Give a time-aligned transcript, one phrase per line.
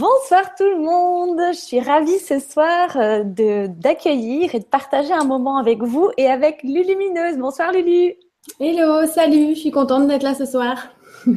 [0.00, 5.12] Bonsoir tout le monde, je suis ravie ce soir euh, de d'accueillir et de partager
[5.12, 7.36] un moment avec vous et avec Lulumineuse.
[7.36, 8.14] Bonsoir Lulu.
[8.58, 10.88] Hello, salut, je suis contente d'être là ce soir.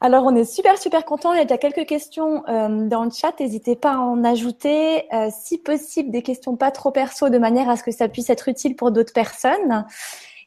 [0.00, 1.32] Alors, on est super, super content.
[1.32, 3.32] Il y a déjà quelques questions euh, dans le chat.
[3.38, 5.04] N'hésitez pas à en ajouter.
[5.14, 8.28] Euh, si possible, des questions pas trop perso de manière à ce que ça puisse
[8.28, 9.86] être utile pour d'autres personnes.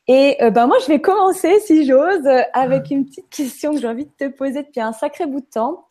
[0.08, 4.06] Et ben moi, je vais commencer, si j'ose, avec une petite question que j'ai envie
[4.06, 5.88] de te poser depuis un sacré bout de temps.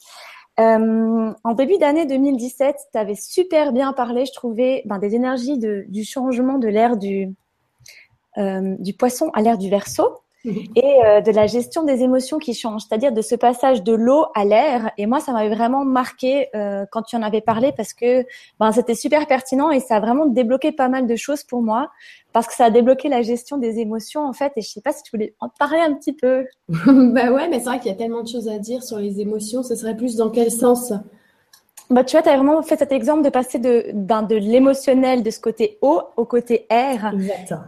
[0.61, 5.59] Euh, en début d'année 2017, tu avais super bien parlé, je trouvais, ben, des énergies
[5.59, 7.35] de, du changement de l'ère du,
[8.39, 10.24] euh, du poisson à l'ère du verso.
[10.45, 14.27] Et euh, de la gestion des émotions qui changent, c'est-à-dire de ce passage de l'eau
[14.35, 14.91] à l'air.
[14.99, 18.25] Et moi, ça m'avait vraiment marqué euh, quand tu en avais parlé parce que
[18.61, 21.91] ben, c'était super pertinent et ça a vraiment débloqué pas mal de choses pour moi
[22.33, 24.53] parce que ça a débloqué la gestion des émotions en fait.
[24.57, 26.45] Et je sais pas si tu voulais en parler un petit peu.
[26.69, 29.21] bah ouais, mais c'est vrai qu'il y a tellement de choses à dire sur les
[29.21, 29.63] émotions.
[29.63, 30.93] Ce serait plus dans quel sens?
[31.95, 35.23] Bah, tu vois, tu as vraiment fait cet exemple de passer de, ben, de l'émotionnel,
[35.23, 37.15] de ce côté eau au côté air.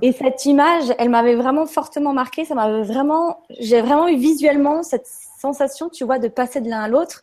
[0.03, 2.45] Et cette image, elle m'avait vraiment fortement marqué.
[2.45, 5.07] Ça m'avait vraiment, j'ai vraiment eu visuellement cette
[5.39, 7.23] sensation, tu vois, de passer de l'un à l'autre.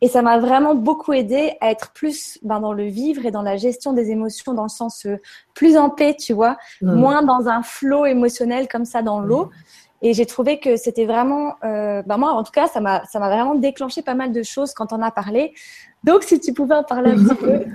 [0.00, 3.42] Et ça m'a vraiment beaucoup aidé à être plus ben, dans le vivre et dans
[3.42, 5.16] la gestion des émotions, dans le sens euh,
[5.54, 9.50] plus en paix, tu vois, moins dans un flot émotionnel comme ça dans l'eau.
[10.02, 13.28] Et j'ai trouvé que c'était vraiment, ben moi en tout cas, ça m'a, ça m'a
[13.28, 15.54] vraiment déclenché pas mal de choses quand on a parlé.
[16.04, 17.64] Donc, si tu pouvais en parler un petit peu.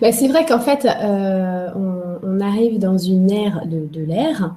[0.00, 1.68] Ben, c'est vrai qu'en fait, euh,
[2.22, 4.56] on, arrive dans une ère de, l'air.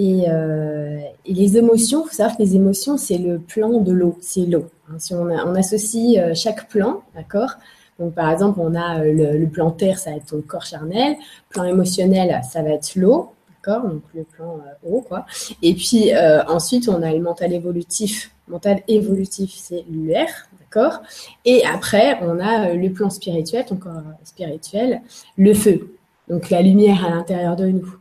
[0.00, 4.18] Euh, et, les émotions, il faut savoir que les émotions, c'est le plan de l'eau,
[4.20, 4.66] c'est l'eau.
[4.90, 4.96] Hein.
[4.98, 7.52] si on, associe chaque plan, d'accord?
[8.00, 11.14] Donc, par exemple, on a le, plan terre, ça va être ton corps charnel.
[11.50, 13.30] Plan émotionnel, ça va être l'eau,
[13.64, 15.26] d'accord Donc, le plan eau, quoi.
[15.62, 16.10] Et puis,
[16.48, 18.30] ensuite, on a le mental évolutif.
[18.48, 20.28] Mental évolutif, c'est l'air,
[20.74, 21.02] D'accord
[21.44, 25.02] Et après, on a euh, le plan spirituel, corps spirituel,
[25.36, 25.96] le feu,
[26.28, 27.94] donc la lumière à l'intérieur de nous.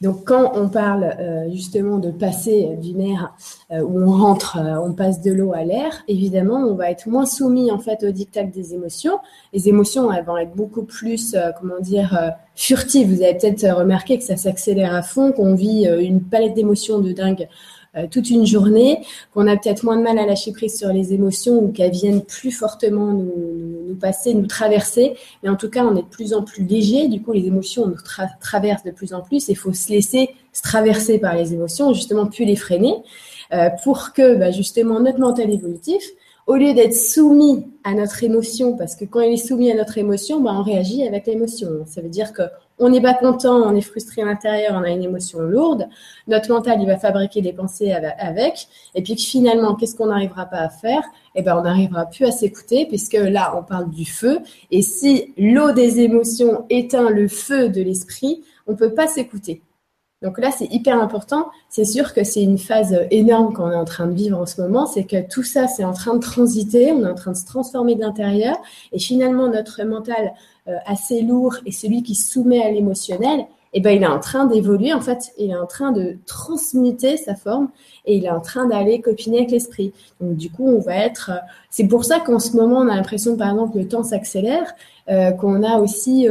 [0.00, 3.34] Donc quand on parle euh, justement de passer d'une ère
[3.70, 7.26] euh, où on rentre, on passe de l'eau à l'air, évidemment, on va être moins
[7.26, 9.18] soumis en fait au dictat des émotions.
[9.52, 13.14] Les émotions, elles vont être beaucoup plus, comment dire, furtives.
[13.14, 17.12] Vous avez peut-être remarqué que ça s'accélère à fond, qu'on vit une palette d'émotions de
[17.12, 17.48] dingue
[17.96, 21.12] euh, toute une journée, qu'on a peut-être moins de mal à lâcher prise sur les
[21.12, 23.30] émotions ou qu'elles viennent plus fortement nous,
[23.94, 25.14] nous, passer, nous traverser.
[25.42, 27.08] Mais en tout cas, on est de plus en plus léger.
[27.08, 27.96] Du coup, les émotions nous
[28.40, 29.48] traversent de plus en plus.
[29.48, 32.94] Il faut se laisser se traverser par les émotions, justement, plus les freiner,
[33.52, 36.02] euh, pour que bah, justement notre mental évolutif,
[36.46, 39.98] au lieu d'être soumis à notre émotion, parce que quand il est soumis à notre
[39.98, 41.84] émotion, bah, on réagit avec l'émotion.
[41.86, 42.42] Ça veut dire que
[42.78, 45.88] on n'est pas content, on est frustré à l'intérieur, on a une émotion lourde.
[46.26, 48.68] Notre mental, il va fabriquer des pensées avec.
[48.94, 51.02] Et puis finalement, qu'est-ce qu'on n'arrivera pas à faire?
[51.34, 54.40] Eh ben, on n'arrivera plus à s'écouter puisque là, on parle du feu.
[54.70, 59.62] Et si l'eau des émotions éteint le feu de l'esprit, on peut pas s'écouter.
[60.24, 61.50] Donc là, c'est hyper important.
[61.68, 64.58] C'est sûr que c'est une phase énorme qu'on est en train de vivre en ce
[64.58, 64.86] moment.
[64.86, 66.92] C'est que tout ça, c'est en train de transiter.
[66.92, 68.56] On est en train de se transformer de l'intérieur.
[68.92, 70.32] Et finalement, notre mental
[70.86, 74.92] assez lourd et celui qui soumet à l'émotionnel, eh ben, il est en train d'évoluer.
[74.92, 77.68] En fait, il est en train de transmuter sa forme
[78.06, 79.92] et il est en train d'aller copiner avec l'esprit.
[80.20, 81.30] Donc, du coup, on va être.
[81.34, 81.38] Euh,
[81.70, 84.72] c'est pour ça qu'en ce moment, on a l'impression, par exemple, que le temps s'accélère,
[85.10, 86.28] euh, qu'on a aussi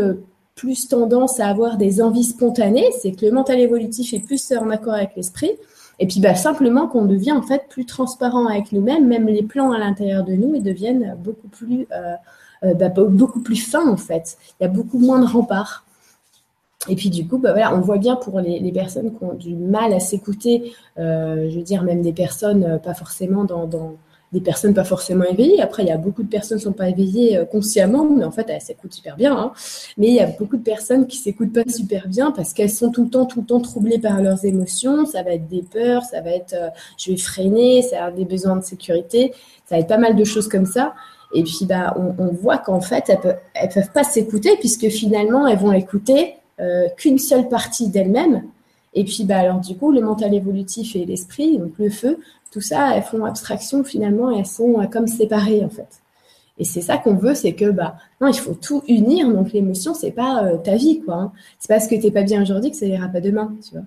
[0.55, 4.69] plus tendance à avoir des envies spontanées, c'est que le mental évolutif est plus en
[4.69, 5.51] accord avec l'esprit.
[5.99, 9.72] Et puis bah, simplement qu'on devient en fait plus transparent avec nous-mêmes, même les plans
[9.72, 12.16] à l'intérieur de nous, ils deviennent beaucoup plus, euh, euh,
[12.63, 14.38] bah, beaucoup plus fins en fait.
[14.59, 15.85] Il y a beaucoup moins de remparts.
[16.90, 19.56] Et puis du coup, bah, voilà, on voit bien pour les, personnes qui ont du
[19.56, 23.68] mal à s'écouter, euh, je veux dire même des personnes pas forcément dans
[24.34, 25.62] des personnes pas forcément éveillées.
[25.62, 28.31] Après, il y a beaucoup de personnes qui sont pas éveillées euh, consciemment, mais en
[28.31, 29.38] fait, elles s'écoutent super bien.
[29.38, 29.52] Hein.
[29.97, 32.91] Mais il y a beaucoup de personnes qui s'écoutent pas super bien parce qu'elles sont
[32.91, 35.06] tout le temps, tout le temps troublées par leurs émotions.
[35.06, 38.16] Ça va être des peurs, ça va être euh, je vais freiner, ça va être
[38.16, 39.34] des besoins de sécurité,
[39.66, 40.96] ça va être pas mal de choses comme ça.
[41.34, 45.47] Et puis, bah, on, voit qu'en fait, elles peuvent, elles peuvent pas s'écouter puisque finalement,
[45.47, 48.44] elles vont écouter euh, qu'une seule partie d'elles-mêmes.
[48.94, 52.20] Et puis, bah, alors, du coup, le mental évolutif et l'esprit, donc le feu,
[52.53, 56.03] tout ça, elles font abstraction finalement et elles sont euh, comme séparées en fait.
[56.59, 59.28] Et c'est ça qu'on veut, c'est que bah non, il faut tout unir.
[59.34, 61.16] Donc l'émotion, c'est pas euh, ta vie quoi.
[61.16, 61.32] Hein.
[61.58, 63.85] C'est parce que t'es pas bien aujourd'hui que ça ira pas demain, tu vois.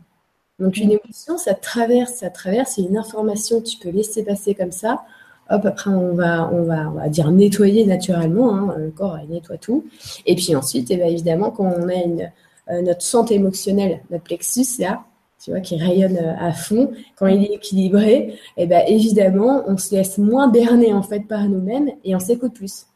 [0.59, 2.73] Donc une émotion, ça traverse, ça traverse.
[2.75, 5.05] C'est une information, tu peux laisser passer comme ça.
[5.51, 8.55] Hop, après on va, on va, on va dire nettoyer naturellement.
[8.55, 9.85] Hein, le corps il nettoie tout.
[10.27, 12.33] Et puis ensuite, eh ben, évidemment, quand on a une,
[12.71, 15.05] euh, notre santé émotionnelle, notre plexus là,
[15.43, 19.95] tu vois, qui rayonne à fond, quand il est équilibré, eh ben, évidemment, on se
[19.95, 22.87] laisse moins berner en fait par nous-mêmes et on s'écoute plus.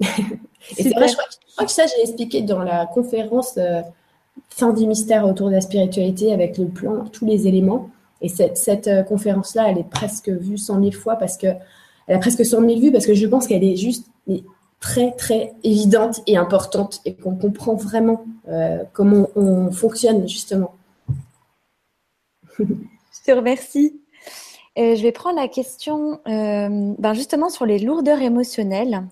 [0.00, 0.06] et
[0.82, 3.82] c'est vrai, je crois, que ça, j'ai expliqué dans la conférence euh,
[4.50, 7.90] Fin du mystère autour de la spiritualité avec le plan, tous les éléments.
[8.20, 11.48] Et cette, euh, conférence-là, elle est presque vue 100 000 fois parce que
[12.06, 14.06] elle a presque 100 000 vues parce que je pense qu'elle est juste
[14.80, 20.74] très, très évidente et importante et qu'on comprend vraiment euh, comment on fonctionne justement.
[22.58, 22.64] je
[23.24, 24.00] te remercie.
[24.78, 29.02] Euh, je vais prendre la question ben justement sur les lourdeurs émotionnelles.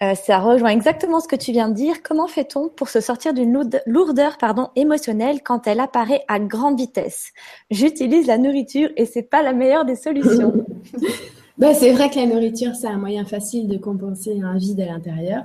[0.00, 2.02] Euh, ça rejoint exactement ce que tu viens de dire.
[2.04, 3.52] Comment fait-on pour se sortir d'une
[3.86, 7.32] lourdeur pardon, émotionnelle quand elle apparaît à grande vitesse?
[7.70, 10.64] J'utilise la nourriture et c'est pas la meilleure des solutions.
[11.58, 14.86] bah, c'est vrai que la nourriture, c'est un moyen facile de compenser un vide à
[14.86, 15.42] l'intérieur.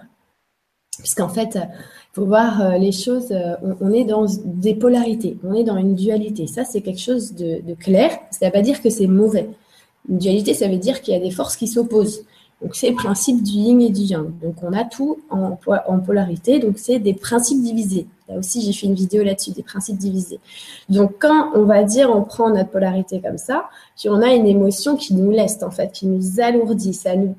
[0.99, 1.69] Puisqu'en fait, il
[2.13, 5.95] faut voir euh, les choses, euh, on, est dans des polarités, on est dans une
[5.95, 6.45] dualité.
[6.45, 8.11] Ça, c'est quelque chose de, de clair.
[8.29, 9.49] Ça ne veut pas dire que c'est mauvais.
[10.07, 12.23] Une dualité, ça veut dire qu'il y a des forces qui s'opposent.
[12.63, 14.31] Donc, c'est le principe du yin et du yang.
[14.39, 15.57] Donc, on a tout en,
[15.99, 16.59] polarité.
[16.59, 18.07] Donc, c'est des principes divisés.
[18.29, 20.39] Là aussi, j'ai fait une vidéo là-dessus, des principes divisés.
[20.87, 23.65] Donc, quand on va dire, on prend notre polarité comme ça,
[23.97, 27.35] puis on a une émotion qui nous laisse, en fait, qui nous alourdit, ça nous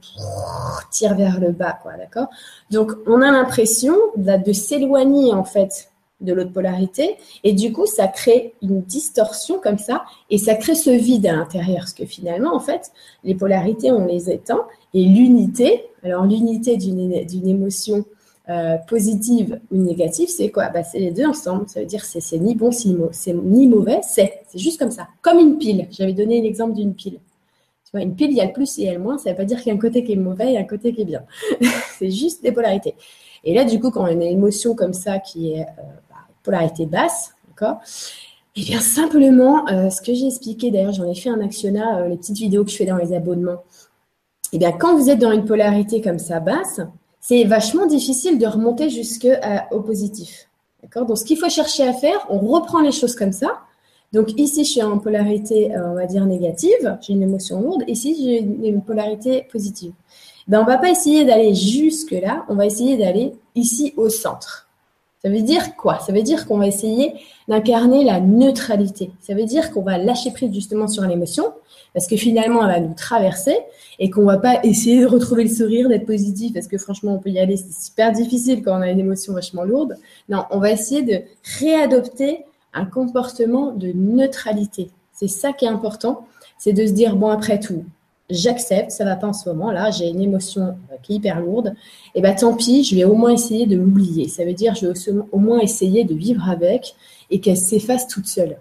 [0.91, 2.29] tire vers le bas, quoi, d'accord?
[2.71, 5.89] Donc, on a l'impression de s'éloigner, en fait,
[6.21, 7.17] de l'autre polarité.
[7.45, 11.33] Et du coup, ça crée une distorsion comme ça et ça crée ce vide à
[11.33, 11.81] l'intérieur.
[11.81, 12.93] Parce que finalement, en fait,
[13.25, 14.61] les polarités, on les étend
[14.95, 18.05] et l'unité, alors l'unité d'une émotion
[18.49, 20.69] euh, positive ou négative, c'est quoi?
[20.69, 21.67] Bah, C'est les deux ensemble.
[21.67, 22.71] Ça veut dire c'est c'est ni bon,
[23.27, 24.43] ni mauvais, c'est.
[24.55, 25.09] Juste comme ça.
[25.23, 25.89] Comme une pile.
[25.91, 27.21] J'avais donné l'exemple d'une pile.
[27.85, 29.19] Tu vois, une pile, il y a le plus et il y a le moins.
[29.19, 30.65] Ça ne veut pas dire qu'il y a un côté qui est mauvais et un
[30.65, 31.25] côté qui est bien.
[31.99, 32.95] c'est juste des polarités.
[33.45, 35.83] Et là, du coup, quand on a une émotion comme ça qui est euh,
[36.43, 37.79] polarité basse, d'accord
[38.57, 42.17] Eh bien, simplement, euh, ce que j'ai expliqué, d'ailleurs, j'en ai fait un actionnat, les
[42.17, 43.65] petites vidéos que je fais dans les abonnements.
[44.55, 46.81] Eh bien, quand vous êtes dans une polarité comme ça basse,
[47.19, 50.49] c'est vachement difficile de remonter jusqu'au positif.
[50.81, 51.07] D'accord?
[51.07, 53.49] Donc, ce qu'il faut chercher à faire, on reprend les choses comme ça.
[54.13, 56.99] Donc, ici, je suis en polarité, euh, on va dire, négative.
[57.01, 57.83] J'ai une émotion lourde.
[57.89, 59.93] Ici, j'ai une polarité positive.
[60.47, 62.45] Ben, on va pas essayer d'aller jusque là.
[62.49, 64.64] On va essayer d'aller ici au centre.
[65.25, 66.01] Ça veut dire quoi?
[66.01, 67.15] Ça veut dire qu'on va essayer
[67.49, 69.11] d'incarner la neutralité.
[69.21, 71.53] Ça veut dire qu'on va lâcher prise justement sur l'émotion,
[71.95, 73.57] parce que finalement, elle va nous traverser
[73.99, 77.19] et qu'on va pas essayer de retrouver le sourire, d'être positif, parce que franchement, on
[77.19, 79.97] peut y aller, c'est super difficile quand on a une émotion vachement lourde.
[80.29, 81.23] Non, on va essayer de
[81.59, 82.45] réadopter
[82.75, 84.91] un comportement de neutralité.
[85.13, 86.27] C'est ça qui est important,
[86.59, 87.85] c'est de se dire, bon, après tout,
[88.31, 91.41] j'accepte, ça va pas en ce moment, là, j'ai une émotion euh, qui est hyper
[91.41, 91.75] lourde,
[92.15, 94.29] et ben tant pis, je vais au moins essayer de l'oublier.
[94.29, 96.95] Ça veut dire, je vais au moins essayer de vivre avec
[97.31, 98.59] et qu'elle s'efface toute seule.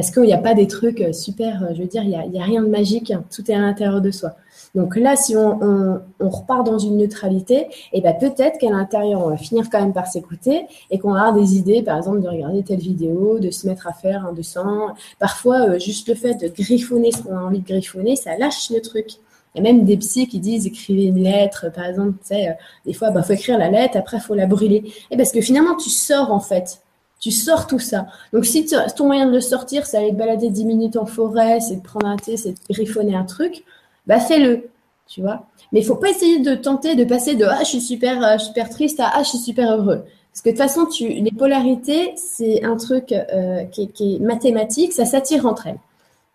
[0.00, 2.38] Parce qu'il n'y a pas des trucs euh, super, euh, je veux dire, il n'y
[2.38, 3.22] a, a, rien de magique, hein.
[3.30, 4.30] tout est à l'intérieur de soi.
[4.74, 9.28] Donc là, si on, repart dans une neutralité, et eh ben peut-être qu'à l'intérieur, on
[9.28, 12.62] va finir quand même par s'écouter et qu'on va des idées, par exemple, de regarder
[12.62, 14.94] telle vidéo, de se mettre à faire un dessin.
[15.18, 18.70] Parfois, euh, juste le fait de griffonner ce qu'on a envie de griffonner, ça lâche
[18.70, 19.10] le truc.
[19.54, 22.56] Il y a même des psys qui disent écrivez une lettre, par exemple, tu sais,
[22.86, 24.82] des fois, bah, faut écrire la lettre, après, il faut la brûler.
[25.10, 26.80] Et parce que finalement, tu sors, en fait.
[27.20, 28.06] Tu sors tout ça.
[28.32, 31.60] Donc, si ton moyen de le sortir, c'est aller te balader 10 minutes en forêt,
[31.60, 33.62] c'est de prendre un thé, c'est de griffonner un truc,
[34.06, 34.70] bah fais-le,
[35.06, 35.46] tu vois.
[35.72, 38.38] Mais il faut pas essayer de tenter de passer de ah je suis super euh,
[38.38, 40.02] super triste à ah je suis super heureux.
[40.32, 44.92] Parce que de toute façon, tu, les polarités, c'est un truc euh, qui, est mathématique,
[44.92, 45.78] ça s'attire entre elles.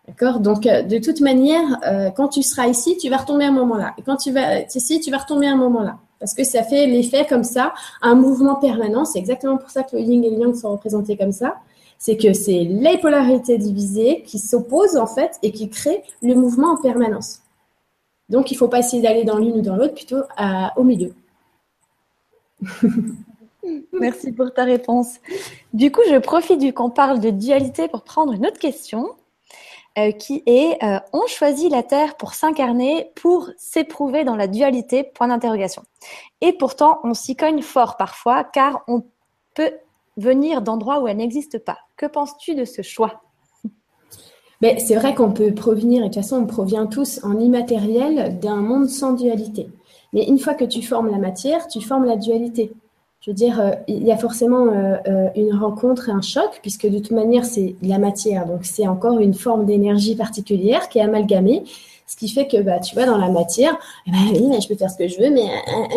[0.07, 0.39] D'accord?
[0.39, 1.79] Donc, euh, de toute manière,
[2.15, 3.93] quand tu seras ici, tu vas retomber à un moment-là.
[3.98, 5.98] Et quand tu vas ici, tu vas retomber à un moment-là.
[6.25, 9.05] Parce que ça fait l'effet comme ça, un mouvement permanent.
[9.05, 11.58] C'est exactement pour ça que le yin et le yang sont représentés comme ça.
[12.00, 16.70] C'est que c'est les polarités divisées qui s'opposent en fait et qui créent le mouvement
[16.70, 17.41] en permanence.
[18.29, 20.24] Donc, il ne faut pas essayer d'aller dans l'une ou dans l'autre, plutôt
[20.75, 21.13] au milieu.
[23.94, 25.20] Merci pour ta réponse.
[25.75, 29.12] Du coup, je profite du qu'on parle de dualité pour prendre une autre question
[29.97, 35.03] euh, qui est euh, on choisit la Terre pour s'incarner, pour s'éprouver dans la dualité
[35.03, 35.83] Point d'interrogation.
[36.41, 39.03] Et pourtant, on s'y cogne fort parfois car on
[39.53, 39.71] peut
[40.17, 41.77] venir d'endroits où elle n'existe pas.
[41.97, 43.21] Que penses-tu de ce choix?
[44.61, 48.39] Mais c'est vrai qu'on peut provenir, et de toute façon, on provient tous en immatériel
[48.39, 49.69] d'un monde sans dualité.
[50.13, 52.71] Mais une fois que tu formes la matière, tu formes la dualité.
[53.25, 56.60] Je veux dire, euh, il y a forcément euh, euh, une rencontre et un choc,
[56.62, 58.46] puisque de toute manière, c'est la matière.
[58.46, 61.63] Donc, c'est encore une forme d'énergie particulière qui est amalgamée.
[62.05, 64.75] Ce qui fait que, bah, tu vois, dans la matière, eh ben, oui, je peux
[64.75, 65.48] faire ce que je veux, mais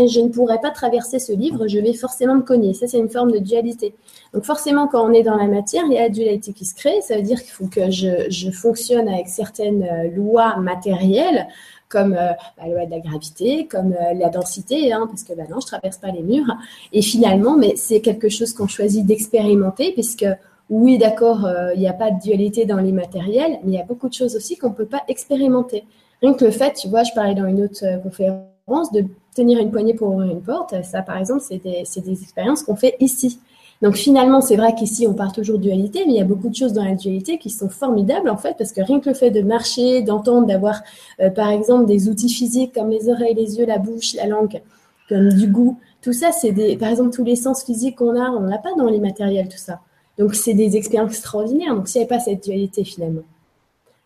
[0.09, 2.73] je ne pourrais pas traverser ce livre, je vais forcément me cogner.
[2.73, 3.95] Ça, c'est une forme de dualité.
[4.33, 6.75] Donc, forcément, quand on est dans la matière, il y a la dualité qui se
[6.75, 7.03] crée.
[7.03, 11.47] Ça veut dire qu'il faut que je, fonctionne avec certaines lois matérielles
[11.89, 15.67] comme la loi de la gravité, comme la densité, hein, parce que bah, non, je
[15.67, 16.55] traverse pas les murs.
[16.93, 20.27] Et finalement, mais c'est quelque chose qu'on choisit d'expérimenter, puisque
[20.71, 23.81] oui, d'accord, euh, il n'y a pas de dualité dans les matériels, mais il y
[23.81, 25.85] a beaucoup de choses aussi qu'on ne peut pas expérimenter.
[26.21, 29.05] Rien que le fait, tu vois, je parlais dans une autre euh, conférence, de
[29.35, 32.97] tenir une poignée pour ouvrir une porte, ça, par exemple, c'est des, expériences qu'on fait
[33.01, 33.41] ici.
[33.81, 36.49] Donc finalement, c'est vrai qu'ici, on parle toujours de dualité, mais il y a beaucoup
[36.49, 39.15] de choses dans la dualité qui sont formidables, en fait, parce que rien que le
[39.15, 40.81] fait de marcher, d'entendre, d'avoir,
[41.21, 44.61] euh, par exemple, des outils physiques comme les oreilles, les yeux, la bouche, la langue,
[45.09, 48.31] comme du goût, tout ça, c'est des, par exemple, tous les sens physiques qu'on a,
[48.31, 49.81] on n'a pas dans les matériels, tout ça.
[50.19, 51.75] Donc, c'est des expériences extraordinaires.
[51.75, 53.23] Donc, s'il n'y avait pas cette dualité finalement.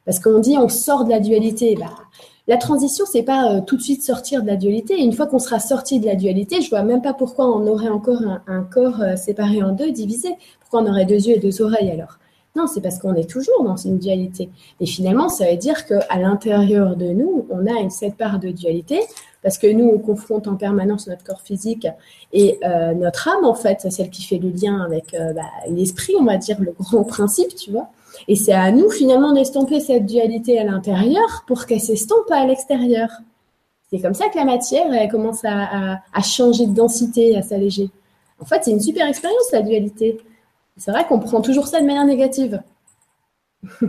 [0.05, 1.77] Parce qu'on dit on sort de la dualité.
[1.79, 1.95] Bah,
[2.49, 5.01] la transition, c'est pas euh, tout de suite sortir de la dualité.
[5.01, 7.89] Une fois qu'on sera sorti de la dualité, je vois même pas pourquoi on aurait
[7.89, 10.31] encore un, corps euh, séparé en deux, divisé.
[10.61, 12.19] Pourquoi on aurait deux yeux et deux oreilles alors?
[12.57, 14.51] Non, c'est parce qu'on est toujours dans une dualité.
[14.81, 18.51] Et finalement, ça veut dire qu'à l'intérieur de nous, on a une, cette part de
[18.51, 19.01] dualité
[19.43, 21.87] parce que nous, on confronte en permanence notre corps physique
[22.33, 26.25] et euh, notre âme, en fait, celle qui fait le lien avec bah, l'esprit, on
[26.25, 27.89] va dire, le grand principe, tu vois.
[28.29, 33.09] Et c'est à nous, finalement, d'estomper cette dualité à l'intérieur pour qu'elle s'estompe à l'extérieur.
[33.91, 37.91] C'est comme ça que la matière, elle commence à, changer de densité, à s'alléger.
[38.41, 40.19] En fait, c'est une super expérience, la dualité.
[40.77, 42.63] C'est vrai qu'on prend toujours ça de manière négative.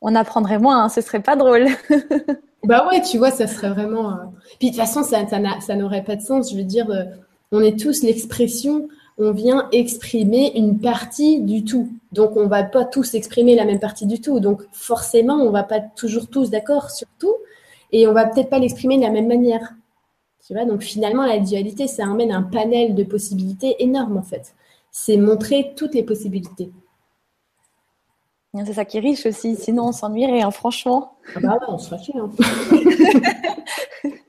[0.00, 1.66] On apprendrait moins, hein, ce serait pas drôle.
[2.64, 4.10] Bah ouais, tu vois, ça serait vraiment.
[4.10, 4.24] Euh,
[4.58, 5.20] puis de toute façon, ça,
[5.60, 6.50] ça n'aurait pas de sens.
[6.50, 7.04] Je veux dire, euh,
[7.52, 11.88] on est tous l'expression, on vient exprimer une partie du tout.
[12.12, 14.38] Donc, on va pas tous exprimer la même partie du tout.
[14.40, 17.34] Donc, forcément, on va pas toujours tous d'accord sur tout.
[17.90, 19.74] Et on va peut-être pas l'exprimer de la même manière.
[20.46, 24.54] Tu vois, donc finalement, la dualité, ça amène un panel de possibilités énorme, en fait.
[24.90, 26.70] C'est montrer toutes les possibilités.
[28.64, 31.18] C'est ça qui est riche aussi, sinon on s'ennuierait, hein, franchement.
[31.34, 32.30] Ah bah ouais, on se hein.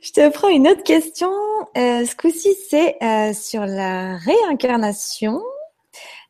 [0.00, 1.30] Je te prends une autre question.
[1.76, 5.42] Euh, ce coup-ci, c'est euh, sur la réincarnation.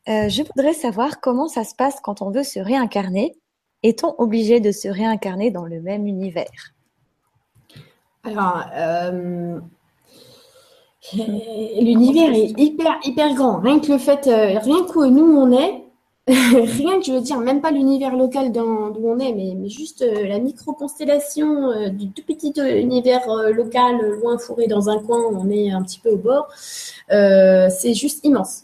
[0.07, 3.35] Euh, je voudrais savoir comment ça se passe quand on veut se réincarner.
[3.83, 6.73] Est-on obligé de se réincarner dans le même univers?
[8.25, 8.65] Alors,
[11.13, 13.59] l'univers est hyper, hyper grand.
[13.59, 15.88] Rien que le fait, rien qu'où nous on est,
[16.63, 20.27] rien que je veux dire, même pas l'univers local d'où on est, mais, juste euh,
[20.27, 25.49] la micro-constellation euh, du tout petit euh, univers local, loin fourré dans un coin on
[25.49, 26.47] est un petit peu au bord,
[27.09, 28.63] c'est juste immense.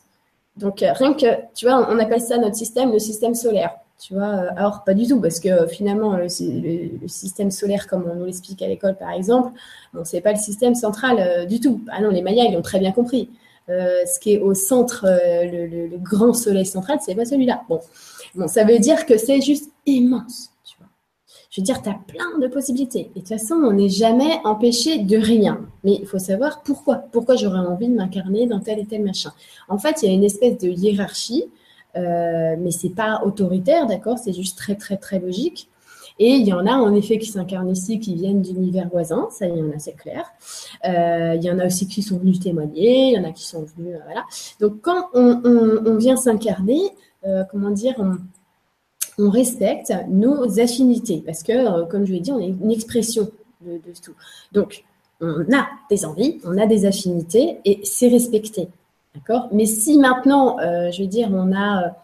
[0.58, 3.72] Donc rien que, tu vois, on appelle ça notre système, le système solaire.
[4.00, 8.26] Tu vois, alors pas du tout, parce que finalement, le, système solaire, comme on nous
[8.26, 9.52] l'explique à l'école par exemple,
[9.94, 11.82] bon, c'est pas le système central du tout.
[11.90, 13.30] Ah non, les Mayas, ils l'ont très bien compris.
[13.70, 17.64] Euh, ce qui est au centre, euh, le, grand soleil central, c'est pas celui-là.
[17.68, 17.80] Bon.
[18.36, 20.52] bon, ça veut dire que c'est juste immense.
[20.64, 20.88] Tu vois.
[21.50, 23.12] Je veux dire, tu as plein de possibilités.
[23.16, 25.62] Et de toute façon, on n'est jamais empêché de rien.
[25.84, 26.98] Mais il faut savoir pourquoi.
[27.12, 29.32] Pourquoi j'aurais envie de m'incarner dans tel et tel machin.
[29.68, 31.46] En fait, il y a une espèce de hiérarchie,
[31.96, 34.20] euh, mais c'est pas autoritaire, d'accord?
[34.20, 35.70] C'est juste très, très, très logique.
[36.18, 39.48] Et il y en a en effet qui s'incarnent ici, qui viennent d'univers voisins, ça
[39.48, 40.26] y en a, c'est clair.
[40.86, 43.44] Euh, il y en a aussi qui sont venus témoigner, il y en a qui
[43.44, 44.20] sont venus, euh.
[44.62, 46.80] Donc quand on, vient s'incarner,
[47.26, 48.18] euh, comment dire, on,
[49.30, 53.30] respecte nos affinités, parce que, comme je l'ai dit, on est une expression
[53.62, 54.14] de, de tout.
[54.52, 54.84] Donc,
[55.22, 58.68] on a des envies, on a des affinités, et c'est respecté.
[59.14, 59.48] D'accord?
[59.54, 61.96] Mais si maintenant, je veux dire, on a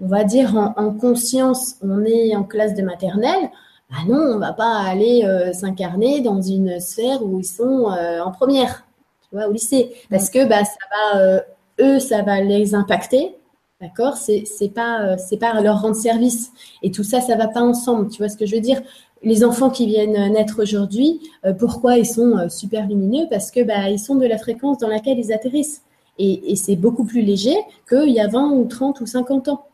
[0.00, 3.50] on va dire en, conscience, on est en classe de maternelle,
[3.90, 8.20] bah non, on va pas aller euh, s'incarner dans une sphère où ils sont euh,
[8.20, 8.84] en première,
[9.22, 11.40] tu vois, au lycée, parce que bah ça va, euh,
[11.80, 13.34] eux, ça va les impacter,
[13.80, 14.16] d'accord?
[14.16, 16.52] C'est c'est pas c'est pas leur rendre service.
[16.82, 18.80] Et tout ça, ça va pas ensemble, tu vois ce que je veux dire?
[19.22, 21.20] Les enfants qui viennent naître aujourd'hui,
[21.58, 23.26] pourquoi ils sont super lumineux?
[23.28, 25.82] Parce que bah, ils sont de la fréquence dans laquelle ils atterrissent.
[26.18, 27.56] Et, et c'est beaucoup plus léger
[27.88, 29.64] qu'il y a 20 ou 30 ou 50 ans.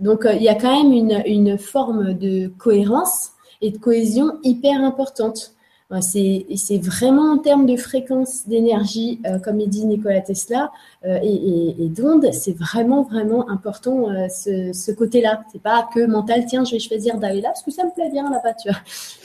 [0.00, 0.92] Donc, euh, il y a quand même
[1.26, 5.52] une, forme de cohérence et de cohésion hyper importante.
[6.00, 10.72] C'est vraiment en termes de fréquence d'énergie, euh, comme il dit Nikola Tesla,
[11.04, 15.44] euh, et, et, d'onde, c'est vraiment, vraiment important ce, côté-là.
[15.52, 18.10] C'est pas que mental, tiens, je vais choisir d'aller là parce que ça me plaît
[18.10, 18.80] bien là-bas, tu vois.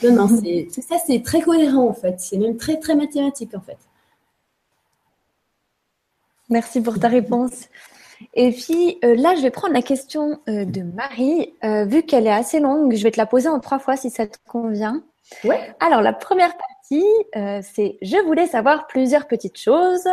[0.08, 2.14] Non, non, c'est ça, c'est très cohérent en fait.
[2.18, 3.78] C'est même très, très mathématique en fait.
[6.48, 7.68] Merci pour ta réponse.
[8.34, 11.54] Et puis là, je vais prendre la question de Marie.
[11.62, 14.26] vu qu'elle est assez longue, je vais te la poser en trois fois si ça
[14.26, 15.02] te convient.
[15.44, 15.74] Ouais.
[15.80, 17.06] Alors, la première partie,
[17.62, 20.08] c'est je voulais savoir plusieurs petites choses.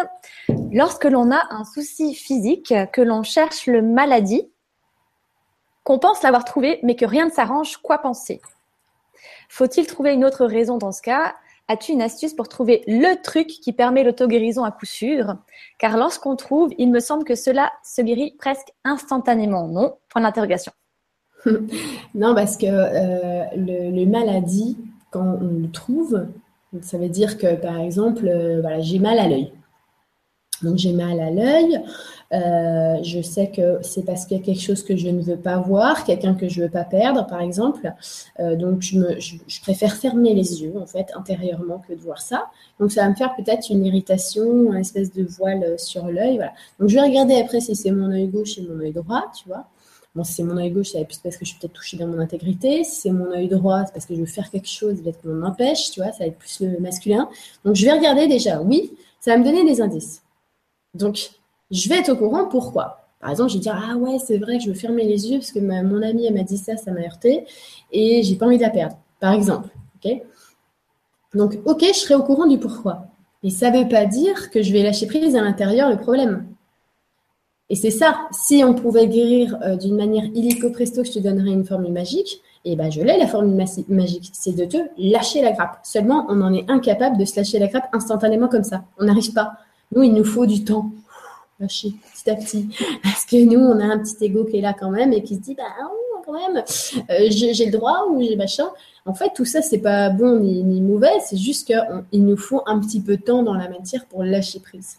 [0.72, 4.50] Lorsque l'on a un souci physique, que l'on cherche le maladie,
[5.84, 8.42] qu'on pense l'avoir trouvé, mais que rien ne s'arrange, quoi penser?
[9.50, 11.36] Faut-il trouver une autre raison dans ce cas?
[11.72, 15.36] As-tu une astuce pour trouver le truc qui permet l'auto-guérison à coup sûr?
[15.78, 19.96] Car lorsqu'on trouve, il me semble que cela se guérit presque instantanément, non?
[20.10, 20.72] Point d'interrogation.
[22.16, 24.80] non, parce que euh, le, maladie,
[25.12, 26.26] quand on le trouve,
[26.82, 29.54] ça veut dire que, par exemple, euh, j'ai mal à l'œil.
[30.64, 31.80] Donc j'ai mal à l'œil.
[32.32, 35.38] Euh, je sais que c'est parce qu'il y a quelque chose que je ne veux
[35.38, 37.92] pas voir, quelqu'un que je veux pas perdre, par exemple.
[38.40, 42.22] Euh, donc je, me, je, préfère fermer les yeux, en fait, intérieurement, que de voir
[42.22, 42.48] ça.
[42.80, 46.36] Donc ça va me faire peut-être une irritation, une espèce de voile sur l'œil.
[46.36, 46.54] Voilà.
[46.80, 49.48] Donc je vais regarder après si c'est mon œil gauche et mon œil droit, tu
[49.48, 49.66] vois.
[50.16, 52.20] Bon, si c'est mon œil gauche, c'est parce que je suis peut-être touchée dans mon
[52.20, 52.84] intégrité.
[52.84, 55.30] Si c'est mon œil droit, c'est parce que je veux faire quelque chose, peut-être qu'on
[55.30, 57.30] m'empêche, tu vois, ça va être plus le masculin.
[57.64, 60.24] Donc je vais regarder déjà, oui, ça va me donner des indices.
[60.96, 61.39] Donc,
[61.72, 63.08] je vais être au courant pourquoi?
[63.20, 65.40] Par exemple, je vais dire Ah ouais, c'est vrai que je veux fermer les yeux
[65.40, 67.46] parce que mon amie elle m'a dit ça, ça m'a heurté
[67.92, 68.98] et j'ai pas envie de la perdre.
[69.20, 69.70] Par exemple.
[71.36, 73.08] Donc, ok, je serai au courant du pourquoi.
[73.44, 76.46] Mais ça ne veut pas dire que je vais lâcher prise à l'intérieur le problème.
[77.70, 78.28] Et c'est ça.
[78.32, 82.42] Si on pouvait guérir euh, d'une manière illico presto, je te donnerais une formule magique,
[82.66, 83.56] et eh ben je l'ai la formule
[83.88, 84.32] magique.
[84.34, 85.80] C'est de te lâcher la grappe.
[85.84, 88.84] Seulement, on en est incapable de se lâcher la grappe instantanément comme ça.
[88.98, 89.54] On n'arrive pas.
[89.96, 90.92] Nous, il nous faut du temps.
[91.60, 92.70] Lâcher petit à petit.
[93.04, 95.36] Parce que nous, on a un petit ego qui est là quand même et qui
[95.36, 96.64] se dit, bah, oh, quand même,
[97.10, 98.70] euh, j'ai le droit ou j'ai machin.
[99.06, 101.20] En fait, tout ça, c'est pas bon ni, mauvais.
[101.28, 104.60] C'est juste qu'il nous faut un petit peu de temps dans la matière pour lâcher
[104.60, 104.98] prise.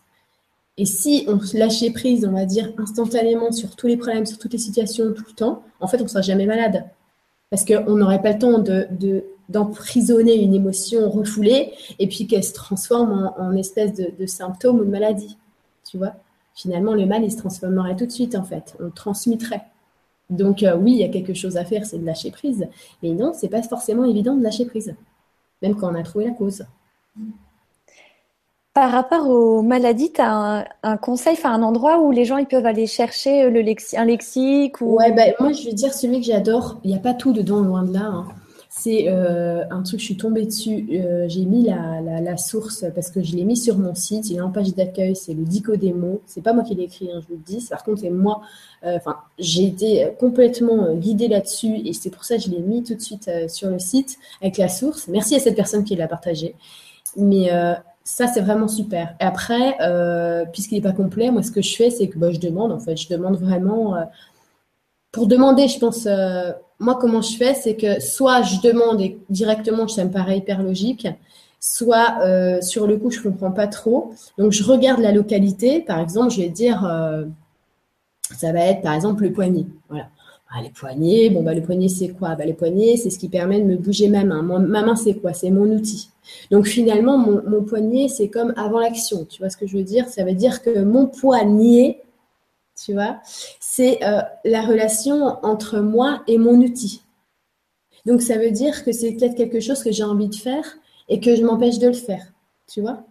[0.76, 4.52] Et si on lâchait prise, on va dire, instantanément sur tous les problèmes, sur toutes
[4.52, 6.87] les situations, tout le temps, en fait, on ne sera jamais malade.
[7.50, 12.55] Parce qu'on n'aurait pas le temps de, d'emprisonner une émotion refoulée et puis qu'elle se
[12.55, 15.37] transforme en, espèce de, de, symptôme ou de maladie.
[15.85, 16.14] Tu vois?
[16.61, 18.76] Finalement, le mal, il se transformerait tout de suite, en fait.
[18.81, 19.62] On le transmettrait.
[20.29, 22.69] Donc, euh, oui, il y a quelque chose à faire, c'est de lâcher prise.
[23.02, 24.95] Mais non, c'est pas forcément évident de lâcher prise,
[25.62, 26.66] même quand on a trouvé la cause.
[28.75, 32.46] Par rapport aux maladies, tu as un, conseil, enfin un endroit où les gens ils
[32.46, 33.61] peuvent aller chercher le
[33.99, 34.96] un lexique ou...
[34.96, 36.79] Ouais, ben, moi je vais dire celui que j'adore.
[36.85, 38.05] Il n'y a pas tout dedans, loin de là.
[38.05, 38.29] Hein.
[38.83, 40.88] C'est euh, un truc, je suis tombée dessus.
[40.93, 44.31] Euh, j'ai mis la, source parce que je l'ai mis sur mon site.
[44.31, 45.14] Il est en page d'accueil.
[45.14, 46.23] C'est le Dico mots.
[46.25, 47.66] C'est pas moi qui l'ai écrit, hein, je vous le dis.
[47.69, 48.40] Par contre, c'est moi.
[48.85, 48.99] Euh,
[49.38, 53.03] j'ai été complètement guidée là-dessus et c'est pour ça que je l'ai mis tout de
[53.03, 55.09] suite sur le site avec la source.
[55.09, 56.55] Merci à cette personne qui l'a partagé.
[57.19, 57.51] Mais
[58.03, 59.14] ça, c'est vraiment super.
[59.21, 59.77] Et après,
[60.53, 62.81] puisqu'il n'est pas complet, moi, ce que je fais, c'est que bah, je demande, en
[62.81, 63.97] fait, je demande vraiment.
[65.12, 66.07] Pour demander, je pense,
[66.79, 70.62] moi, comment je fais, c'est que soit je demande et directement, ça me paraît hyper
[70.62, 71.07] logique,
[71.61, 74.14] soit euh, sur le coup, je ne comprends pas trop.
[74.38, 75.83] Donc, je regarde la localité.
[75.83, 77.25] Par exemple, je vais dire, euh,
[78.35, 79.66] ça va être par exemple le poignet.
[79.88, 80.09] Voilà.
[80.53, 82.35] Ah, les poignets, bon, bah, le poignet, c'est quoi?
[82.35, 84.42] Bah, Les poignets, c'est ce qui permet de me bouger ma main.
[84.42, 85.33] ma main, c'est quoi?
[85.33, 86.11] C'est mon outil.
[86.51, 89.27] Donc, finalement, mon poignet, c'est comme avant l'action.
[89.27, 90.09] Tu vois ce que je veux dire?
[90.09, 92.03] Ça veut dire que mon poignet,
[92.85, 93.20] tu vois,
[93.72, 97.02] c'est euh, la relation entre moi et mon outil.
[98.04, 100.64] Donc ça veut dire que c'est peut-être quelque chose que j'ai envie de faire
[101.09, 102.33] et que je m'empêche de le faire,
[102.66, 103.04] tu vois.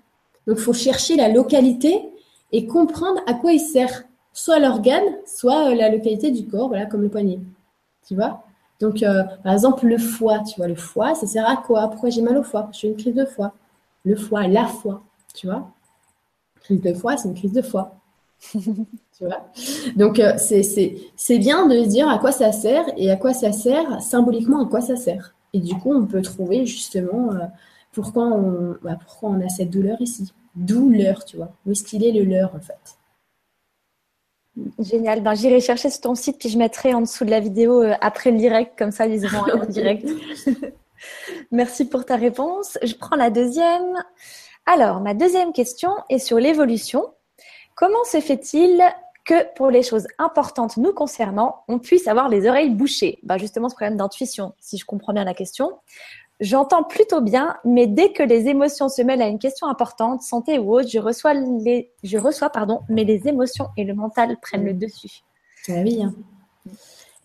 [0.48, 2.10] Donc il faut chercher la localité
[2.52, 6.88] et comprendre à quoi il sert, soit l'organe, soit euh, la localité du corps, voilà,
[6.88, 7.40] comme le poignet,
[8.06, 8.44] tu vois.
[8.82, 11.88] Donc euh, par exemple le foie, tu vois, le foie, ça sert à quoi?
[11.88, 12.68] Pourquoi j'ai mal au foie?
[12.74, 13.54] J'ai une crise de foie.
[14.04, 15.72] Le foie, la foie, tu vois.
[16.64, 17.96] Crise de foie, c'est une crise de foie.
[19.20, 19.46] tu vois
[19.96, 23.52] Donc, euh, c'est bien de se dire à quoi ça sert et à quoi ça
[23.52, 25.36] sert, symboliquement, à quoi ça sert.
[25.54, 27.46] Et du coup, on peut trouver justement euh,
[27.92, 30.32] pourquoi, on, bah, pourquoi on a cette douleur ici.
[30.56, 31.52] Douleur, tu vois.
[31.66, 32.98] Où est-ce qu'il est le leur, en fait?
[34.80, 35.22] Génial.
[35.22, 37.94] Ben, J'irai chercher sur ton site, puis je mettrai en dessous de la vidéo euh,
[38.02, 40.08] après le direct, comme ça, ils auront en direct.
[41.52, 42.78] Merci pour ta réponse.
[42.84, 43.96] Je prends la deuxième.
[44.66, 47.14] Alors, ma deuxième question est sur l'évolution.
[47.76, 48.84] Comment se fait-il
[49.30, 53.70] que pour les choses importantes nous concernant, on puisse avoir les oreilles bouchées bah Justement,
[53.70, 55.74] ce problème d'intuition, si je comprends bien la question.
[56.40, 60.58] J'entends plutôt bien, mais dès que les émotions se mêlent à une question importante, santé
[60.58, 64.66] ou autre, je reçois, les, je reçois pardon, mais les émotions et le mental prennent
[64.66, 65.22] le dessus.
[65.68, 66.16] Ah oui, hein.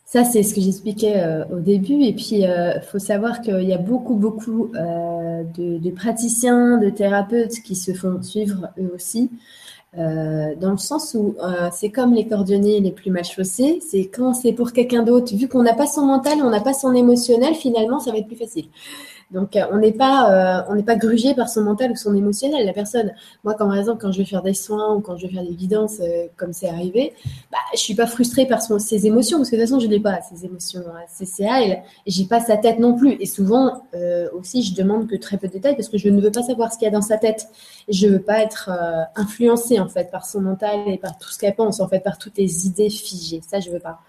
[0.05, 2.03] Ça, c'est ce que j'expliquais euh, au début.
[2.03, 6.91] Et puis, il euh, faut savoir qu'il y a beaucoup, beaucoup euh, de, praticiens, de
[6.91, 9.31] thérapeutes qui se font suivre eux aussi
[9.97, 14.07] Euh, dans le sens où euh, c'est comme les cordonniers les plus mal chaussés, c'est
[14.07, 16.95] quand c'est pour quelqu'un d'autre, vu qu'on n'a pas son mental, on n'a pas son
[16.95, 18.67] émotionnel, finalement, ça va être plus facile.
[19.31, 22.15] Donc, euh, on n'est pas, euh, on n'est pas grugé par son mental ou son
[22.15, 22.65] émotionnel.
[22.67, 25.27] La personne, moi, quand, par exemple, quand je vais faire des soins ou quand je
[25.27, 27.15] vais faire des guidances, euh, comme c'est arrivé,
[27.51, 29.89] bah, je suis pas frustrée par son, ses émotions, parce que de toute façon, je
[29.89, 30.83] n'ai pas ses émotions.
[31.09, 31.83] C'est à elle.
[32.07, 33.17] J'ai pas sa tête non plus.
[33.21, 33.83] Et souvent,
[34.33, 36.73] aussi, je demande que très peu de détails parce que je ne veux pas savoir
[36.73, 37.49] ce qu'il y a dans sa tête.
[37.89, 38.71] Je veux pas être
[39.17, 42.19] influencée, en fait, par son mental et par tout ce qu'elle pense, en fait, par
[42.19, 43.41] toutes les idées figées.
[43.47, 44.01] Ça, je veux pas.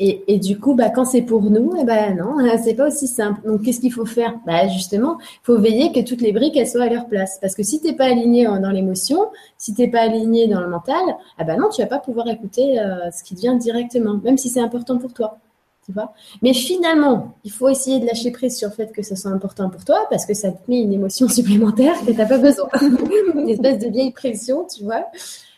[0.00, 3.08] Et, et, du coup, bah, quand c'est pour nous, eh ben non, c'est pas aussi
[3.08, 3.40] simple.
[3.44, 4.38] Donc, qu'est-ce qu'il faut faire?
[4.46, 7.38] Bah, Justement, faut veiller que toutes les briques elles soient à leur place.
[7.40, 11.02] Parce que si t'es pas aligné dans l'émotion, si t'es pas aligné dans le mental,
[11.40, 14.38] eh ben non, tu vas pas pouvoir écouter euh, ce qui te vient directement, même
[14.38, 15.38] si c'est important pour toi.
[15.84, 16.12] Tu vois?
[16.42, 19.70] Mais finalement, il faut essayer de lâcher prise sur le fait que ça soit important
[19.70, 22.68] pour toi, parce que ça te met une émotion supplémentaire que t'as pas besoin.
[23.34, 25.06] une espèce de vieille pression, tu vois?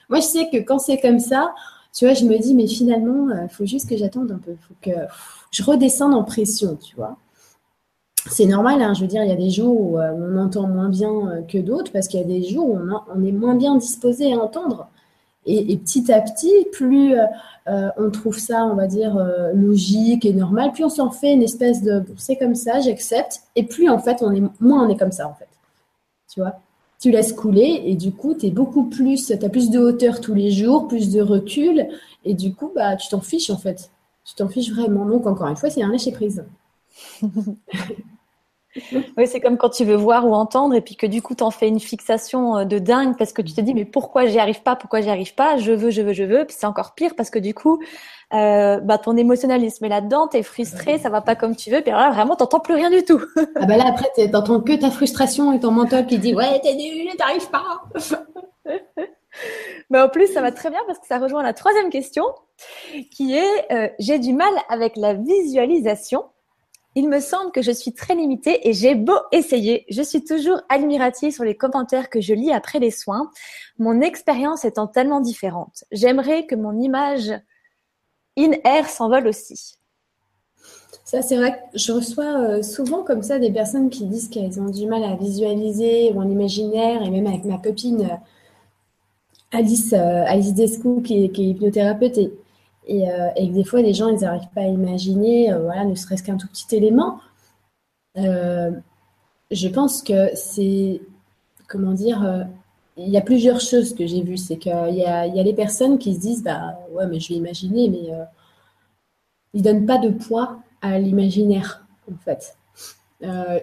[0.08, 1.52] Moi, je sais que quand c'est comme ça,
[1.92, 4.52] tu vois, je me dis, mais finalement, il euh, faut juste que j'attende un peu.
[4.52, 4.96] Il faut que
[5.50, 7.16] je redescende en pression, tu vois.
[8.30, 10.68] C'est normal, hein, je veux dire, il y a des jours où euh, on entend
[10.68, 13.56] moins bien euh, que d'autres, parce qu'il y a des jours où on, est moins
[13.56, 14.88] bien disposé à entendre.
[15.46, 17.14] Et, petit à petit, plus
[17.66, 19.18] on trouve ça, on va dire,
[19.54, 23.62] logique et normal, plus on s'en fait une espèce de, c'est comme ça, j'accepte, et
[23.62, 25.48] plus en fait, on est, moins on est comme ça, en fait.
[26.30, 26.60] Tu vois?
[27.00, 30.34] Tu laisses couler et du coup, tu beaucoup plus, tu as plus de hauteur tous
[30.34, 31.88] les jours, plus de recul
[32.24, 33.90] et du coup, bah, tu t'en fiches en fait.
[34.24, 35.06] Tu t'en fiches vraiment.
[35.06, 36.44] Donc, encore une fois, c'est un lâcher prise.
[39.16, 41.42] oui, c'est comme quand tu veux voir ou entendre et puis que du coup, tu
[41.42, 44.38] en fais une fixation euh, de dingue parce que tu te dis, mais pourquoi j'y
[44.38, 44.76] arrive pas?
[44.76, 45.56] Pourquoi j'y arrive pas?
[45.56, 46.44] Je veux, je veux, je veux.
[46.44, 47.80] Puis c'est encore pire parce que du coup,
[48.32, 51.80] euh, bah, ton émotionnalisme est là-dedans, tu es frustré, ça va pas comme tu veux,
[51.80, 53.20] puis alors là, vraiment, t'entends plus rien du tout.
[53.56, 56.74] ah bah là, après, t'entends que ta frustration et ton mental qui dit Ouais, t'es
[56.74, 57.82] nul, t'arrives pas.
[59.90, 62.24] Mais en plus, ça va très bien parce que ça rejoint la troisième question
[63.10, 66.24] qui est euh, J'ai du mal avec la visualisation.
[66.96, 70.60] Il me semble que je suis très limitée et j'ai beau essayer, je suis toujours
[70.68, 73.30] admirative sur les commentaires que je lis après les soins,
[73.78, 75.84] mon expérience étant tellement différente.
[75.92, 77.32] J'aimerais que mon image
[78.36, 79.76] in-air s'envole aussi.
[81.04, 84.60] Ça, c'est vrai que je reçois euh, souvent comme ça des personnes qui disent qu'elles
[84.60, 88.16] ont du mal à visualiser ou en imaginaire, et même avec ma copine euh,
[89.50, 90.54] Alice, euh, Alice
[91.04, 92.18] qui est, hypnothérapeute,
[92.86, 96.36] et, que des fois, les gens, ils n'arrivent pas à imaginer, voilà, ne serait-ce qu'un
[96.36, 97.20] tout petit élément.
[98.16, 101.00] je pense que c'est,
[101.68, 102.48] comment dire,
[102.96, 104.36] il y a plusieurs choses que j'ai vues.
[104.36, 107.20] C'est qu'il y a, il y a les personnes qui se disent, bah ouais, mais
[107.20, 108.24] je vais imaginer, mais euh,
[109.54, 112.56] ils ne donnent pas de poids à l'imaginaire, en fait.
[113.22, 113.60] Euh,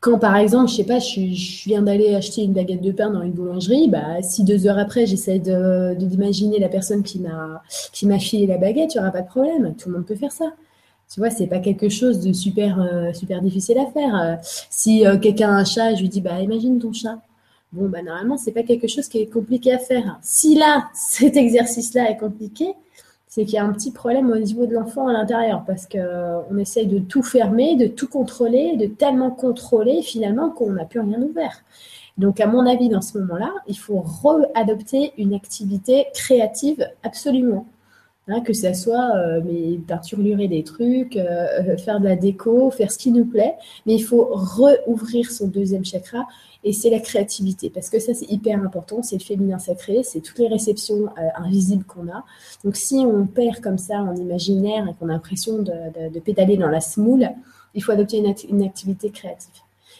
[0.00, 1.20] quand par exemple, je sais pas, je,
[1.66, 5.06] viens d'aller acheter une baguette de pain dans une boulangerie, bah, si deux heures après
[5.06, 9.12] j'essaie de, d'imaginer la personne qui m'a qui m'a filé la baguette, il n'y aura
[9.12, 9.74] pas de problème.
[9.76, 10.52] Tout le monde peut faire ça.
[11.12, 14.38] Tu vois, c'est pas quelque chose de super euh, super difficile à faire.
[14.70, 17.18] si quelqu'un a un chat, je lui dis bah imagine ton chat.
[17.72, 20.18] Bon, bah, normalement, c'est pas quelque chose qui est compliqué à faire.
[20.22, 22.74] Si là, cet exercice-là est compliqué,
[23.30, 25.98] c'est qu'il y a un petit problème au niveau de l'enfant à l'intérieur parce qu'on
[25.98, 30.98] euh, essaye de tout fermer, de tout contrôler, de tellement contrôler finalement qu'on n'a plus
[30.98, 31.62] rien ouvert.
[32.18, 37.66] Donc, à mon avis, dans ce moment-là, il faut réadopter une activité créative absolument.
[38.32, 42.96] Hein, que ça soit euh, mais des trucs, euh, faire de la déco, faire ce
[42.96, 46.28] qui nous plaît, mais il faut rouvrir son deuxième chakra
[46.62, 50.20] et c'est la créativité, parce que ça c'est hyper important, c'est le féminin sacré, c'est
[50.20, 52.24] toutes les réceptions euh, invisibles qu'on a.
[52.62, 56.68] Donc si on perd comme ça en imaginaire et qu'on a l'impression de, pédaler dans
[56.68, 57.30] la semoule,
[57.74, 59.54] il faut adopter une, activité créative.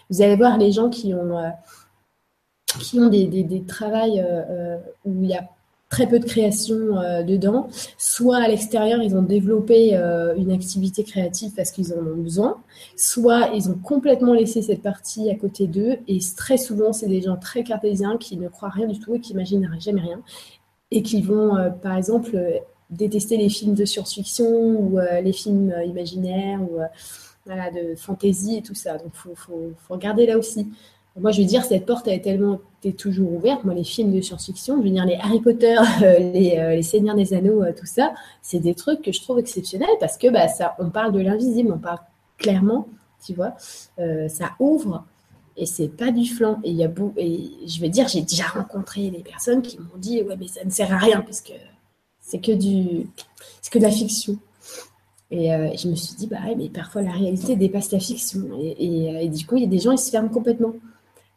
[0.08, 1.48] Vous allez voir les gens qui ont, euh,
[2.78, 5.48] qui ont des, des, des travails euh, où il y a
[5.90, 7.68] très peu de création euh, dedans.
[7.98, 12.62] Soit à l'extérieur, ils ont développé euh, une activité créative parce qu'ils en ont besoin,
[12.96, 15.98] soit ils ont complètement laissé cette partie à côté d'eux.
[16.08, 19.20] Et très souvent, c'est des gens très cartésiens qui ne croient rien du tout et
[19.20, 20.22] qui n'imagineraient jamais rien.
[20.92, 22.38] Et qui vont, euh, par exemple,
[22.88, 26.80] détester les films de science-fiction ou les films imaginaires ou
[27.46, 28.98] de fantasy et tout ça.
[28.98, 30.66] Donc, il faut, faut, faut regarder là aussi.
[31.20, 33.64] Moi, je veux dire, cette porte, est tellement est toujours ouverte.
[33.64, 36.82] Moi, les films de science-fiction, je veux dire, les Harry Potter, euh, les, euh, les,
[36.82, 40.28] Seigneurs des Anneaux, euh, tout ça, c'est des trucs que je trouve exceptionnels parce que
[40.28, 41.98] bah, ça, on parle de l'invisible, on parle
[42.38, 42.88] clairement,
[43.24, 45.04] tu vois, ça ouvre
[45.58, 46.58] et c'est pas du flanc.
[46.64, 49.98] Et y a beau, et je veux dire, j'ai déjà rencontré des personnes qui m'ont
[49.98, 51.52] dit, ouais, mais ça ne sert à rien parce que
[52.18, 54.38] c'est que que de la fiction.
[55.30, 58.48] Et je me suis dit, bah mais parfois la réalité dépasse la fiction.
[58.58, 60.72] Et, et, et du coup, il y a des gens, ils se ferment complètement.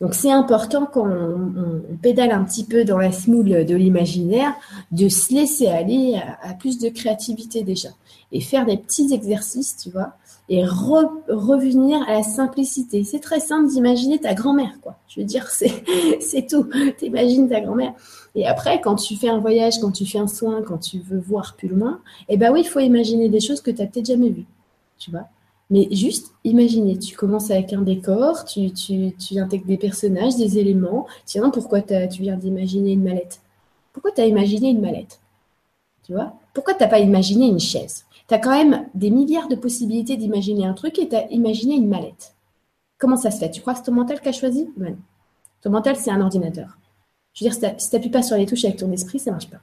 [0.03, 4.53] Donc c'est important quand on, pédale un petit peu dans la smoule de l'imaginaire,
[4.91, 7.87] de se laisser aller à, plus de créativité déjà
[8.33, 10.11] et faire des petits exercices, tu vois,
[10.49, 13.05] et revenir à la simplicité.
[13.05, 14.97] C'est très simple d'imaginer ta grand-mère, quoi.
[15.07, 15.47] Je veux dire,
[16.19, 16.67] c'est tout.
[16.97, 17.93] T'imagines ta grand-mère.
[18.35, 21.19] Et après, quand tu fais un voyage, quand tu fais un soin, quand tu veux
[21.19, 24.07] voir plus loin, eh ben oui, il faut imaginer des choses que tu n'as peut-être
[24.07, 24.47] jamais vues,
[24.97, 25.29] tu vois.
[25.73, 30.59] Mais juste imaginer, tu commences avec un décor, tu, tu, tu intègres des personnages, des
[30.59, 31.07] éléments.
[31.25, 33.41] Tiens, pourquoi tu viens d'imaginer une mallette?
[33.91, 35.19] Pourquoi tu as imaginé une mallette?
[36.03, 36.33] Tu vois?
[36.53, 38.05] Pourquoi tu n'as pas imaginé une chaise?
[38.27, 41.73] Tu as quand même des milliards de possibilités d'imaginer un truc et tu as imaginé
[41.73, 42.35] une mallette.
[42.99, 43.49] Comment ça se fait?
[43.49, 44.69] Tu crois que c'est ton mental qui a choisi?
[44.77, 44.95] Ben
[45.63, 46.77] Ton mental, c'est un ordinateur.
[47.33, 49.37] Je veux dire, si tu n'appuies pas sur les touches avec ton esprit, ça ne
[49.37, 49.61] marche pas.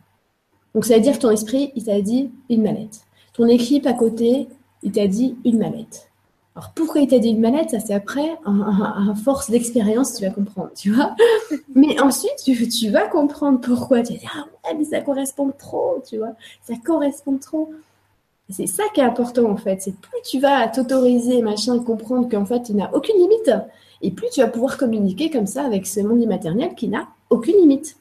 [0.75, 3.03] Donc ça veut dire que ton esprit, il t'a dit une mallette.
[3.33, 4.49] Ton équipe à côté,
[4.83, 6.11] il t'a dit une mallette.
[6.57, 10.31] Alors pourquoi il t'a dit une mallette, ça c'est après, à force d'expérience, tu vas
[10.31, 11.14] comprendre, tu vois.
[11.75, 14.03] Mais ensuite, tu, vas comprendre pourquoi.
[14.03, 16.33] Tu vas dire, ah ouais, mais ça correspond trop, tu vois.
[16.62, 17.73] Ça correspond trop.
[18.49, 19.81] C'est ça qui est important en fait.
[19.81, 23.53] C'est plus tu vas t'autoriser, machin, comprendre qu'en fait, il n'a aucune limite.
[24.03, 27.57] Et plus tu vas pouvoir communiquer comme ça avec ce monde immatériel qui n'a aucune
[27.57, 27.97] limite.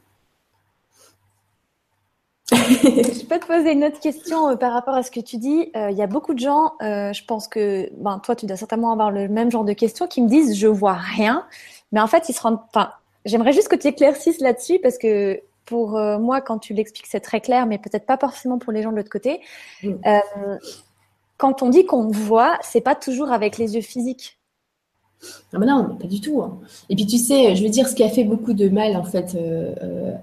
[2.82, 5.70] je peux te poser une autre question euh, par rapport à ce que tu dis.
[5.76, 8.58] Il euh, y a beaucoup de gens, euh, je pense que ben, toi, tu dois
[8.58, 11.46] certainement avoir le même genre de questions, qui me disent je vois rien.
[11.92, 12.60] Mais en fait, ils se rendent.
[12.68, 12.92] Enfin,
[13.26, 17.42] j'aimerais juste que tu éclaircisses là-dessus parce que pour moi, quand tu l'expliques, c'est très
[17.42, 19.40] clair, mais peut-être pas forcément pour les gens de l'autre côté.
[19.84, 19.94] Mm.
[21.38, 24.39] quand on dit qu'on voit, c'est pas toujours avec les yeux physiques.
[25.54, 26.42] Ah non, pas du tout.
[26.42, 26.60] Hein.
[26.90, 29.04] Et puis tu sais, je veux dire, ce qui a fait beaucoup de mal en
[29.04, 30.14] fait euh, euh,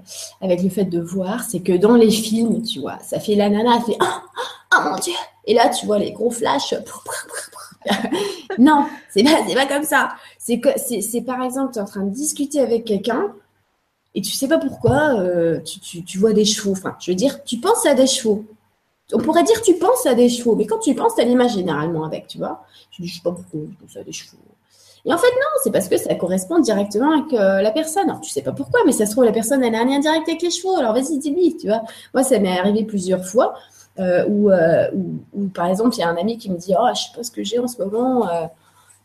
[0.40, 3.48] avec le fait de voir, c'est que dans les films, tu vois, ça fait la
[3.48, 4.22] nana, elle fait ah,
[4.70, 5.12] ah, oh, mon dieu,
[5.44, 6.74] et là tu vois les gros flashs.
[8.58, 10.10] non, c'est pas, pas comme ça.
[10.38, 10.60] C'est
[11.02, 13.32] c'est, par exemple, tu es en train de discuter avec quelqu'un
[14.14, 16.72] et tu sais pas pourquoi, euh, tu, tu, vois des chevaux.
[16.72, 18.44] Enfin, je veux dire, tu penses à des chevaux.
[19.12, 21.52] On pourrait dire tu penses à des chevaux, mais quand tu penses, tu as l'image
[21.54, 22.64] généralement avec, tu vois.
[22.90, 24.38] Tu dis, je sais pas pourquoi je pense à des chevaux.
[25.06, 28.10] Et en fait, non, c'est parce que ça correspond directement avec euh, la personne.
[28.10, 30.00] Alors, tu sais pas pourquoi, mais ça se trouve, la personne, elle a un lien
[30.00, 30.76] direct avec les chevaux.
[30.76, 31.82] Alors, vas-y, dis-lui, tu vois.
[32.12, 33.54] Moi, ça m'est arrivé plusieurs fois
[34.00, 34.90] euh, euh,
[35.32, 37.22] où, par exemple, il y a un ami qui me dit Oh, je sais pas
[37.22, 38.28] ce que j'ai en ce moment.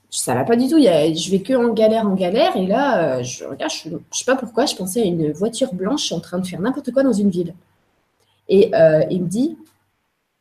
[0.09, 0.79] ça va pas du tout.
[0.79, 2.57] Je vais que en galère, en galère.
[2.57, 6.19] Et là, je regarde, je sais pas pourquoi, je pensais à une voiture blanche en
[6.19, 7.53] train de faire n'importe quoi dans une ville.
[8.49, 8.71] Et
[9.11, 9.55] il me dit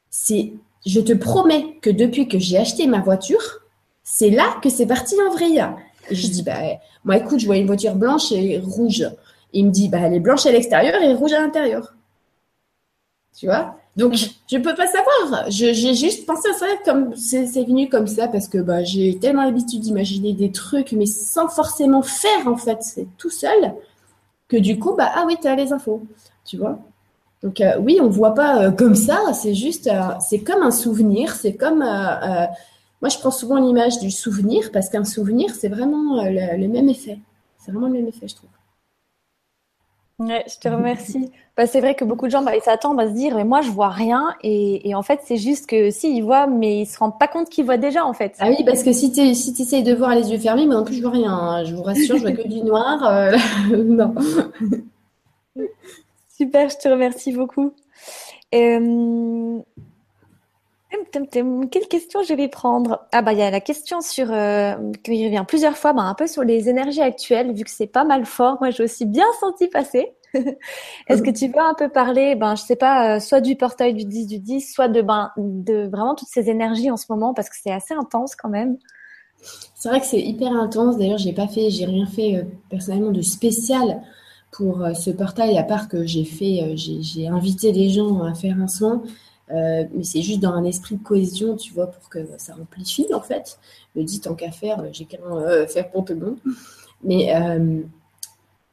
[0.08, 0.54] c'est,
[0.86, 3.59] Je te promets que depuis que j'ai acheté ma voiture,
[4.02, 5.64] c'est là que c'est parti en vrille.
[6.10, 6.58] Et je dis, bah,
[7.04, 9.08] moi, écoute, je vois une voiture blanche et rouge.
[9.52, 11.94] il me dit, bah, elle est blanche à l'extérieur et rouge à l'intérieur.
[13.36, 13.76] Tu vois?
[13.96, 15.44] Donc, je ne peux pas savoir.
[15.48, 19.44] J'ai juste pensé à ça comme c'est venu comme ça parce que bah, j'ai tellement
[19.44, 22.78] l'habitude d'imaginer des trucs, mais sans forcément faire, en fait.
[22.82, 23.74] C'est tout seul
[24.48, 26.02] que du coup, bah, ah oui, tu as les infos.
[26.44, 26.78] Tu vois?
[27.42, 30.62] Donc euh, oui, on ne voit pas euh, comme ça, c'est juste, euh, c'est comme
[30.62, 31.82] un souvenir, c'est comme
[33.00, 36.88] moi, je prends souvent l'image du souvenir parce qu'un souvenir, c'est vraiment euh, le, même
[36.88, 37.18] effet.
[37.58, 38.50] C'est vraiment le même effet, je trouve.
[40.18, 41.30] Ouais, je te remercie.
[41.56, 43.62] Bah, c'est vrai que beaucoup de gens bah, ils s'attendent à se dire mais moi
[43.62, 46.98] je vois rien et, en fait c'est juste que si ils voient mais ils se
[46.98, 48.34] rendent pas compte qu'ils voient déjà en fait.
[48.38, 50.84] Ah oui parce que si tu si essayes de voir les yeux fermés mais en
[50.84, 51.32] plus je vois rien.
[51.32, 51.64] Hein.
[51.64, 53.02] Je vous rassure je vois que du noir.
[53.06, 53.34] Euh,
[53.82, 54.14] non.
[56.36, 57.72] Super, je te remercie beaucoup.
[58.54, 59.58] Euh,
[61.70, 63.06] quelle question je vais prendre?
[63.12, 64.74] Ah bah il y a la question sur euh,
[65.04, 68.04] qui revient plusieurs fois, bah, un peu sur les énergies actuelles, vu que c'est pas
[68.04, 68.58] mal fort.
[68.60, 70.14] Moi, j'ai aussi bien senti passer.
[71.08, 73.94] Est-ce que tu veux un peu parler, ben je sais pas, euh, soit du portail
[73.94, 77.34] du 10 du 10, soit de ben de vraiment toutes ces énergies en ce moment,
[77.34, 78.76] parce que c'est assez intense quand même.
[79.74, 80.98] C'est vrai que c'est hyper intense.
[80.98, 84.02] D'ailleurs, j'ai pas fait, j'ai rien fait euh, personnellement de spécial
[84.52, 88.66] pour ce portail, à part que j'ai fait, j'ai invité des gens à faire un
[88.66, 89.00] soin.
[89.52, 93.12] Euh, mais c'est juste dans un esprit de cohésion, tu vois, pour que ça amplifie
[93.12, 93.58] en fait.
[93.94, 96.38] Le dit tant qu'à faire, j'ai qu'à euh, faire pour tout le monde.
[97.02, 97.80] Mais euh,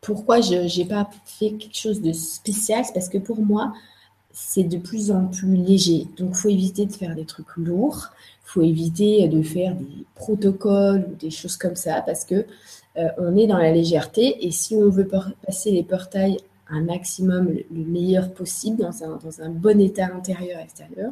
[0.01, 2.83] pourquoi je n'ai pas fait quelque chose de spécial?
[2.85, 3.73] C'est parce que pour moi,
[4.31, 6.07] c'est de plus en plus léger.
[6.17, 8.09] Donc, il faut éviter de faire des trucs lourds.
[8.45, 12.45] Il faut éviter de faire des protocoles ou des choses comme ça parce que
[13.19, 14.45] on est dans la légèreté.
[14.45, 15.07] Et si on veut
[15.45, 16.37] passer les portails
[16.69, 21.11] un maximum le meilleur possible dans un, dans un bon état intérieur extérieur,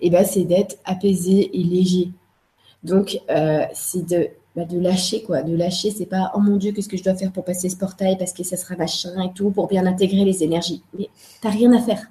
[0.00, 2.10] et eh ben c'est d'être apaisé et léger.
[2.82, 6.72] Donc euh, c'est de, bah, de lâcher quoi, de lâcher, c'est pas oh mon dieu
[6.72, 9.32] qu'est-ce que je dois faire pour passer ce portail parce que ça sera machin et
[9.32, 10.82] tout pour bien intégrer les énergies.
[10.98, 11.08] Mais
[11.40, 12.10] t'as rien à faire,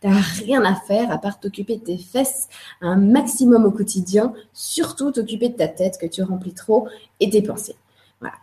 [0.00, 2.48] t'as rien à faire à part t'occuper de tes fesses
[2.80, 6.88] un maximum au quotidien, surtout t'occuper de ta tête que tu remplis trop
[7.20, 7.76] et tes pensées.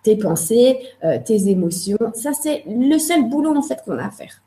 [0.03, 4.11] Tes pensées, euh, tes émotions, ça c'est le seul boulot en fait qu'on a à
[4.11, 4.41] faire.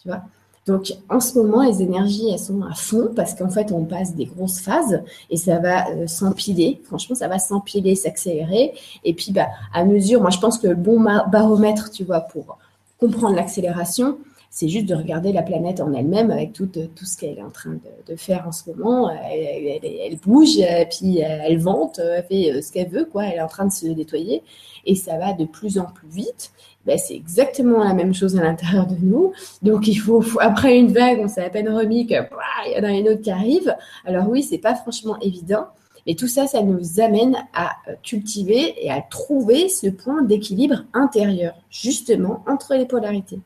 [0.00, 0.22] Tu vois
[0.64, 4.14] donc, en ce moment, les énergies, elles sont à fond parce qu'en fait, on passe
[4.14, 6.80] des grosses phases et ça va euh, s'empiler.
[6.84, 8.72] Franchement, ça va s'empiler, s'accélérer.
[9.02, 12.58] Et puis, bah, à mesure, moi, je pense que le bon baromètre, tu vois, pour
[13.00, 14.18] comprendre l'accélération,
[14.54, 17.50] c'est juste de regarder la planète en elle-même avec tout, tout ce qu'elle est en
[17.50, 19.10] train de, faire en ce moment.
[19.10, 20.58] Elle, bouge,
[20.90, 23.24] puis elle vente, elle fait ce qu'elle veut, quoi.
[23.24, 24.42] Elle est en train de se nettoyer
[24.84, 26.52] et ça va de plus en plus vite.
[26.84, 29.32] Ben, c'est exactement la même chose à l'intérieur de nous.
[29.62, 32.90] Donc, il faut, après une vague, on s'est à peine remis qu'il y en a
[32.90, 33.74] une autre qui arrive.
[34.04, 35.64] Alors oui, c'est pas franchement évident.
[36.06, 37.70] Mais tout ça, ça nous amène à
[38.02, 43.40] cultiver et à trouver ce point d'équilibre intérieur, justement, entre les polarités.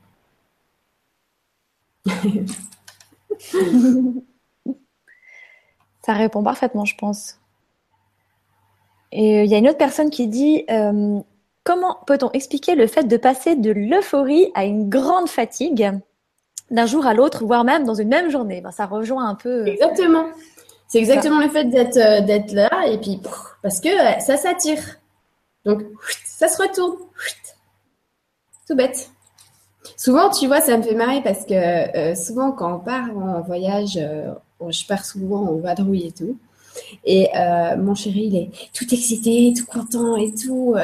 [6.06, 7.40] Ça répond parfaitement, je pense.
[9.12, 11.18] Et euh, il y a une autre personne qui dit euh,
[11.64, 15.90] Comment peut-on expliquer le fait de passer de l'euphorie à une grande fatigue
[16.70, 18.60] d'un jour à l'autre, voire même dans une même journée?
[18.60, 19.62] Ben, Ça rejoint un peu.
[19.62, 20.26] Euh, exactement.
[20.86, 23.20] C'est exactement le fait d'être là et puis
[23.60, 23.88] parce que
[24.20, 25.00] ça s'attire.
[25.64, 25.82] Donc
[26.24, 26.98] ça se retourne.
[28.68, 29.10] Tout bête.
[29.96, 33.40] Souvent, tu vois, ça me fait marrer parce que euh, souvent, quand on part en
[33.40, 34.32] voyage, euh,
[34.68, 36.38] je pars souvent en vadrouille et tout.
[37.04, 40.74] Et euh, mon chéri, il est tout excité, tout content et tout.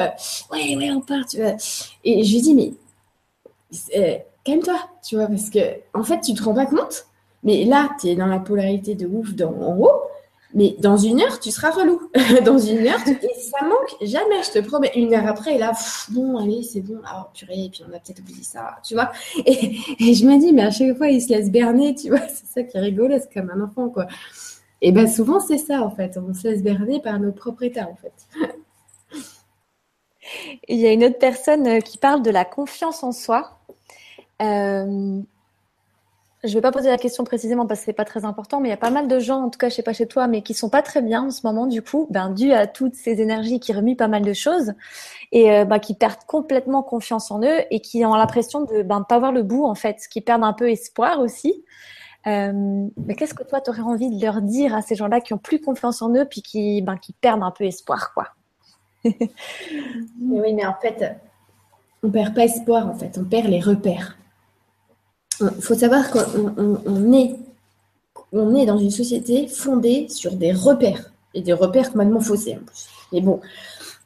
[0.51, 1.55] ouais, ouais, on part, tu vois.
[2.03, 5.59] Et je lui dis, mais calme-toi, tu vois, parce que
[5.93, 7.05] en fait, tu te rends pas compte.
[7.43, 10.01] Mais là, tu es dans la polarité de ouf dans, en haut.
[10.55, 11.99] Mais dans une heure, tu seras relou.
[12.45, 14.91] dans une heure, et ça manque jamais, je te promets.
[14.95, 15.71] Une heure après, là,
[16.09, 19.11] bon, allez, c'est bon, ah, purée, et puis on a peut-être oublié ça, tu vois.
[19.45, 22.45] Et, je me dis, mais à chaque fois, il se laisse berner, tu vois, c'est
[22.45, 24.07] ça qui est rigolo, c'est comme un enfant, quoi.
[24.81, 26.17] Et bien souvent, c'est ça, en fait.
[26.17, 28.13] On se laisse berner par notre propre état, en fait.
[30.67, 33.59] Il y a une autre personne euh, qui parle de la confiance en soi.
[34.41, 35.21] Euh,
[36.43, 38.67] je ne vais pas poser la question précisément parce que c'est pas très important, mais
[38.67, 40.27] il y a pas mal de gens, en tout cas je sais pas chez toi,
[40.27, 42.95] mais qui sont pas très bien en ce moment du coup, ben dû à toutes
[42.95, 44.73] ces énergies qui remuent pas mal de choses
[45.31, 49.05] et euh, ben, qui perdent complètement confiance en eux et qui ont l'impression de ben
[49.07, 51.63] pas voir le bout en fait, qui perdent un peu espoir aussi.
[52.27, 55.33] Euh, mais qu'est-ce que toi tu aurais envie de leur dire à ces gens-là qui
[55.33, 58.27] ont plus confiance en eux puis qui ben qui perdent un peu espoir quoi?
[59.05, 61.15] Oui, mais en fait,
[62.03, 64.17] on perd pas espoir en fait, on perd les repères
[65.41, 67.35] il faut savoir qu'on est,
[68.31, 72.65] on est dans une société fondée sur des repères et des repères complètement faussés en
[72.65, 72.87] plus.
[73.11, 73.39] Mais bon,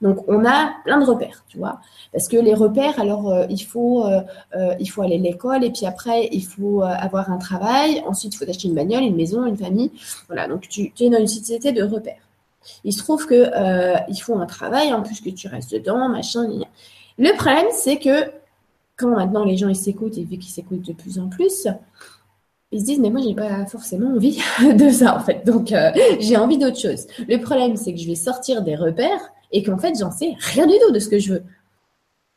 [0.01, 1.79] donc on a plein de repères, tu vois,
[2.11, 4.21] parce que les repères, alors euh, il faut, euh,
[4.55, 8.35] euh, il faut aller à l'école et puis après il faut avoir un travail, ensuite
[8.35, 9.91] il faut acheter une bagnole, une maison, une famille,
[10.27, 10.47] voilà.
[10.47, 12.21] Donc tu, es dans une société de repères.
[12.83, 13.49] Il se trouve que
[14.09, 16.47] il faut un travail en plus que tu restes dedans, machin.
[17.17, 18.31] Le problème c'est que
[18.97, 21.67] quand maintenant les gens ils s'écoutent et vu qu'ils s'écoutent de plus en plus,
[22.71, 25.45] ils se disent mais moi j'ai pas forcément envie de ça en fait.
[25.45, 27.07] Donc euh, j'ai envie d'autre chose.
[27.27, 30.65] Le problème c'est que je vais sortir des repères et qu'en fait j'en sais rien
[30.65, 31.43] du tout de ce que je veux.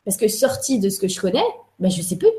[0.05, 1.43] Parce que sorti de ce que je connais,
[1.79, 2.29] ben je sais plus.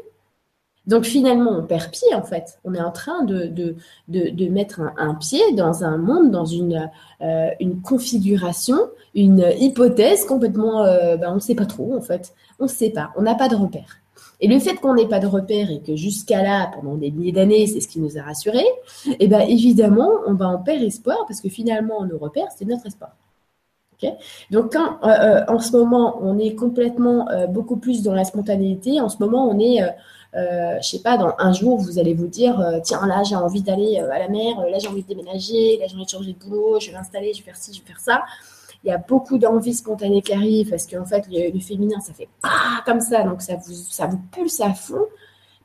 [0.87, 2.59] Donc finalement on perd pied en fait.
[2.65, 3.77] On est en train de, de,
[4.09, 8.79] de, mettre un, pied dans un monde, dans une, euh, une configuration,
[9.15, 12.35] une hypothèse complètement, euh, ben, on ne sait pas trop en fait.
[12.59, 13.13] On ne sait pas.
[13.17, 14.02] On n'a pas de repères.
[14.41, 17.33] Et le fait qu'on n'ait pas de repères et que jusqu'à là, pendant des milliers
[17.33, 18.67] d'années, c'est ce qui nous a rassurés,
[19.19, 22.87] eh bien évidemment, on va en perdre espoir parce que finalement, nos repères, c'est notre
[22.87, 23.13] espoir.
[24.51, 28.25] Donc, quand euh, euh, en ce moment, on est complètement euh, beaucoup plus dans la
[28.25, 29.81] spontanéité, en ce moment, on est,
[30.35, 33.99] je sais pas, dans un jour, vous allez vous dire, tiens, là, j'ai envie d'aller
[33.99, 36.81] à la mer, là, j'ai envie de déménager, là, j'ai envie de changer de boulot,
[36.81, 38.23] je vais m'installer, je vais faire ci, je vais faire ça
[38.85, 42.29] il y a beaucoup d'envie spontanée qui arrive parce qu'en fait, le, féminin, ça fait
[42.85, 45.07] comme ça, donc ça vous, ça vous pulse à fond.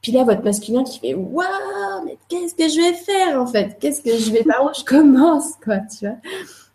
[0.01, 3.77] Puis là, votre masculin qui fait waouh, mais qu'est-ce que je vais faire en fait?
[3.79, 6.17] Qu'est-ce que je vais par où je commence quoi, tu vois?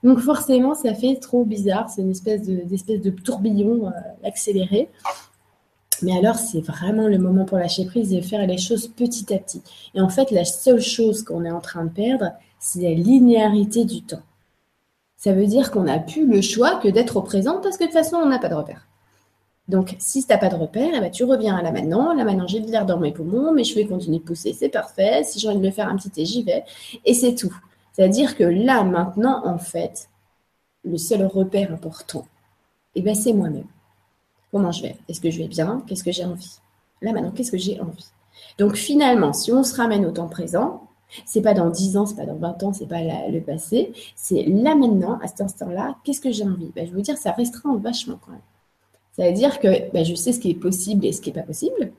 [0.02, 1.88] Donc forcément, ça fait trop bizarre.
[1.88, 2.62] C'est une espèce de,
[2.96, 3.90] de tourbillon euh,
[4.26, 4.88] accéléré.
[6.02, 9.38] Mais alors, c'est vraiment le moment pour lâcher prise et faire les choses petit à
[9.38, 9.62] petit.
[9.94, 13.84] Et en fait, la seule chose qu'on est en train de perdre, c'est la linéarité
[13.84, 14.22] du temps
[15.22, 17.90] ça veut dire qu'on n'a plus le choix que d'être au présent parce que de
[17.90, 18.88] toute façon, on n'a pas de repère.
[19.68, 22.12] Donc, si tu n'as pas de repère, eh ben, tu reviens à là maintenant.
[22.12, 25.22] Là maintenant, j'ai de l'air dans mes poumons, mes cheveux continuent de pousser, c'est parfait.
[25.22, 26.64] Si j'ai envie de me faire un petit thé, j'y vais.
[27.04, 27.56] Et c'est tout.
[27.92, 30.08] C'est-à-dire que là maintenant, en fait,
[30.84, 32.26] le seul repère important,
[32.96, 33.68] eh ben, c'est moi-même.
[34.50, 34.96] Comment je vais?
[35.08, 35.84] Est-ce que je vais bien?
[35.86, 36.58] Qu'est-ce que j'ai envie?
[37.00, 38.10] Là maintenant, qu'est-ce que j'ai envie?
[38.58, 40.88] Donc finalement, si on se ramène au temps présent,
[41.24, 43.92] c'est pas dans 10 ans, c'est pas dans 20 ans, c'est pas le passé.
[44.16, 46.72] C'est là maintenant, à cet instant-là, qu'est-ce que j'ai envie?
[46.74, 48.40] Ben, Je veux dire, ça restreint vachement quand même.
[49.12, 51.40] Ça veut dire que bah, je sais ce qui est possible et ce qui n'est
[51.40, 51.92] pas possible.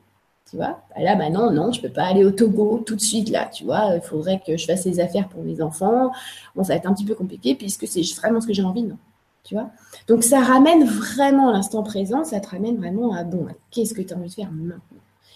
[0.50, 3.02] Tu vois bah, Là, maintenant, non, je ne peux pas aller au Togo tout de
[3.02, 3.46] suite, là.
[3.46, 6.12] Tu vois, il faudrait que je fasse les affaires pour mes enfants.
[6.56, 8.84] Bon, ça va être un petit peu compliqué puisque c'est vraiment ce que j'ai envie,
[8.84, 8.98] non
[9.44, 9.70] tu vois
[10.08, 14.14] Donc, ça ramène vraiment l'instant présent, ça te ramène vraiment à bon, qu'est-ce que tu
[14.14, 14.80] as envie de faire maintenant?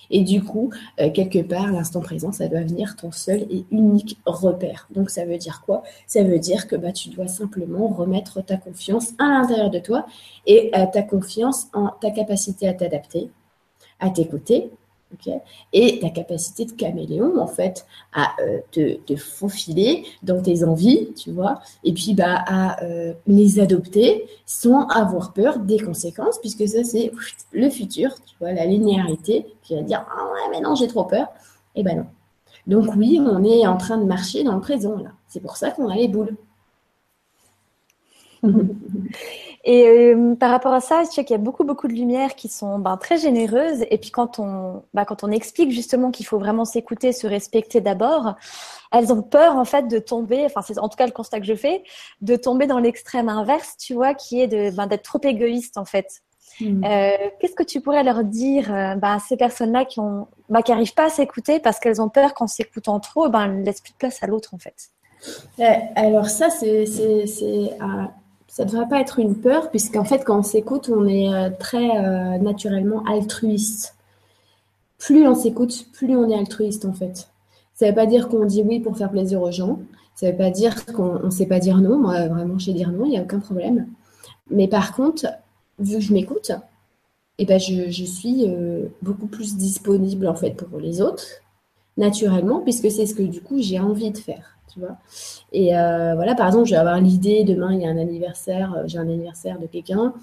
[0.10, 4.18] Et du coup, euh, quelque part, l'instant présent, ça doit venir ton seul et unique
[4.26, 4.88] repère.
[4.94, 5.84] Donc, ça veut dire quoi?
[6.06, 10.06] Ça veut dire que bah, tu dois simplement remettre ta confiance à l'intérieur de toi
[10.46, 13.30] et euh, ta confiance en ta capacité à t'adapter,
[14.00, 14.72] à t'écouter,
[15.74, 21.32] et ta capacité de caméléon, en fait, à euh, te, faufiler dans tes envies, tu
[21.32, 26.84] vois, et puis bah, à euh, les adopter sans avoir peur des conséquences, puisque ça,
[26.84, 27.12] c'est
[27.52, 31.06] le futur, tu vois, la linéarité qui va dire Ah ouais, mais non, j'ai trop
[31.06, 31.28] peur.
[31.76, 32.06] Et eh ben non.
[32.66, 35.12] Donc, oui, on est en train de marcher dans le présent, là.
[35.28, 36.36] C'est pour ça qu'on a les boules.
[39.70, 42.36] Et euh, par rapport à ça, je sais qu'il y a beaucoup, beaucoup de lumières
[42.36, 43.84] qui sont ben, très généreuses.
[43.92, 47.82] Et puis quand on, ben, quand on explique justement qu'il faut vraiment s'écouter, se respecter
[47.82, 48.36] d'abord,
[48.94, 51.46] elles ont peur en fait de tomber, enfin c'est en tout cas le constat que
[51.46, 51.84] je fais,
[52.22, 55.84] de tomber dans l'extrême inverse, tu vois, qui est de ben, d'être trop égoïste en
[55.84, 56.22] fait.
[56.62, 56.86] Hmm.
[56.86, 60.30] Euh, Qu'est-ce que tu pourrais leur dire euh, à ces personnes-là qui ont,
[60.64, 63.82] qui arrivent pas à s'écouter parce qu'elles ont peur qu'en s'écoutant trop, ben, elles laissent
[63.82, 64.92] plus de place à l'autre en fait?
[65.98, 66.86] Alors ça, c'est
[68.58, 71.52] ça ne devrait pas être une peur, puisqu'en fait, quand on s'écoute, on est euh,
[71.60, 73.96] très euh, naturellement altruiste.
[74.98, 77.30] Plus on s'écoute, plus on est altruiste, en fait.
[77.76, 79.78] Ça ne veut pas dire qu'on dit oui pour faire plaisir aux gens.
[80.16, 82.00] Ça ne veut pas dire qu'on ne sait pas dire non.
[82.00, 83.90] Moi, vraiment, je sais dire non, il n'y a aucun problème.
[84.50, 85.28] Mais par contre,
[85.78, 86.52] vu que je m'écoute,
[87.38, 91.28] eh ben, je, suis euh, beaucoup plus disponible, en fait, pour les autres,
[91.96, 94.57] naturellement, puisque c'est ce que, du coup, j'ai envie de faire.
[95.52, 98.74] Et euh, voilà, par exemple, je vais avoir l'idée, demain, il y a un anniversaire,
[98.76, 100.14] euh, j'ai un anniversaire de quelqu'un.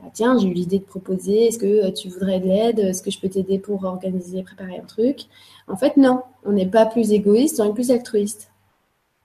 [0.00, 2.78] Bah, tiens, j'ai eu l'idée de proposer, est-ce que euh, tu voudrais de l'aide?
[2.78, 5.26] Est-ce que je peux t'aider pour organiser, préparer un truc?
[5.66, 8.50] En fait, non, on n'est pas plus égoïste, on est plus altruiste.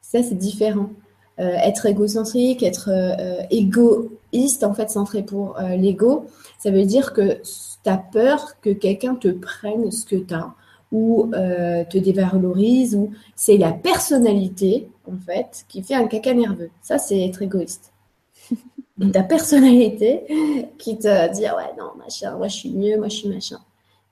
[0.01, 0.89] Ça, c'est différent.
[1.37, 2.91] être égocentrique, être
[3.49, 6.27] égoïste, en fait, centré pour l'ego,
[6.59, 10.53] ça veut dire que tu as peur que quelqu'un te prenne ce que tu as
[10.93, 16.69] ou euh, te dévalorise, ou c'est la personnalité, en fait, qui fait un caca nerveux.
[16.81, 17.91] Ça, c'est être égoïste.
[19.11, 20.23] Ta personnalité
[20.77, 23.57] qui te dit, ouais, non, machin, moi je suis mieux, moi je suis machin.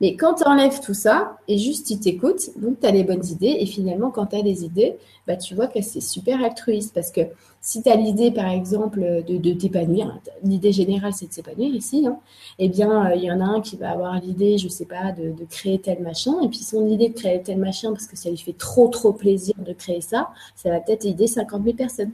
[0.02, 3.24] Mais quand tu enlèves tout ça et juste tu t'écoutes, donc tu as les bonnes
[3.24, 3.56] idées.
[3.60, 4.98] Et finalement, quand tu as des idées,
[5.28, 6.92] bah, tu vois que c'est super altruiste.
[6.96, 7.22] Parce que
[7.62, 12.18] si tu as l'idée, par exemple, de, t'épanouir, l'idée générale, c'est de s'épanouir ici, hein,
[12.58, 15.12] eh bien, euh, il y en a un qui va avoir l'idée, je sais pas,
[15.12, 16.34] de, créer tel machin.
[16.42, 19.14] Et puis son idée de créer tel machin, parce que ça lui fait trop, trop
[19.14, 22.12] plaisir de créer ça, ça va peut-être aider 50 000 personnes.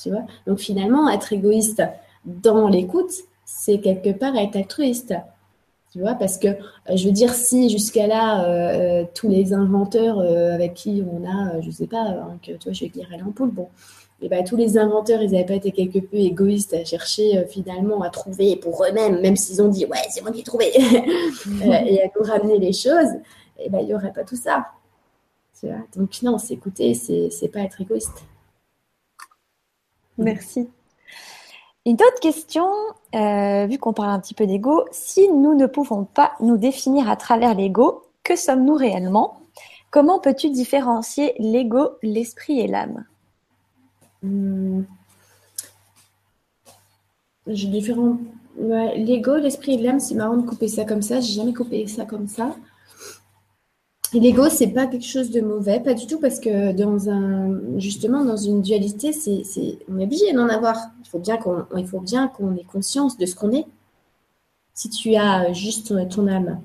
[0.00, 0.22] Tu vois?
[0.46, 1.82] Donc finalement, être égoïste
[2.24, 3.12] dans l'écoute,
[3.44, 5.14] c'est quelque part être altruiste.
[5.92, 9.52] Tu vois, parce que euh, je veux dire, si jusqu'à là, euh, euh, tous les
[9.52, 13.50] inventeurs avec qui on a, je sais pas, hein, que toi, je vais éclairer l'ampoule,
[13.50, 13.68] bon,
[14.22, 17.44] et eh ben, tous les inventeurs, ils n'avaient pas été quelque peu égoïstes à chercher
[17.48, 20.66] finalement à trouver pour eux-mêmes, même s'ils ont dit, ouais, c'est moi qui ai trouvé,
[20.76, 23.14] et à nous ramener les choses,
[23.58, 24.66] et eh ben, il n'y aurait pas tout ça.
[25.58, 28.24] Tu vois Donc, non, s'écouter, c'est pas être égoïste.
[30.18, 30.68] Merci.
[31.86, 32.66] Une autre question,
[33.14, 37.08] euh, vu qu'on parle un petit peu d'ego, si nous ne pouvons pas nous définir
[37.08, 39.40] à travers l'ego, que sommes-nous réellement?
[39.90, 43.06] Comment peux-tu différencier l'ego, l'esprit et l'âme?
[44.22, 44.82] Hmm.
[47.46, 51.20] L'ego, l'esprit et l'âme, c'est marrant de couper ça comme ça.
[51.20, 52.54] J'ai jamais coupé ça comme ça.
[54.12, 58.24] L'ego, c'est pas quelque chose de mauvais, pas du tout, parce que dans un, justement,
[58.24, 59.42] dans une dualité, c'est,
[59.88, 60.76] on est obligé d'en avoir.
[61.04, 63.66] Il faut bien qu'on, il ait conscience de ce qu'on est.
[64.74, 66.60] Si tu as juste ton, âme,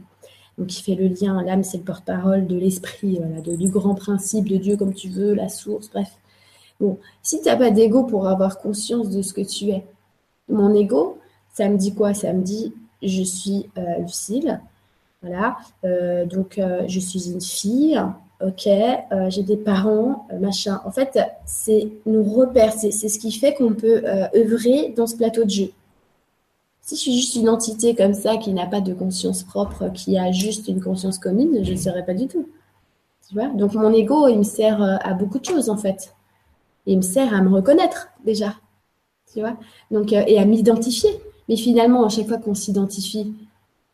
[0.57, 4.57] donc qui fait le lien, l'âme, c'est le porte-parole de l'esprit, du grand principe de
[4.57, 6.11] Dieu, comme tu veux, la source, bref.
[6.79, 9.85] Bon, si tu n'as pas d'ego pour avoir conscience de ce que tu es,
[10.49, 11.17] mon ego,
[11.53, 12.13] ça me dit quoi?
[12.13, 14.59] Ça me dit, je suis euh, Lucille,
[15.25, 15.57] voilà.
[15.83, 17.99] Euh, donc, euh, je suis une fille.
[18.45, 20.81] Ok, euh, j'ai des parents, machin.
[20.85, 24.03] En fait, c'est nos repères, c'est ce qui fait qu'on peut
[24.35, 25.71] œuvrer dans ce plateau de jeu.
[26.81, 30.17] Si je suis juste une entité comme ça, qui n'a pas de conscience propre, qui
[30.17, 32.47] a juste une conscience commune, je ne serais pas du tout.
[33.27, 33.47] Tu vois?
[33.47, 36.13] Donc mon ego, il me sert à beaucoup de choses en fait.
[36.85, 38.53] Il me sert à me reconnaître déjà.
[39.33, 39.57] Tu vois?
[39.89, 41.09] Donc et à m'identifier.
[41.47, 43.33] Mais finalement, à chaque fois qu'on s'identifie,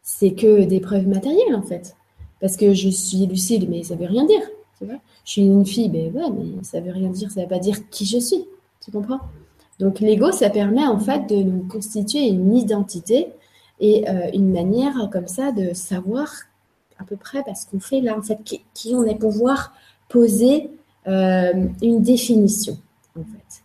[0.02, 1.96] c'est que des preuves matérielles en fait.
[2.40, 4.42] Parce que je suis lucide, mais ça veut rien dire.
[4.78, 7.60] Tu vois je suis une fille, ben mais ça veut rien dire, ça veut pas
[7.60, 8.46] dire qui je suis.
[8.84, 9.20] Tu comprends?
[9.80, 13.30] Donc l'ego, ça permet en fait de nous constituer une identité
[13.80, 16.32] et une manière comme ça de savoir
[17.00, 19.74] à peu près ce qu'on fait là, en fait, qui, on est pouvoir
[20.08, 20.70] poser
[21.06, 22.78] une définition,
[23.20, 23.64] en fait.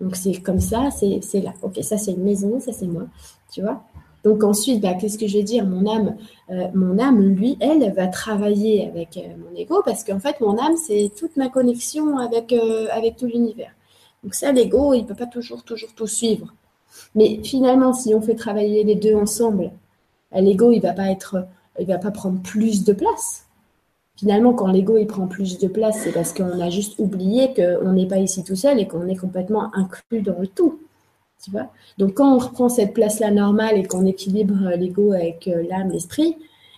[0.00, 1.54] Donc c'est comme ça, c'est là.
[1.62, 3.04] Ok, ça c'est une maison, ça c'est moi,
[3.50, 3.82] tu vois.
[4.24, 5.66] Donc ensuite, bah, qu'est-ce que je vais dire?
[5.66, 6.16] Mon âme,
[6.50, 10.58] euh, mon âme, lui, elle, va travailler avec euh, mon ego parce qu'en fait, mon
[10.58, 13.72] âme, c'est toute ma connexion avec, euh, tout l'univers.
[14.22, 16.54] Donc ça, l'ego, il ne peut pas toujours, toujours tout suivre.
[17.14, 19.70] Mais finalement, si on fait travailler les deux ensemble,
[20.32, 23.44] l'ego, il va va pas prendre plus de place.
[24.16, 27.92] Finalement, quand l'ego il prend plus de place, c'est parce qu'on a juste oublié qu'on
[27.92, 30.78] n'est pas ici tout seul et qu'on est complètement inclus dans le tout.
[31.98, 35.90] Donc, quand on reprend cette place-là normale et qu'on équilibre euh, l'ego avec euh, l'âme,
[35.90, 36.36] l'esprit,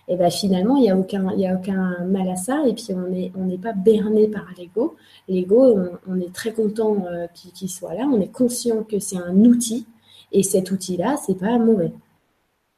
[0.09, 2.65] et eh ben finalement, il n'y a, aucun, a aucun mal à ça.
[2.65, 4.95] Et puis, on n'est on pas berné par l'ego.
[5.27, 8.07] L'ego, on, est très content euh, qu'il soit là.
[8.09, 9.85] On est conscient que c'est un outil.
[10.31, 11.91] Et cet outil-là, c'est pas mauvais.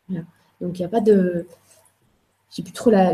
[0.10, 1.46] Donc, il n'y a pas de
[2.52, 3.14] j'ai plus trop la,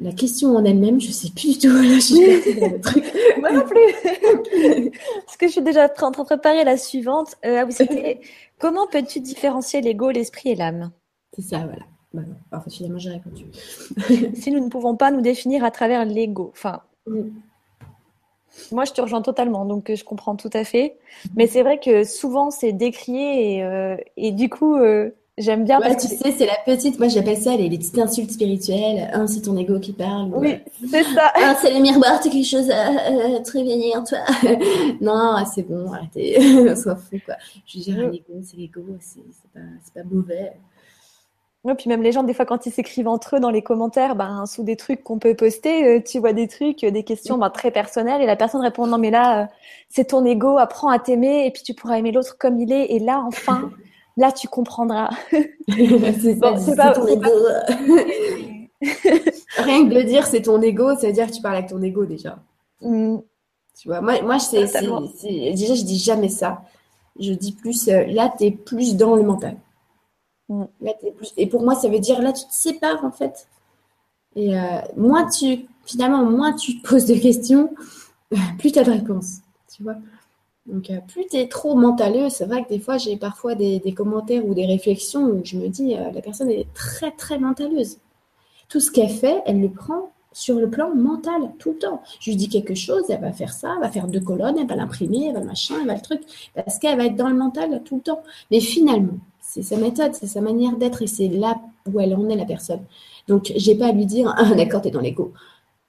[0.00, 1.74] la question en elle-même, je sais plus du tout.
[3.40, 4.90] Moi non plus.
[5.26, 7.36] Parce que je suis déjà en train de préparer la suivante.
[7.44, 7.90] Euh, ah
[8.58, 10.92] comment peux-tu différencier l'ego, l'esprit et l'âme?
[11.34, 11.84] C'est ça, voilà.
[12.14, 13.44] Bah, enfin, finalement, j'ai répondu.
[14.34, 16.80] si nous ne pouvons pas nous définir à travers l'ego, enfin.
[17.06, 17.28] Mm.
[18.72, 20.96] Moi, je te rejoins totalement, donc je comprends tout à fait.
[21.34, 25.80] Mais c'est vrai que souvent, c'est décrié et, euh, et du coup, euh, J'aime bien.
[25.80, 29.10] parce que tu sais, c'est la petite, moi j'appelle ça les, petites insultes spirituelles.
[29.12, 30.30] Un, c'est ton ego qui parle.
[30.34, 30.58] Oui,
[30.90, 31.30] c'est ça.
[31.36, 34.20] Un, c'est les miroirs, quelque chose à, te réveiller en toi.
[35.02, 37.34] non, c'est bon, arrêtez, sois fou quoi.
[37.66, 38.10] Je dire, mm.
[38.12, 39.20] l'ego, c'est l'ego, c'est
[39.52, 39.60] pas,
[39.94, 40.52] pas mauvais.
[41.64, 44.14] Oui, puis même les gens, des fois, quand ils s'écrivent entre eux dans les commentaires,
[44.14, 47.50] ben, sous des trucs qu'on peut poster, euh, tu vois des trucs, des questions ben,
[47.50, 49.46] très personnelles, et la personne répond non mais là, euh,
[49.90, 52.92] c'est ton ego, apprends à t'aimer, et puis tu pourras aimer l'autre comme il est,
[52.92, 53.70] et là, enfin.
[54.16, 55.10] Là tu comprendras.
[55.30, 56.38] c'est
[56.76, 57.30] pas, ton ego.
[59.58, 61.82] Rien que de dire c'est ton ego, ça veut dire que tu parles avec ton
[61.82, 62.38] ego déjà.
[62.82, 63.18] Mm.
[63.78, 66.62] Tu vois, moi, moi c'est, déjà je dis jamais ça.
[67.18, 69.56] Je dis plus, euh, là tu es plus dans le mental.
[70.48, 70.64] Mm.
[70.80, 73.48] Là, plus, et pour moi ça veut dire là tu te sépares en fait.
[74.34, 77.74] Et euh, moins tu, finalement, moins tu te poses de questions,
[78.58, 79.38] plus tu as de réponses.
[79.74, 79.96] Tu vois
[80.66, 84.44] donc, euh, plus tu trop mentaleux, c'est vrai que des fois, j'ai parfois des, commentaires
[84.44, 87.98] ou des réflexions où je me dis, euh, la personne est très, très mentaleuse.
[88.68, 92.02] Tout ce qu'elle fait, elle le prend sur le plan mental, tout le temps.
[92.20, 94.66] Je lui dis quelque chose, elle va faire ça, elle va faire deux colonnes, elle
[94.66, 96.20] va l'imprimer, elle va le machin, elle va le truc,
[96.54, 98.22] parce qu'elle va être dans le mental tout le temps.
[98.50, 101.60] Mais finalement, c'est sa méthode, c'est sa manière d'être et c'est là
[101.90, 102.82] où elle en est, la personne.
[103.28, 105.32] Donc, j'ai pas à lui dire, ah, d'accord, t'es dans l'ego.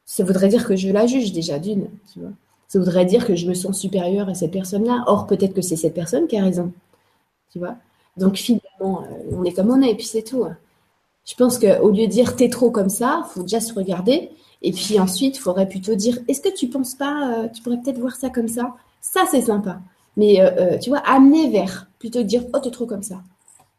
[0.05, 2.31] Ça voudrait dire que je la juge déjà d'une, tu vois.
[2.67, 5.03] Ça voudrait dire que je me sens supérieure à cette personne-là.
[5.07, 6.73] Or, peut-être que c'est cette personne qui a raison.
[7.51, 7.75] Tu vois?
[8.17, 10.45] Donc, finalement, euh, on est comme on est, et puis c'est tout.
[11.25, 14.31] Je pense qu'au lieu de dire t'es trop comme ça, il faut déjà se regarder.
[14.61, 17.77] Et puis ensuite, il faudrait plutôt dire est-ce que tu penses pas, euh, tu pourrais
[17.77, 18.73] peut-être voir ça comme ça?
[19.01, 19.79] Ça, c'est sympa.
[20.17, 23.21] Mais euh, tu vois, amener vers, plutôt dire oh, t'es trop comme ça.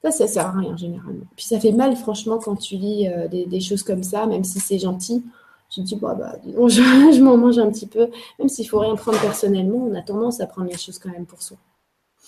[0.03, 1.25] Ça, ça sert à rien généralement.
[1.37, 4.79] Puis ça fait mal, franchement, quand tu lis des, choses comme ça, même si c'est
[4.79, 5.25] gentil
[5.71, 8.09] je me dis, bah, bah je, m'en mange un petit peu.
[8.39, 11.27] Même s'il faut rien prendre personnellement, on a tendance à prendre les choses quand même
[11.27, 11.57] pour soi.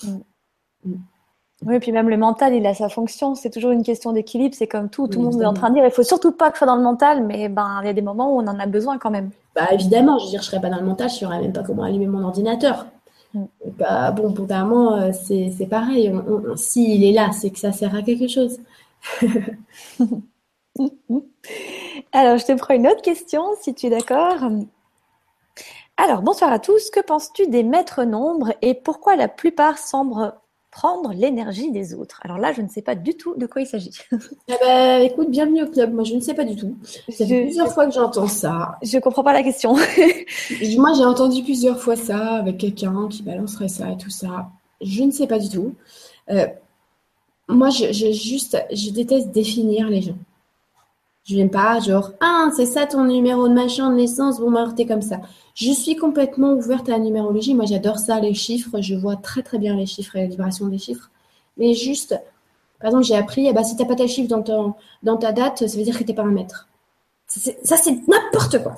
[0.02, 0.18] Mm.
[0.84, 0.94] Mm.
[1.66, 3.34] Oui, et puis même le mental, il a sa fonction.
[3.34, 4.54] C'est toujours une question d'équilibre.
[4.56, 5.08] C'est comme tout.
[5.08, 6.66] Tout le monde est en train de dire, il faut surtout pas que ce soit
[6.66, 8.96] dans le mental, mais ben, il y a des moments où on en a besoin
[8.96, 9.30] quand même.
[9.54, 11.62] Bah, évidemment, je veux dire, je serais pas dans le mental, je saurais même pas
[11.62, 12.86] comment allumer mon ordinateur.
[13.34, 13.44] Mm.
[13.78, 16.10] Bah, bon, totalement, euh, c'est pareil.
[16.56, 18.58] S'il est là, c'est que ça sert à quelque chose.
[22.12, 24.50] Alors, je te prends une autre question, si tu es d'accord.
[25.96, 26.90] Alors, bonsoir à tous.
[26.90, 30.34] Que penses-tu des maîtres nombres et pourquoi la plupart semblent
[30.72, 32.20] prendre l'énergie des autres?
[32.24, 33.96] Alors là, je ne sais pas du tout de quoi il s'agit.
[34.48, 35.92] Eh ben, écoute, bienvenue au club.
[35.92, 36.76] Moi, je ne sais pas du tout.
[37.10, 38.76] Ça fait plusieurs fois que j'entends ça.
[38.82, 39.74] Je ne comprends pas la question.
[40.76, 44.48] Moi, j'ai entendu plusieurs fois ça avec quelqu'un qui balancerait ça et tout ça.
[44.80, 45.74] Je ne sais pas du tout.
[46.30, 46.46] Euh,
[47.48, 50.16] moi, je, juste, je déteste définir les gens.
[51.24, 54.66] Je viens pas, genre, ah, c'est ça ton numéro de machin de naissance, bon, bah,
[54.74, 55.20] t'es comme ça.
[55.54, 57.54] Je suis complètement ouverte à la numérologie.
[57.54, 58.80] Moi, j'adore ça, les chiffres.
[58.80, 61.10] Je vois très, très bien les chiffres et la vibration des chiffres.
[61.56, 62.18] Mais juste,
[62.80, 65.66] par exemple, j'ai appris, eh ben, si t'as pas ta chiffre dans, dans ta date,
[65.68, 66.68] ça veut dire que t'es pas un maître.
[67.26, 68.76] Ça, c'est n'importe quoi.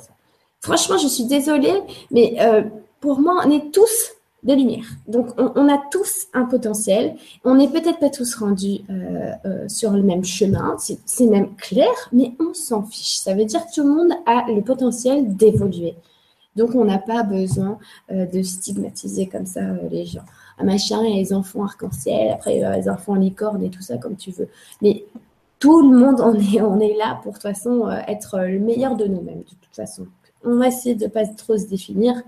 [0.61, 1.81] Franchement, je suis désolée,
[2.11, 2.63] mais euh,
[3.01, 4.13] pour moi, on est tous
[4.43, 4.85] de lumière.
[5.07, 7.15] Donc, on, a tous un potentiel.
[7.45, 11.93] On n'est peut-être pas tous rendus euh, euh, sur le même chemin, c'est même clair,
[12.13, 13.19] mais on s'en fiche.
[13.19, 15.95] Ça veut dire que tout le monde a le potentiel d'évoluer.
[16.57, 17.79] Donc, on n'a pas besoin
[18.11, 20.25] euh, de stigmatiser comme ça les gens.
[20.61, 24.49] machin, et les enfants arc-en-ciel, après les enfants licorne et tout ça comme tu veux.
[24.83, 25.05] Mais
[25.61, 28.97] tout le monde, on est, on est là pour de toute façon être le meilleur
[28.97, 30.07] de nous-mêmes, de toute façon.
[30.45, 32.21] On va essayer de ne pas trop se définir.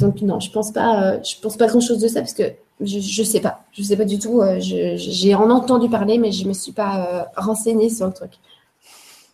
[0.00, 2.44] Donc non, je pense pas, je pense pas grand chose de ça parce que
[2.80, 4.42] je, ne sais pas, je sais pas du tout.
[4.58, 8.32] J'ai en entendu parler, mais je me suis pas renseignée sur le truc.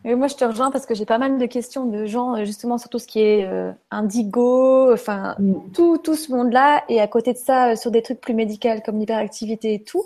[0.06, 2.46] Et moi, je te rejoins parce que j'ai pas mal de questions de gens, euh,
[2.46, 5.72] justement, sur tout ce qui est euh, indigo, enfin, mm.
[5.74, 6.84] tout, tout ce monde-là.
[6.90, 10.04] Et à côté de ça, euh, sur des trucs plus médicaux comme l'hyperactivité et tout.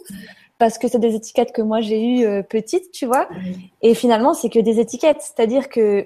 [0.58, 3.30] Parce que c'est des étiquettes que moi, j'ai eues petites, tu vois.
[3.82, 5.22] Et finalement, c'est que des étiquettes.
[5.22, 6.06] C'est-à-dire que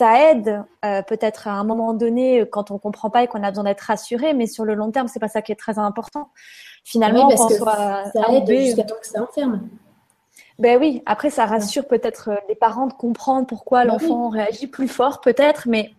[0.00, 0.64] ça aide
[1.06, 4.32] peut-être à un moment donné quand on comprend pas et qu'on a besoin d'être rassuré,
[4.32, 6.30] mais sur le long terme, c'est pas ça qui est très important.
[6.84, 9.68] Finalement, oui, parce que ça aide jusqu'à temps que ça enferme.
[10.58, 14.66] Ben oui, après ça rassure peut-être euh, les parents de comprendre pourquoi ben l'enfant réagit
[14.66, 15.92] plus fort peut-être, mais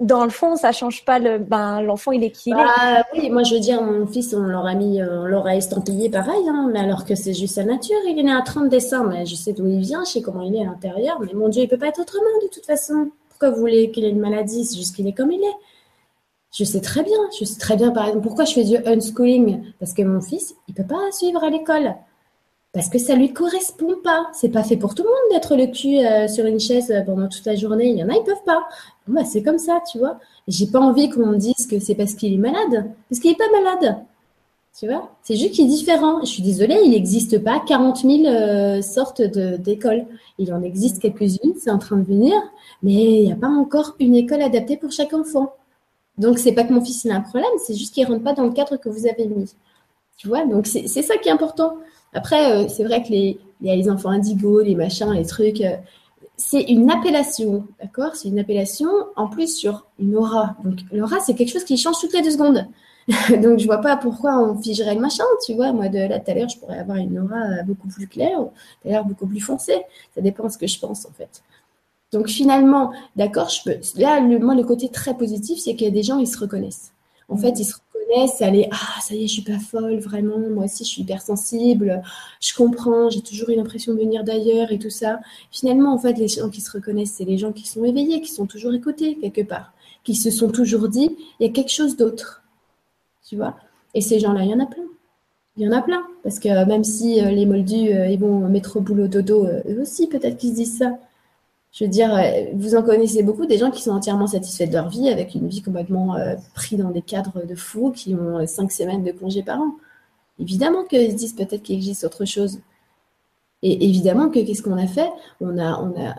[0.00, 1.38] dans le fond, ça change pas le.
[1.38, 4.74] Ben, l'enfant, il est qui bah, Oui, moi je veux dire, mon fils, on l'aura
[4.74, 7.98] mis, euh, on l'aura estampillé pareil, hein, mais alors que c'est juste sa nature.
[8.06, 10.56] Il est né à 30 décembre, je sais d'où il vient, je sais comment il
[10.56, 13.10] est à l'intérieur, mais mon Dieu, il peut pas être autrement de toute façon.
[13.28, 14.64] Pourquoi vous voulez qu'il ait une maladie?
[14.64, 15.56] C'est juste qu'il est comme il est.
[16.52, 19.62] Je sais très bien, je sais très bien par exemple pourquoi je fais du unschooling?
[19.78, 21.94] Parce que mon fils, il peut pas suivre à l'école
[22.72, 24.28] parce que ça lui correspond pas.
[24.32, 27.02] C'est pas fait pour tout le monde d'être le cul euh, sur une chaise euh,
[27.02, 27.88] pendant toute la journée.
[27.88, 28.60] Il y en a, ils peuvent pas.
[29.08, 30.18] Moi, bah, c'est comme ça, tu vois.
[30.46, 33.36] J'ai pas envie qu'on me dise que c'est parce qu'il est malade, parce qu'il est
[33.36, 34.04] pas malade.
[34.78, 35.10] Tu vois?
[35.22, 36.20] C'est juste qu'il est différent.
[36.20, 40.06] Je suis désolée, il n'existe pas 40 000 euh, sortes d'écoles.
[40.38, 42.34] Il en existe quelques-unes, c'est en train de venir,
[42.82, 45.54] mais il n'y a pas encore une école adaptée pour chaque enfant.
[46.18, 48.44] Donc, c'est pas que mon fils a un problème, c'est juste qu'il rentre pas dans
[48.44, 49.52] le cadre que vous avez mis.
[50.16, 50.44] Tu vois?
[50.44, 51.74] Donc, c'est ça qui est important.
[52.12, 55.76] Après, euh, c'est vrai que les, les enfants indigos, les machins, les trucs, euh,
[56.36, 58.16] c'est une appellation, d'accord?
[58.16, 60.56] C'est une appellation en plus sur une aura.
[60.64, 62.66] Donc l'aura, c'est quelque chose qui change toutes les deux secondes.
[63.42, 65.72] Donc je vois pas pourquoi on figerait le machin, tu vois.
[65.72, 68.40] Moi, de là tout à l'heure, je pourrais avoir une aura euh, beaucoup plus claire,
[68.40, 68.52] ou
[68.84, 69.82] d'ailleurs beaucoup plus foncée.
[70.14, 71.42] Ça dépend de ce que je pense en fait.
[72.12, 73.50] Donc finalement, d'accord.
[73.96, 76.92] Là, moi, le côté très positif, c'est qu'il y a des gens, ils se reconnaissent.
[77.28, 77.74] En fait, ils se
[78.26, 81.02] c'est aller ah ça y est je suis pas folle vraiment moi aussi je suis
[81.02, 82.02] hypersensible
[82.40, 86.14] je comprends j'ai toujours eu l'impression de venir d'ailleurs et tout ça finalement en fait
[86.14, 89.16] les gens qui se reconnaissent c'est les gens qui sont éveillés qui sont toujours écoutés
[89.20, 89.72] quelque part
[90.04, 92.40] qui se sont toujours dit il y a quelque chose d'autre
[93.30, 93.54] tu vois.
[93.94, 94.84] Et ces gens là il y en a plein.
[95.56, 98.48] Il y en a plein parce que même si euh, les moldus euh, ils vont
[98.48, 100.98] mettre au boulot dodo euh, eux aussi peut-être qu'ils se disent ça
[101.72, 104.72] je veux dire, euh, vous en connaissez beaucoup des gens qui sont entièrement satisfaits de
[104.72, 108.38] leur vie, avec une vie complètement euh, pris dans des cadres de fous, qui ont
[108.38, 109.76] euh, cinq semaines de congé par an.
[110.38, 112.60] Évidemment qu'ils se disent peut-être qu'il existe autre chose.
[113.62, 115.10] Et évidemment que qu'est-ce qu'on a fait?
[115.40, 116.16] On a, on, a,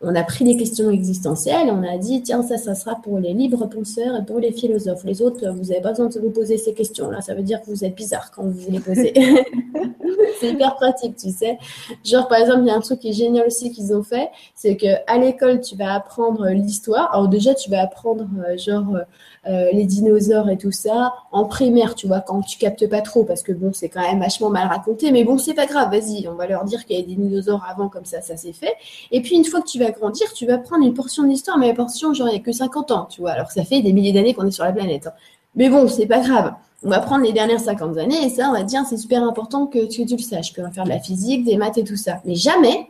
[0.00, 3.32] on a pris des questions existentielles, on a dit, tiens, ça, ça sera pour les
[3.32, 5.02] libres penseurs et pour les philosophes.
[5.04, 7.20] Les autres, vous n'avez pas besoin de vous poser ces questions-là.
[7.20, 9.12] Ça veut dire que vous êtes bizarre quand vous les posez.
[10.40, 11.58] c'est hyper pratique, tu sais.
[12.04, 14.28] Genre, par exemple, il y a un truc qui est génial aussi qu'ils ont fait,
[14.54, 17.12] c'est que à l'école, tu vas apprendre l'histoire.
[17.12, 18.98] Alors déjà, tu vas apprendre euh, genre
[19.46, 23.24] euh, les dinosaures et tout ça en primaire, tu vois, quand tu captes pas trop,
[23.24, 26.26] parce que bon, c'est quand même vachement mal raconté, mais bon, c'est pas grave, vas-y,
[26.28, 28.74] on va leur dire qu'il y a des dinosaures avant, comme ça, ça s'est fait.
[29.10, 31.68] Et puis, une fois que tu vas grandir, tu vas prendre une portion d'histoire, mais
[31.68, 33.92] la portion, genre, il n'y a que 50 ans, tu vois, alors ça fait des
[33.92, 35.06] milliers d'années qu'on est sur la planète.
[35.06, 35.12] Hein.
[35.54, 36.54] Mais bon, c'est pas grave.
[36.84, 39.66] On va prendre les dernières 50 années et ça, on va dire, c'est super important
[39.66, 42.20] que tu, tu le saches, va faire de la physique, des maths et tout ça.
[42.24, 42.88] Mais jamais,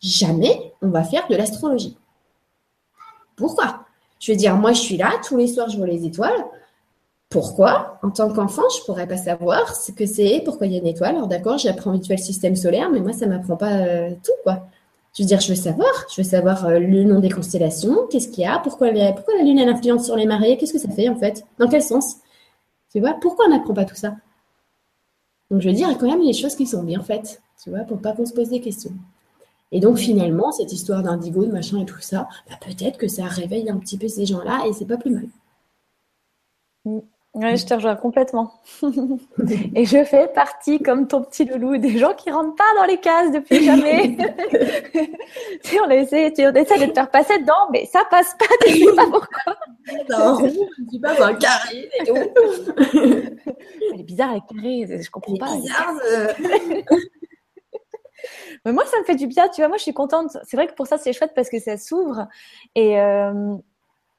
[0.00, 1.96] jamais, on va faire de l'astrologie.
[3.36, 3.84] Pourquoi?
[4.22, 6.46] Je veux dire, moi, je suis là, tous les soirs, je vois les étoiles.
[7.28, 7.98] Pourquoi?
[8.04, 10.86] En tant qu'enfant, je pourrais pas savoir ce que c'est, pourquoi il y a une
[10.86, 11.16] étoile.
[11.16, 14.32] Alors d'accord, j'apprends vite fait le système solaire, mais moi, ça m'apprend pas euh, tout,
[14.44, 14.68] quoi.
[15.18, 18.28] Je veux dire, je veux savoir, je veux savoir euh, le nom des constellations, qu'est-ce
[18.28, 20.88] qu'il y a, pourquoi, pourquoi la Lune a l'influence sur les marées, qu'est-ce que ça
[20.88, 22.18] fait en fait, dans quel sens?
[22.92, 24.14] Tu vois, pourquoi on n'apprend pas tout ça?
[25.50, 27.42] Donc je veux dire, il y a quand même des choses qui sont bien faites,
[27.62, 28.92] tu vois, pour pas qu'on se pose des questions.
[29.72, 33.24] Et donc finalement, cette histoire d'indigo, de machin et tout ça, bah, peut-être que ça
[33.24, 35.28] réveille un petit peu ces gens-là et c'est pas plus mal.
[37.34, 38.52] Oui, je te rejoins complètement.
[39.74, 42.98] et je fais partie, comme ton petit loulou, des gens qui rentrent pas dans les
[42.98, 44.18] cases depuis jamais.
[45.64, 48.44] tu on, essaie, tu, on essaie de te faire passer dedans, mais ça passe pas,
[48.66, 49.56] tu sais pas pourquoi.
[50.10, 50.50] Non, je
[50.90, 52.16] suis pas carré et tout.
[53.94, 55.56] Elle est bizarre, les carrés, je comprends pas.
[55.56, 55.94] Bizarre,
[58.64, 59.68] mais moi, ça me fait du bien, tu vois.
[59.68, 60.36] Moi, je suis contente.
[60.44, 62.26] C'est vrai que pour ça, c'est chouette parce que ça s'ouvre
[62.74, 63.56] et euh,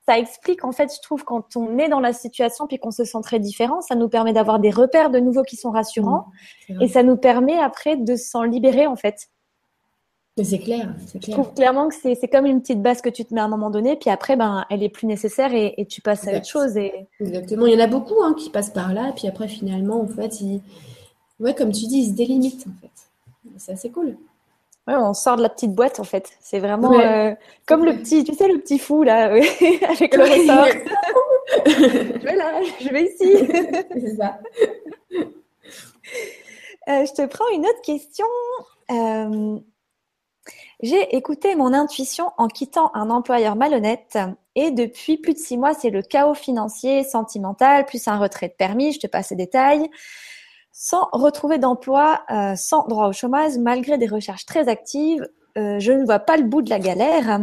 [0.07, 3.05] ça explique, en fait, je trouve, quand on est dans la situation puis qu'on se
[3.05, 6.25] sent très différent, ça nous permet d'avoir des repères de nouveau qui sont rassurants
[6.69, 9.29] mmh, et ça nous permet après de s'en libérer, en fait.
[10.41, 11.21] C'est clair, clair.
[11.21, 13.49] Je trouve clairement que c'est comme une petite base que tu te mets à un
[13.49, 16.75] moment donné, puis après, ben, elle est plus nécessaire et, tu passes à autre chose.
[16.75, 17.07] Et...
[17.19, 17.67] Exactement.
[17.67, 20.41] Il y en a beaucoup hein, qui passent par là, puis après, finalement, en fait,
[20.41, 20.61] ils...
[21.39, 22.89] ouais, comme tu dis, ils se délimitent, en fait.
[23.57, 24.17] C'est assez cool.
[24.87, 26.31] Ouais, on sort de la petite boîte, en fait.
[26.41, 27.33] C'est vraiment euh,
[27.65, 29.25] comme le petit, tu sais, le petit fou, là,
[29.89, 30.67] avec le ressort.
[31.65, 33.47] je vais là, je vais ici.
[33.93, 34.39] c'est ça.
[36.89, 38.25] Euh, je te prends une autre question.
[38.91, 39.57] Euh,
[40.81, 44.17] j'ai écouté mon intuition en quittant un employeur malhonnête
[44.55, 48.53] et depuis plus de six mois, c'est le chaos financier, sentimental, plus un retrait de
[48.53, 49.89] permis, je te passe les détails.
[50.75, 55.91] Sans retrouver d'emploi, euh, sans droit au chômage, malgré des recherches très actives, euh, je
[55.91, 57.39] ne vois pas le bout de la galère.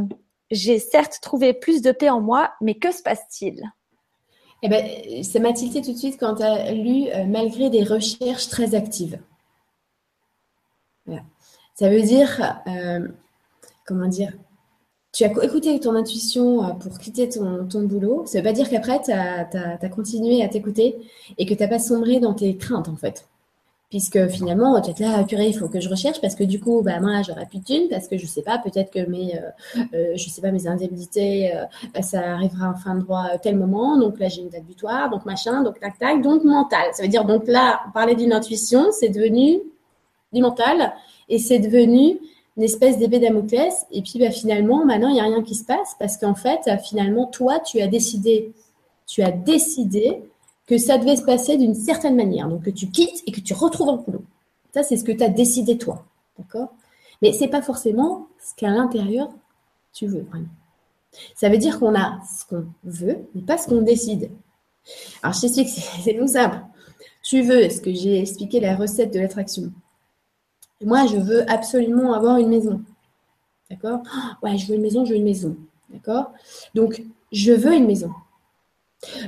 [0.50, 3.62] J'ai certes trouvé plus de paix en moi, mais que se passe-t-il?
[4.62, 7.84] Eh ben, ça m'a tilté tout de suite quand tu as lu euh, malgré des
[7.84, 9.20] recherches très actives.
[11.76, 12.60] Ça veut dire,
[13.86, 14.32] comment dire,
[15.12, 18.24] tu as écouté ton intuition euh, pour quitter ton, boulot.
[18.26, 20.96] Ça ne veut pas dire qu'après, tu as, continué à t'écouter
[21.36, 23.26] et que tu n'as pas sombré dans tes craintes, en fait.
[23.88, 26.80] Puisque finalement, tu es là, purée, il faut que je recherche parce que du coup,
[26.80, 29.86] bah, moi, j'aurais plus de thunes parce que je sais pas, peut-être que mes, euh,
[29.94, 31.52] euh, je sais pas, mes indemnités,
[31.92, 33.98] bah, ça arrivera en fin de droit à tel moment.
[33.98, 36.86] Donc là, j'ai une date butoir, donc machin, donc tac, tac, donc mental.
[36.92, 39.58] Ça veut dire, donc là, parler d'une intuition, c'est devenu
[40.32, 40.92] du mental
[41.28, 42.20] et c'est devenu
[42.60, 43.86] une espèce d'épée Damoclès.
[43.90, 46.60] Et puis bah, finalement, maintenant, il n'y a rien qui se passe parce qu'en fait,
[46.84, 48.52] finalement, toi, tu as décidé,
[49.06, 50.22] tu as décidé
[50.66, 52.48] que ça devait se passer d'une certaine manière.
[52.48, 54.22] Donc que tu quittes et que tu retrouves un boulot.
[54.74, 56.04] Ça, c'est ce que tu as décidé toi.
[56.38, 56.68] D'accord?
[57.22, 59.30] Mais c'est pas forcément ce qu'à l'intérieur
[59.92, 60.46] tu veux vraiment.
[61.34, 64.30] Ça veut dire qu'on a ce qu'on veut, mais pas ce qu'on décide.
[65.22, 65.68] Alors, je t'explique,
[66.04, 66.58] c'est tout simple.
[67.24, 69.72] Tu veux, ce que j'ai expliqué, la recette de l'attraction.
[70.82, 72.80] Moi, je veux absolument avoir une maison.
[73.70, 74.00] D'accord?
[74.42, 75.56] Ouais, je veux une maison, je veux une maison.
[75.90, 76.32] D'accord?
[76.74, 77.02] Donc,
[77.32, 78.10] je veux une maison.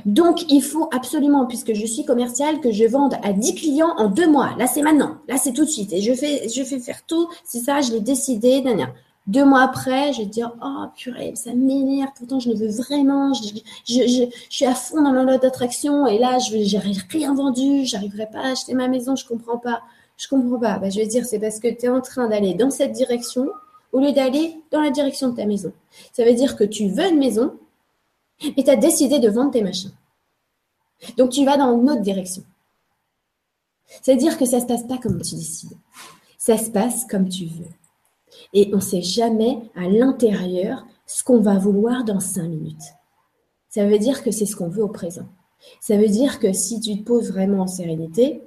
[0.05, 4.09] Donc, il faut absolument, puisque je suis commerciale, que je vende à 10 clients en
[4.09, 4.55] deux mois.
[4.57, 5.17] Là, c'est maintenant.
[5.27, 5.93] Là, c'est tout de suite.
[5.93, 7.27] Et je fais, je fais faire tout.
[7.43, 8.63] C'est ça, je l'ai décidé.
[9.25, 12.11] Deux mois après, je vais dire, oh purée, ça m'énerve.
[12.15, 13.33] Pourtant, je le veux vraiment.
[13.33, 16.05] Je, suis à fond dans le lot d'attraction.
[16.05, 17.85] Et là, je n'ai rien vendu.
[17.85, 19.15] J'arriverai pas à acheter ma maison.
[19.15, 19.81] Je comprends pas.
[20.23, 20.79] Je comprends pas.
[20.79, 23.49] Bah, je vais dire, c'est parce que tu es en train d'aller dans cette direction
[23.91, 25.73] au lieu d'aller dans la direction de ta maison.
[26.13, 27.53] Ça veut dire que tu veux une maison,
[28.41, 29.91] mais tu as décidé de vendre tes machins.
[31.17, 32.41] Donc tu vas dans une autre direction.
[34.01, 35.77] Ça veut dire que ça ne se passe pas comme tu décides.
[36.37, 37.67] Ça se passe comme tu veux.
[38.53, 42.93] Et on ne sait jamais à l'intérieur ce qu'on va vouloir dans cinq minutes.
[43.69, 45.27] Ça veut dire que c'est ce qu'on veut au présent.
[45.81, 48.41] Ça veut dire que si tu te poses vraiment en sérénité,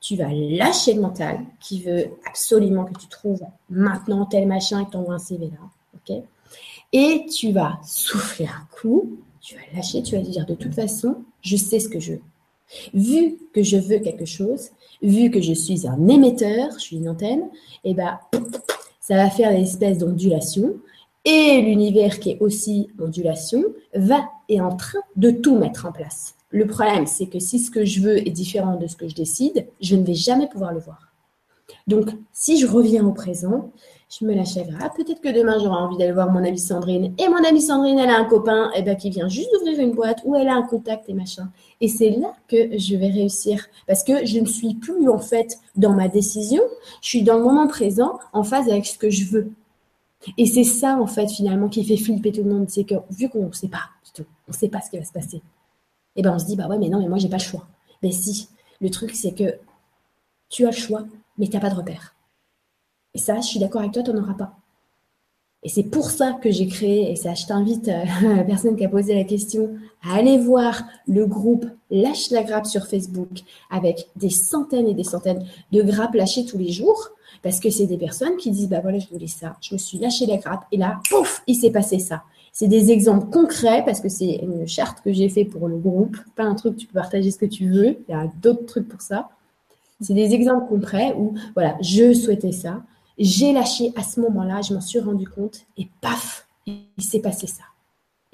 [0.00, 4.84] tu vas lâcher le mental qui veut absolument que tu trouves maintenant tel machin et
[4.86, 5.50] que tu un CV
[6.08, 6.14] là.
[6.92, 11.16] et tu vas souffler un coup, tu vas lâcher, tu vas dire de toute façon,
[11.42, 12.22] je sais ce que je veux.
[12.94, 14.70] Vu que je veux quelque chose,
[15.02, 17.48] vu que je suis un émetteur, je suis une antenne,
[17.84, 18.18] et eh ben,
[19.00, 20.76] ça va faire des espèces d'ondulations.
[21.24, 23.64] Et l'univers qui est aussi ondulation
[23.94, 26.34] va est en train de tout mettre en place.
[26.50, 29.14] Le problème, c'est que si ce que je veux est différent de ce que je
[29.14, 31.14] décide, je ne vais jamais pouvoir le voir.
[31.86, 33.70] Donc, si je reviens au présent,
[34.08, 37.14] je me lâche à Peut-être que demain, j'aurai envie d'aller voir mon amie Sandrine.
[37.18, 39.92] Et mon amie Sandrine, elle a un copain eh ben, qui vient juste d'ouvrir une
[39.92, 41.50] boîte ou elle a un contact et machin.
[41.80, 43.66] Et c'est là que je vais réussir.
[43.86, 46.62] Parce que je ne suis plus, en fait, dans ma décision.
[47.02, 49.50] Je suis dans le moment présent, en phase avec ce que je veux.
[50.38, 52.68] Et c'est ça, en fait, finalement, qui fait flipper tout le monde.
[52.68, 55.12] C'est que, vu qu'on ne sait pas, on ne sait pas ce qui va se
[55.12, 55.42] passer
[56.16, 57.42] et eh ben on se dit bah ouais mais non mais moi j'ai pas le
[57.42, 57.66] choix.
[58.02, 58.48] Mais si,
[58.80, 59.58] le truc c'est que
[60.48, 61.04] tu as le choix,
[61.38, 62.14] mais tu n'as pas de repère.
[63.14, 64.54] Et ça, je suis d'accord avec toi, tu n'en auras pas.
[65.64, 68.04] Et c'est pour ça que j'ai créé, et ça, je t'invite, euh,
[68.36, 69.70] la personne qui a posé la question,
[70.02, 75.04] à aller voir le groupe Lâche la grappe sur Facebook avec des centaines et des
[75.04, 77.10] centaines de grappes lâchées tous les jours.
[77.44, 79.98] Parce que c'est des personnes qui disent, bah voilà, je voulais ça, je me suis
[79.98, 82.22] lâché la grappe, et là, pouf, il s'est passé ça.
[82.52, 86.16] C'est des exemples concrets parce que c'est une charte que j'ai fait pour le groupe,
[86.36, 87.98] pas un truc tu peux partager ce que tu veux.
[88.08, 89.28] Il y a d'autres trucs pour ça.
[90.00, 92.82] C'est des exemples concrets où voilà, je souhaitais ça,
[93.18, 97.46] j'ai lâché à ce moment-là, je m'en suis rendu compte et paf, il s'est passé
[97.46, 97.64] ça.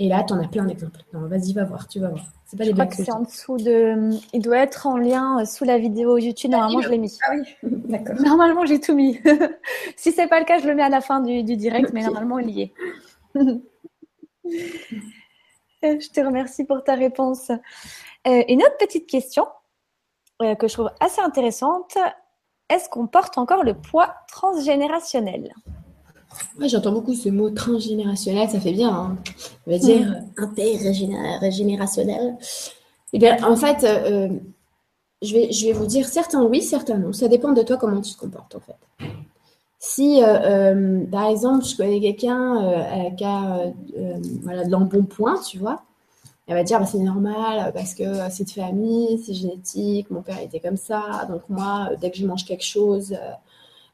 [0.03, 1.03] Et là, tu en as plein d'exemples.
[1.13, 2.25] Non, vas-y, va voir, tu vas voir.
[2.47, 4.11] C'est pas je crois que c'est en dessous de.
[4.33, 6.53] Il doit être en lien sous la vidéo YouTube.
[6.53, 7.19] Normalement, je l'ai mis.
[7.23, 8.17] Ah oui, d'accord.
[8.19, 9.21] Normalement, j'ai tout mis.
[9.97, 12.03] si c'est pas le cas, je le mets à la fin du, du direct, mais
[12.03, 12.73] normalement, il y est.
[15.83, 17.51] Je te remercie pour ta réponse.
[17.51, 19.47] Euh, une autre petite question
[20.43, 21.97] euh, que je trouve assez intéressante.
[22.69, 25.55] Est-ce qu'on porte encore le poids transgénérationnel?
[26.59, 28.91] Ouais, j'entends beaucoup ce mot transgénérationnel, ça fait bien.
[28.91, 29.17] Hein.
[29.67, 30.43] On va dire mm.
[30.43, 32.37] intergénérationnel.
[33.13, 34.29] Eh bien, en fait, euh,
[35.23, 37.13] je, vais, je vais vous dire certains oui, certains non.
[37.13, 38.77] Ça dépend de toi comment tu te comportes, en fait.
[39.79, 43.73] Si, euh, euh, par exemple, je connais quelqu'un qui a
[44.43, 45.83] voilà, de l'embonpoint, tu vois,
[46.47, 50.39] elle va dire bah, c'est normal parce que c'est de famille, c'est génétique, mon père
[50.41, 53.17] était comme ça, donc moi, dès que je mange quelque chose,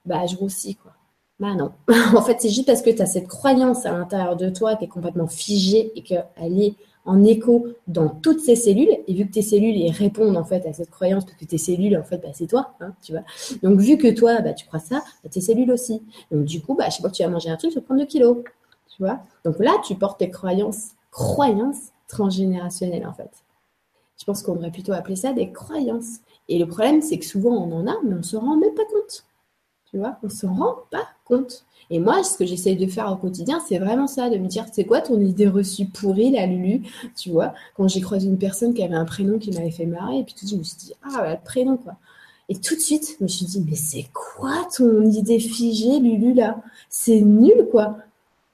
[0.04, 0.95] bah, je grossis, quoi.
[1.38, 1.72] Bah non.
[2.16, 4.84] en fait, c'est juste parce que tu as cette croyance à l'intérieur de toi qui
[4.84, 6.26] est complètement figée et qu'elle
[6.60, 6.74] est
[7.04, 8.96] en écho dans toutes ces cellules.
[9.06, 11.96] Et vu que tes cellules répondent en fait à cette croyance, parce que tes cellules,
[11.96, 13.22] en fait, bah, c'est toi, hein, tu vois.
[13.62, 16.02] Donc, vu que toi, bah, tu crois ça, bah, tes cellules aussi.
[16.30, 17.84] Donc, du coup, bah, je sais pas que tu vas manger un truc, tu vas
[17.84, 18.38] prendre 2 kilos.
[18.94, 19.20] Tu vois.
[19.44, 23.30] Donc là, tu portes tes croyances, croyances transgénérationnelles, en fait.
[24.18, 26.20] Je pense qu'on devrait plutôt appeler ça des croyances.
[26.48, 28.74] Et le problème, c'est que souvent, on en a, mais on ne se rend même
[28.74, 29.26] pas compte.
[29.96, 31.64] Tu vois, on se rend pas compte.
[31.88, 34.66] Et moi, ce que j'essaye de faire au quotidien, c'est vraiment ça, de me dire,
[34.70, 36.82] c'est quoi ton idée reçue pourrie, la Lulu
[37.16, 40.18] Tu vois, quand j'ai croisé une personne qui avait un prénom qui m'avait fait marrer,
[40.18, 41.94] et puis tout de suite, je me suis dit, ah, bah, le prénom, quoi.
[42.50, 46.34] Et tout de suite, je me suis dit, mais c'est quoi ton idée figée, Lulu,
[46.34, 46.62] là?
[46.90, 47.96] C'est nul, quoi.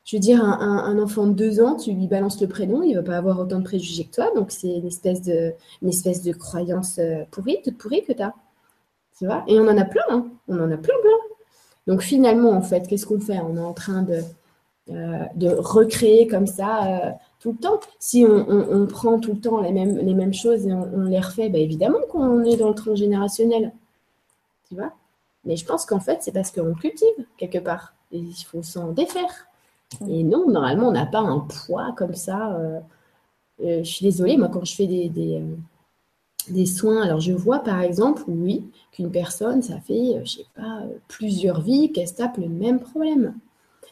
[0.04, 3.02] Je veux dire, un, enfant de deux ans, tu lui balances le prénom, il va
[3.02, 6.32] pas avoir autant de préjugés que toi, donc c'est une espèce de, une espèce de
[6.32, 8.32] croyance euh, pourrie, toute pourrie que tu as.
[9.18, 9.42] Tu vois?
[9.48, 11.21] Et on en a plein, hein on en a plein, plein.
[11.86, 13.40] Donc finalement, en fait, qu'est-ce qu'on fait?
[13.40, 14.22] On est en train de,
[14.90, 17.10] euh, de recréer comme ça euh,
[17.40, 17.80] tout le temps.
[17.98, 21.48] Si on, prend tout le temps les mêmes, les mêmes choses et on, les refait,
[21.48, 23.72] bah, évidemment qu'on est dans le transgénérationnel.
[24.68, 24.92] Tu vois?
[25.44, 27.94] Mais je pense qu'en fait, c'est parce qu'on cultive quelque part.
[28.12, 29.46] Et il faut s'en défaire.
[30.08, 32.52] Et non, normalement, on n'a pas un poids comme ça.
[32.52, 32.80] Euh,
[33.58, 35.42] je suis désolée, moi, quand je fais des, des
[36.66, 37.02] soins.
[37.02, 40.98] Alors, je vois par exemple, oui, qu'une personne, ça fait, euh, je sais pas, euh,
[41.08, 43.34] plusieurs vies qu'elle se tape le même problème.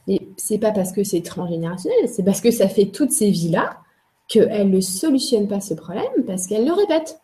[0.07, 3.79] Mais c'est pas parce que c'est transgénérationnel, c'est parce que ça fait toutes ces vies-là
[4.29, 7.21] qu'elle ne solutionne pas ce problème parce qu'elle le répète.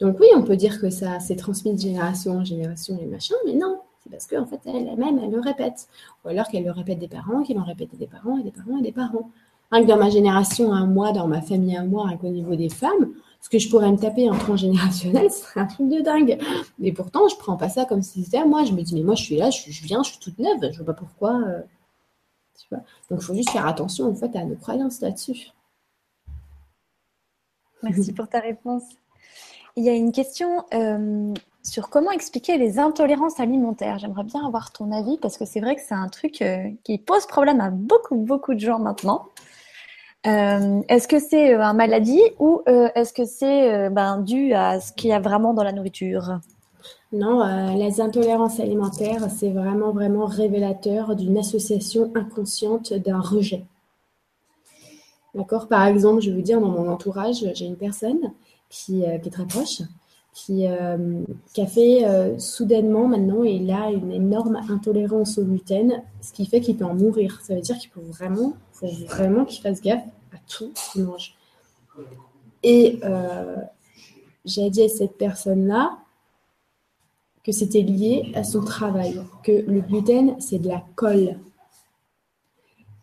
[0.00, 3.34] Donc oui, on peut dire que ça s'est transmis de génération en génération et machin,
[3.46, 5.88] mais non, c'est parce qu'en fait, elle-même, elle le répète.
[6.24, 8.78] Ou alors qu'elle le répète des parents, qui l'ont répété des parents et des parents
[8.78, 9.30] et des parents.
[9.70, 12.54] Rien que dans ma génération à moi, dans ma famille à moi, rien qu'au niveau
[12.54, 13.12] des femmes,
[13.44, 16.38] ce que je pourrais me taper en transgénérationnel, ce serait un truc de dingue.
[16.78, 18.64] Mais pourtant, je prends pas ça comme si c'était à moi.
[18.64, 20.78] Je me dis, mais moi, je suis là, je, viens, je suis toute neuve, je
[20.78, 21.42] vois pas pourquoi.
[21.42, 21.60] Euh,
[23.10, 25.48] Donc, il faut juste faire attention, en fait, à nos croyances là-dessus.
[27.82, 28.84] Merci pour ta réponse.
[29.76, 33.98] Il y a une question euh, sur comment expliquer les intolérances alimentaires.
[33.98, 36.96] J'aimerais bien avoir ton avis parce que c'est vrai que c'est un truc euh, qui
[36.96, 39.26] pose problème à beaucoup, beaucoup de gens maintenant.
[40.26, 44.80] Euh, est-ce que c'est euh, un maladie ou euh, est-ce que c'est ben, dû à
[44.80, 46.40] ce qu'il y a vraiment dans la nourriture?
[47.12, 47.44] Non,
[47.76, 53.64] les intolérances alimentaires, c'est vraiment, vraiment révélateur d'une association inconsciente d'un rejet.
[55.34, 55.68] D'accord?
[55.68, 58.32] Par exemple, je vais vous dire, dans mon entourage, j'ai une personne
[58.68, 59.82] qui, qui, est très proche,
[60.34, 60.66] qui,
[61.52, 66.60] qui a fait soudainement maintenant, il a une énorme intolérance au gluten, ce qui fait
[66.60, 67.40] qu'il peut en mourir.
[67.42, 71.04] Ça veut dire qu'il peut vraiment faut vraiment qu'il fasse gaffe à tout ce qu'il
[71.04, 71.34] mange.
[72.62, 73.56] Et euh,
[74.44, 75.98] j'ai dit à cette personne-là
[77.44, 81.38] que c'était lié à son travail, que le gluten, c'est de la colle.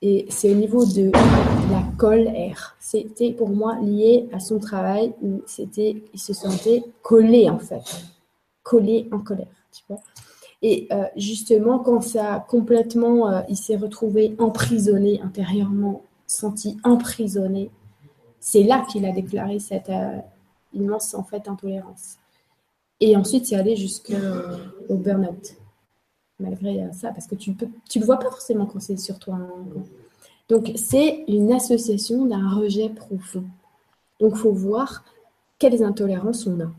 [0.02, 2.76] Et c'est au niveau de la colère.
[2.80, 7.84] C'était pour moi lié à son travail où c'était, il se sentait collé en fait,
[8.64, 9.48] collé en colère.
[10.64, 17.72] Et euh, justement, quand ça complètement, euh, il s'est retrouvé emprisonné intérieurement, senti emprisonné,
[18.40, 20.18] c'est là qu'il a déclaré cette euh,
[20.74, 22.18] immense en fait intolérance.
[23.00, 24.14] Et ensuite, c'est allé jusqu'au
[24.90, 25.56] burn-out,
[26.42, 29.36] malgré ça, parce que tu peux, tu le vois pas forcément quand c'est sur toi.
[29.36, 29.84] Hein.
[30.50, 33.46] Donc, c'est une association d'un rejet profond.
[34.20, 35.06] Donc, faut voir
[35.58, 36.72] quelles intolérances on a.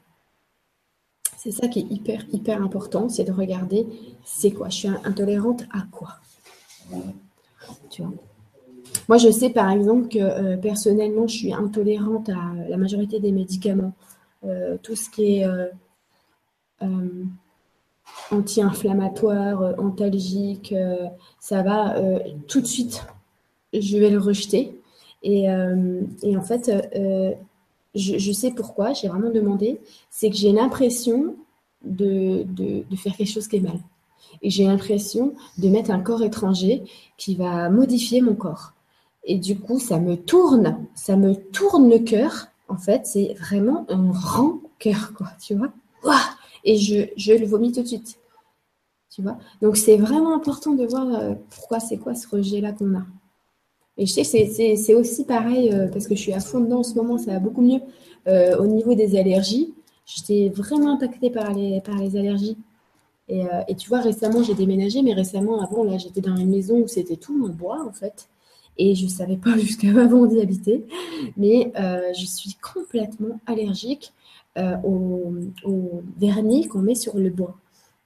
[1.38, 3.86] C'est ça qui est hyper, hyper important, c'est de regarder
[4.24, 4.68] c'est quoi?
[4.68, 6.10] Je suis intolérante à quoi?
[9.08, 13.32] Moi, je sais par exemple que euh, personnellement, je suis intolérante à la majorité des
[13.32, 13.92] médicaments.
[14.44, 15.66] Euh, tout ce qui est euh,
[18.30, 20.74] anti-inflammatoire, antalgique,
[21.38, 21.96] ça va
[22.48, 23.04] tout de suite,
[23.72, 24.80] je vais le rejeter.
[25.22, 25.44] Et,
[26.22, 26.70] et en fait,
[27.94, 31.36] je, sais pourquoi, j'ai vraiment demandé, c'est que j'ai l'impression
[31.84, 33.78] de, de, faire quelque chose qui est mal.
[34.40, 36.84] Et j'ai l'impression de mettre un corps étranger
[37.18, 38.72] qui va modifier mon corps.
[39.24, 42.48] Et du coup, ça me tourne, ça me tourne le cœur.
[42.68, 44.12] En fait, c'est vraiment un
[44.78, 45.72] cœur, quoi, tu vois.
[46.64, 48.18] Et je, je le vomis tout de suite.
[49.14, 49.38] Tu vois?
[49.60, 53.04] Donc, c'est vraiment important de voir euh, pourquoi c'est quoi ce rejet-là qu'on a.
[53.98, 56.78] Et je sais que c'est aussi pareil, euh, parce que je suis à fond dedans
[56.78, 57.80] en ce moment, ça va beaucoup mieux
[58.26, 59.74] euh, au niveau des allergies.
[60.06, 62.56] J'étais vraiment impactée par les, par les allergies.
[63.28, 66.80] Et, et tu vois, récemment, j'ai déménagé, mais récemment, avant, là, j'étais dans une maison
[66.80, 68.28] où c'était tout en bois, en fait.
[68.78, 70.84] Et je ne savais pas jusqu'à avant d'y habiter.
[71.36, 71.72] Mais
[72.18, 74.12] je suis complètement allergique
[74.56, 75.34] au,
[75.64, 77.56] au vernis qu'on met sur le bois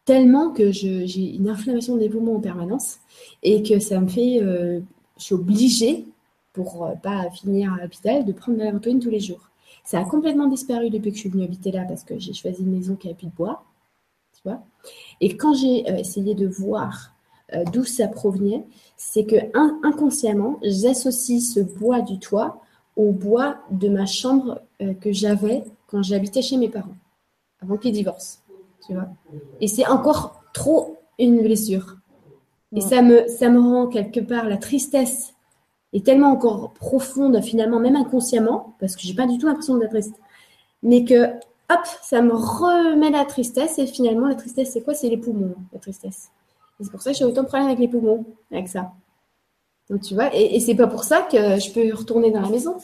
[0.07, 3.01] tellement que j'ai une inflammation des poumons en permanence
[3.43, 4.81] et que ça me fait, euh,
[5.19, 6.07] je suis obligée,
[6.55, 9.51] pour euh, pas finir à l'hôpital, de prendre de la tous les jours.
[9.85, 12.63] Ça a complètement disparu depuis que je suis venue habiter là parce que j'ai choisi
[12.63, 13.65] une maison qui n'avait plus de bois.
[14.33, 14.63] Tu vois
[15.21, 17.13] et quand j'ai euh, essayé de voir
[17.73, 18.65] d'où ça provenait,
[18.97, 19.37] c'est que
[19.87, 22.61] inconsciemment, j'associe ce bois du toit
[22.97, 24.63] au bois de ma chambre
[25.01, 26.97] que j'avais quand j'habitais chez mes parents,
[27.63, 28.41] avant qu'ils divorcent.
[29.61, 31.97] Et c'est encore trop une blessure.
[32.75, 35.35] Et ça me, ça me rend quelque part la tristesse
[35.93, 39.91] est tellement encore profonde finalement, même inconsciemment, parce que j'ai pas du tout l'impression d'être
[39.91, 40.17] triste,
[40.83, 41.27] mais que
[41.71, 44.95] hop, ça me remet la tristesse et finalement la tristesse c'est quoi?
[44.95, 46.31] C'est les poumons, la tristesse.
[46.79, 48.93] Et c'est pour ça que j'ai autant de problèmes avec les poumons, avec ça.
[49.91, 52.51] Donc tu vois, et, et c'est pas pour ça que je peux retourner dans la
[52.51, 52.77] maison.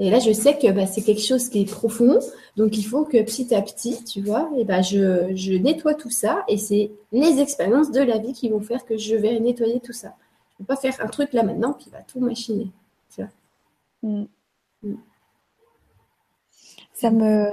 [0.00, 2.18] Et là, je sais que bah, c'est quelque chose qui est profond.
[2.56, 6.42] Donc, il faut que petit à petit, tu vois, et bah, je, nettoie tout ça.
[6.48, 9.92] Et c'est les expériences de la vie qui vont faire que je vais nettoyer tout
[9.92, 10.14] ça.
[10.48, 12.70] Je ne peux pas faire un truc là maintenant qui va tout machiner.
[13.14, 13.30] Tu vois.
[14.10, 14.24] Mm.
[14.84, 14.94] Mm.
[16.94, 17.50] Ça me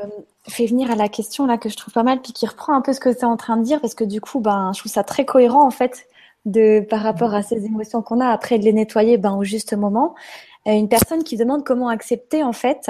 [0.48, 2.82] fait venir à la question là que je trouve pas mal, puis qui reprend un
[2.82, 4.80] peu ce que tu es en train de dire, parce que du coup, ben, je
[4.80, 6.08] trouve ça très cohérent en fait
[6.48, 9.74] de, par rapport à ces émotions qu'on a, après de les nettoyer ben, au juste
[9.74, 10.16] moment.
[10.68, 12.90] Euh, une personne qui demande comment accepter en fait,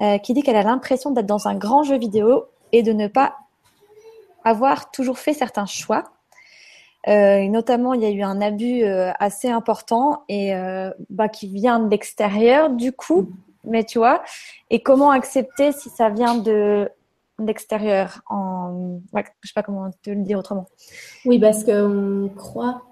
[0.00, 3.08] euh, qui dit qu'elle a l'impression d'être dans un grand jeu vidéo et de ne
[3.08, 3.36] pas
[4.44, 6.04] avoir toujours fait certains choix.
[7.08, 10.52] Euh, notamment, il y a eu un abus assez important et
[11.08, 13.30] bah, qui vient de l'extérieur, du coup.
[13.64, 14.22] Mais tu vois,
[14.70, 16.88] et comment accepter si ça vient de
[17.38, 20.66] l'extérieur en ouais, je sais pas comment te le dire autrement
[21.24, 22.82] oui parce qu'on croit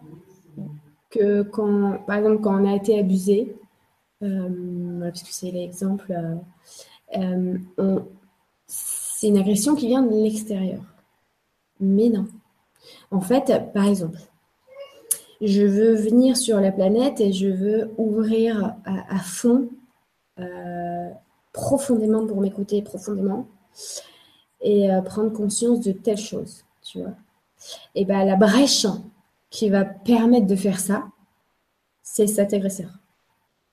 [1.11, 3.57] que quand par exemple quand on a été abusé
[4.25, 6.13] euh, puisque c'est l'exemple,
[7.17, 8.01] euh, euh,
[8.67, 10.83] c'est une agression qui vient de l'extérieur.
[11.81, 12.27] Mais non.
[13.11, 14.19] En fait, par exemple,
[15.41, 19.69] je veux venir sur la planète et je veux ouvrir à, fond,
[21.53, 23.47] profondément pour m'écouter profondément
[24.61, 26.65] et prendre conscience de telle chose.
[27.95, 28.87] Et bien, la brèche
[29.51, 31.09] qui va permettre de faire ça,
[32.03, 32.91] c'est cet agresseur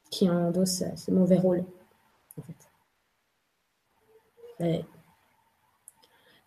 [0.10, 1.64] qui endosse ce mauvais rôle.
[2.38, 2.42] En
[4.60, 4.86] fait.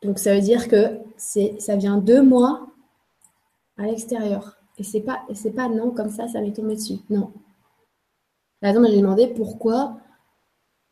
[0.02, 2.68] Donc ça veut dire que ça vient de moi
[3.78, 4.56] à l'extérieur.
[4.78, 5.24] Et c'est pas
[5.56, 6.98] pas non comme ça, ça m'est tombé dessus.
[7.10, 7.32] Non.
[8.62, 9.98] Exemple, j'ai demandé pourquoi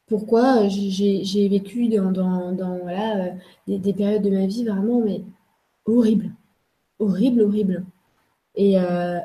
[0.07, 3.31] pourquoi j'ai vécu dans, dans, voilà, euh,
[3.67, 5.23] des, des, périodes de ma vie vraiment mais
[5.87, 6.31] horribles.
[6.99, 7.85] Horrible, horrible.
[8.55, 9.19] Et, euh,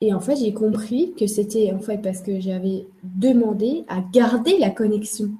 [0.00, 4.58] et en fait, j'ai compris que c'était en fait parce que j'avais demandé à garder
[4.58, 5.30] la connexion.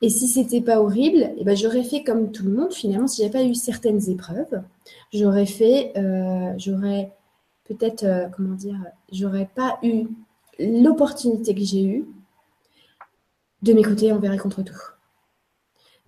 [0.00, 3.06] Et si c'était pas horrible, eh ben j'aurais fait comme tout le monde finalement.
[3.06, 4.62] Si j'avais pas eu certaines épreuves,
[5.12, 7.12] j'aurais fait, euh, j'aurais
[7.64, 8.78] peut-être, euh, comment dire,
[9.12, 10.06] j'aurais pas eu
[10.58, 12.06] l'opportunité que j'ai eue
[13.62, 14.80] de m'écouter envers et contre tout,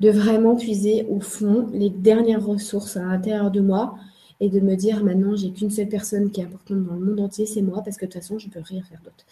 [0.01, 3.97] de vraiment puiser au fond les dernières ressources à l'intérieur de moi
[4.41, 7.21] et de me dire maintenant j'ai qu'une seule personne qui est importante dans le monde
[7.21, 9.25] entier, c'est moi, parce que de toute façon je peux rien faire d'autre.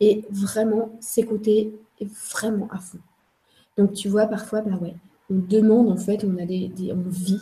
[0.00, 1.72] Et vraiment s'écouter
[2.32, 2.98] vraiment à fond.
[3.76, 4.94] Donc tu vois parfois, bah ouais,
[5.30, 7.40] on demande en fait, on a des, on vit.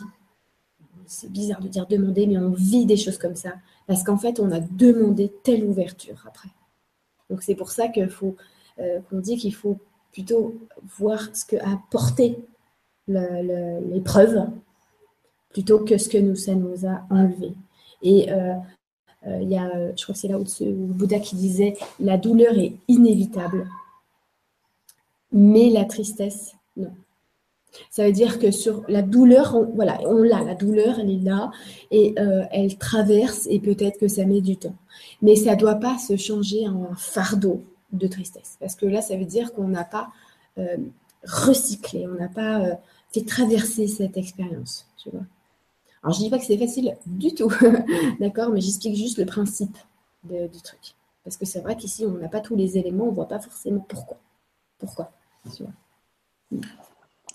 [1.05, 3.53] C'est bizarre de dire demander, mais on vit des choses comme ça
[3.87, 6.49] parce qu'en fait on a demandé telle ouverture après.
[7.29, 8.35] Donc c'est pour ça qu'il faut
[8.79, 9.79] euh, qu'on dit qu'il faut
[10.11, 10.55] plutôt
[10.97, 12.39] voir ce que a porté
[13.07, 14.47] l'épreuve
[15.49, 17.53] plutôt que ce que nous, ça nous a enlevé.
[18.03, 18.53] Et euh,
[19.25, 22.17] euh, il y a, je crois que c'est là où le Bouddha qui disait, la
[22.17, 23.67] douleur est inévitable,
[25.31, 26.91] mais la tristesse, non.
[27.91, 31.23] Ça veut dire que sur la douleur, on, voilà, on l'a, la douleur, elle est
[31.23, 31.51] là
[31.91, 34.75] et euh, elle traverse et peut-être que ça met du temps.
[35.21, 38.57] Mais ça ne doit pas se changer en un fardeau de tristesse.
[38.59, 40.09] Parce que là, ça veut dire qu'on n'a pas
[41.23, 42.79] recyclé, on n'a pas
[43.13, 44.87] fait traverser cette expérience.
[44.97, 45.21] Tu vois.
[46.03, 47.51] Alors, je ne dis pas que c'est facile du tout,
[48.19, 49.77] d'accord, mais j'explique juste le principe
[50.23, 50.95] du truc.
[51.23, 53.39] Parce que c'est vrai qu'ici, on n'a pas tous les éléments, on ne voit pas
[53.39, 54.17] forcément pourquoi.
[54.77, 55.11] Pourquoi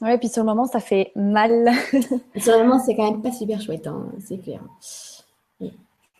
[0.00, 1.70] Ouais, puis sur le moment, ça fait mal.
[2.36, 4.62] sur le moment, c'est quand même pas super chouette, hein, c'est clair.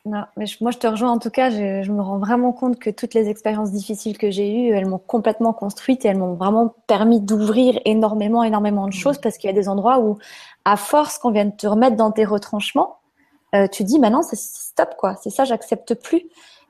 [0.05, 1.12] Non, mais moi je te rejoins.
[1.12, 4.53] En tout cas, je, me rends vraiment compte que toutes les expériences difficiles que j'ai
[4.53, 9.18] eues, elles m'ont complètement construite et elles m'ont vraiment permis d'ouvrir énormément, énormément de choses
[9.18, 10.18] parce qu'il y a des endroits où,
[10.64, 12.98] à force qu'on vienne te remettre dans tes retranchements,
[13.55, 16.22] euh, tu dis maintenant c'est stop quoi, c'est ça, j'accepte plus.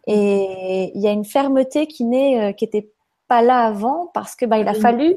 [0.06, 2.90] Et il y a une fermeté qui n'est, euh, qui était
[3.28, 5.16] pas là avant parce que bah il a fallu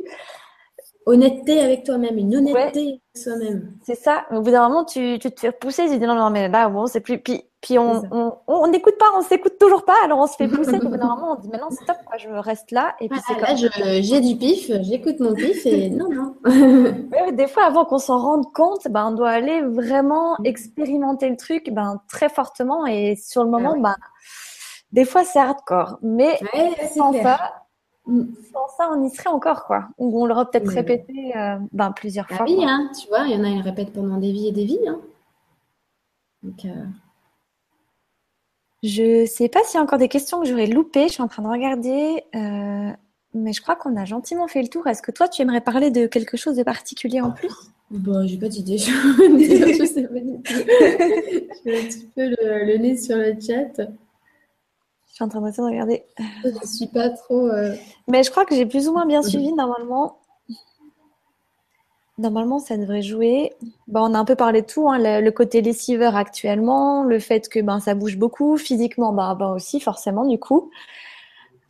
[1.06, 3.74] honnêteté avec toi-même, une honnêteté avec soi-même.
[3.84, 4.26] C'est ça.
[4.32, 6.70] Au bout d'un moment, tu, tu te fais pousser, tu dis non, non, mais là,
[6.70, 7.20] bon, c'est plus.
[7.20, 10.76] Puis, puis on n'écoute pas, on s'écoute toujours pas, alors on se fait pousser.
[10.84, 12.96] au bout d'un moment, on dit maintenant, stop, quoi, je reste là.
[13.00, 16.36] Et puis ah, là, j'ai du pif, j'écoute mon pif et non, non.
[17.32, 20.46] des fois, avant qu'on s'en rende compte, ben, on doit aller vraiment mm.
[20.46, 23.96] expérimenter le truc ben, très fortement et sur le moment, ah ben,
[24.92, 26.00] des fois, c'est hardcore.
[26.02, 26.40] Mais
[26.94, 27.65] sans ça.
[28.08, 29.90] Sans ça, on y serait encore, quoi.
[29.98, 32.46] Ou on l'aurait peut-être répété euh, ben, plusieurs ah fois.
[32.48, 34.66] Oui, hein, tu vois, il y en a, ils répètent pendant des vies et des
[34.66, 34.88] vies.
[34.88, 35.00] Hein.
[36.44, 36.86] Donc, euh...
[38.84, 41.08] Je sais pas s'il y a encore des questions que j'aurais loupées.
[41.08, 42.24] Je suis en train de regarder.
[42.36, 42.92] Euh,
[43.34, 44.86] mais je crois qu'on a gentiment fait le tour.
[44.86, 47.54] Est-ce que toi, tu aimerais parler de quelque chose de particulier en plus?
[47.90, 48.78] Bon, j'ai pas d'idée.
[48.78, 50.54] je sais pas du tout.
[51.66, 53.88] J'ai un petit peu le, le nez sur le chat.
[55.16, 56.04] Je suis en train de regarder.
[56.44, 57.48] Je ne suis pas trop.
[57.48, 57.74] Euh,
[58.10, 60.18] Mais je crois que j'ai plus ou moins bien suivi normalement.
[62.18, 63.54] Normalement, ça devrait jouer.
[63.88, 67.48] Bon, on a un peu parlé de tout, hein, le, côté lessiveur actuellement, le fait
[67.48, 70.70] que ben, ça bouge beaucoup, physiquement ben, ben aussi, forcément, du coup.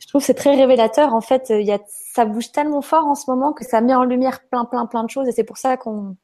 [0.00, 1.14] Je trouve que c'est très révélateur.
[1.14, 4.02] En fait, y a, ça bouge tellement fort en ce moment que ça met en
[4.02, 5.28] lumière plein, plein, plein de choses.
[5.28, 6.16] Et c'est pour ça qu'on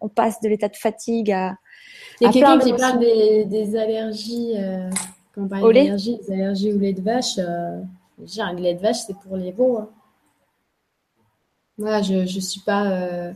[0.00, 1.56] on passe de l'état de fatigue à.
[2.22, 4.54] Il y a quelqu'un qui parle des, allergies.
[4.56, 4.88] Euh,
[5.34, 7.80] quand on parle d'énergie, des allergies au lait de vache, euh,
[8.24, 9.78] je un lait de vache, c'est pour les veaux.
[9.78, 9.88] Hein.
[11.78, 12.90] Moi, je ne suis pas.
[12.90, 13.32] Euh,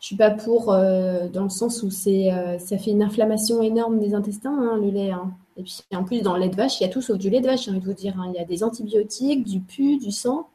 [0.00, 3.98] je suis pas pour euh, dans le sens où c'est ça fait une inflammation énorme
[3.98, 5.10] des intestins, hein, le lait.
[5.10, 5.32] Hein.
[5.56, 7.30] Et puis en plus, dans le lait de vache, il y a tout sauf du
[7.30, 8.14] lait de vache, j'ai envie de vous dire.
[8.28, 10.48] Il y a des antibiotiques, du pu, du sang.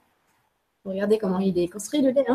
[0.86, 2.26] Regardez comment il est construit le lait.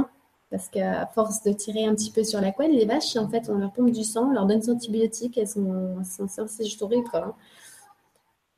[0.51, 3.49] Parce qu'à force de tirer un petit peu sur la couenne, les vaches, en fait,
[3.49, 7.09] on leur pompe du sang, on leur donne des antibiotiques, elles sont, c'est juste horrible.
[7.11, 7.35] Quoi,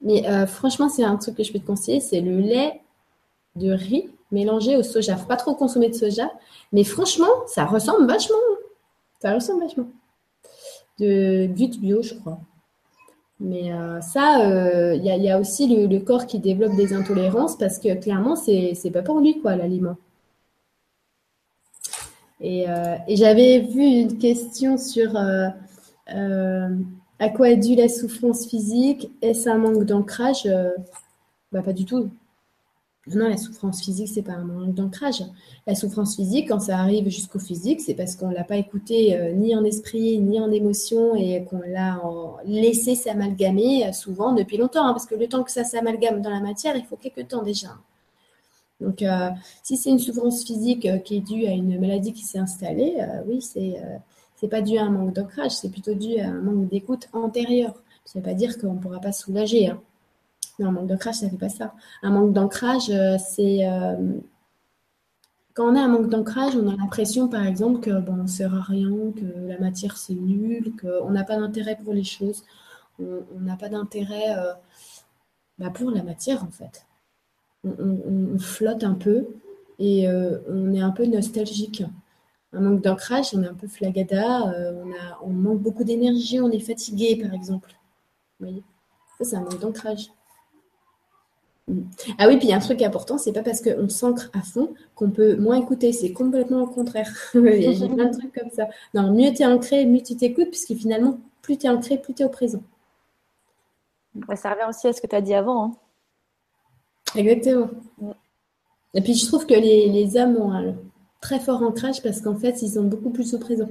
[0.02, 2.80] mais euh, franchement, c'est un truc que je peux te conseiller, c'est le lait
[3.56, 5.16] de riz mélangé au soja.
[5.16, 6.30] Faut pas trop consommer de soja,
[6.72, 8.36] mais franchement, ça ressemble vachement.
[9.20, 9.86] Ça ressemble vachement.
[10.98, 12.38] De but bio, je crois.
[13.38, 17.78] Mais euh, ça, il euh, y, a aussi le, corps qui développe des intolérances parce
[17.78, 19.96] que clairement, c'est n'est pas pour lui, quoi, l'aliment.
[22.40, 22.66] Et
[23.08, 25.18] j'avais vu une question sur
[27.18, 29.10] à quoi est due la souffrance physique?
[29.22, 30.46] Est-ce un manque d'ancrage?
[30.46, 30.70] Euh,
[31.52, 32.10] bah, Pas du tout.
[33.08, 35.22] Non, la souffrance physique, c'est pas un manque d'ancrage.
[35.66, 39.32] La souffrance physique, quand ça arrive jusqu'au physique, c'est parce qu'on l'a pas écouté euh,
[39.32, 42.02] ni en esprit, ni en émotion, et qu'on l'a
[42.44, 44.86] laissé s'amalgamer euh, souvent depuis longtemps.
[44.86, 47.42] Hein, parce que le temps que ça s'amalgame dans la matière, il faut quelques temps
[47.42, 47.78] déjà.
[48.80, 49.02] Donc,
[49.62, 52.94] si c'est une souffrance physique qui est due à une maladie qui s'est installée,
[53.26, 53.80] oui, c'est
[54.36, 57.74] c'est pas dû à un manque d'ancrage, c'est plutôt dû à un manque d'écoute antérieure.
[58.04, 59.68] Ça ne veut pas dire qu'on ne pourra pas soulager.
[59.68, 59.80] Hein.
[60.58, 61.74] Mais un manque d'ancrage, ça ne fait pas ça.
[62.02, 63.66] Un manque d'ancrage, euh, c'est.
[63.66, 63.96] Euh,
[65.54, 68.54] quand on a un manque d'ancrage, on a l'impression, par exemple, que bon, ne sert
[68.54, 72.44] à rien, que la matière c'est nul, qu'on n'a pas d'intérêt pour les choses,
[72.98, 74.52] on n'a pas d'intérêt euh,
[75.58, 76.86] bah, pour la matière en fait.
[77.64, 79.26] On, flotte un peu
[79.78, 81.82] et on est un peu nostalgique
[82.52, 86.40] un manque d'ancrage, on est un peu flagada, euh, on, a, on manque beaucoup d'énergie,
[86.40, 87.72] on est fatigué par exemple.
[88.38, 88.62] Vous voyez?
[89.18, 90.10] Ça, c'est un manque d'ancrage.
[91.68, 91.82] Mm.
[92.18, 94.42] Ah oui, puis il y a un truc important, c'est pas parce qu'on s'ancre à
[94.42, 97.10] fond qu'on peut moins écouter, c'est complètement au contraire.
[97.34, 98.68] J'ai plein de trucs comme ça.
[98.94, 102.14] Non, mieux tu es ancré, mieux tu t'écoutes, puisque finalement, plus tu es ancré, plus
[102.14, 102.62] tu es au présent.
[104.34, 105.64] ça revient aussi à ce que tu as dit avant.
[105.64, 105.72] Hein.
[107.16, 107.70] Exactement.
[107.98, 108.10] Mm.
[108.94, 110.74] Et puis je trouve que les, les hommes ont un,
[111.26, 113.68] très fort ancrage parce qu'en fait, ils sont beaucoup plus au présent.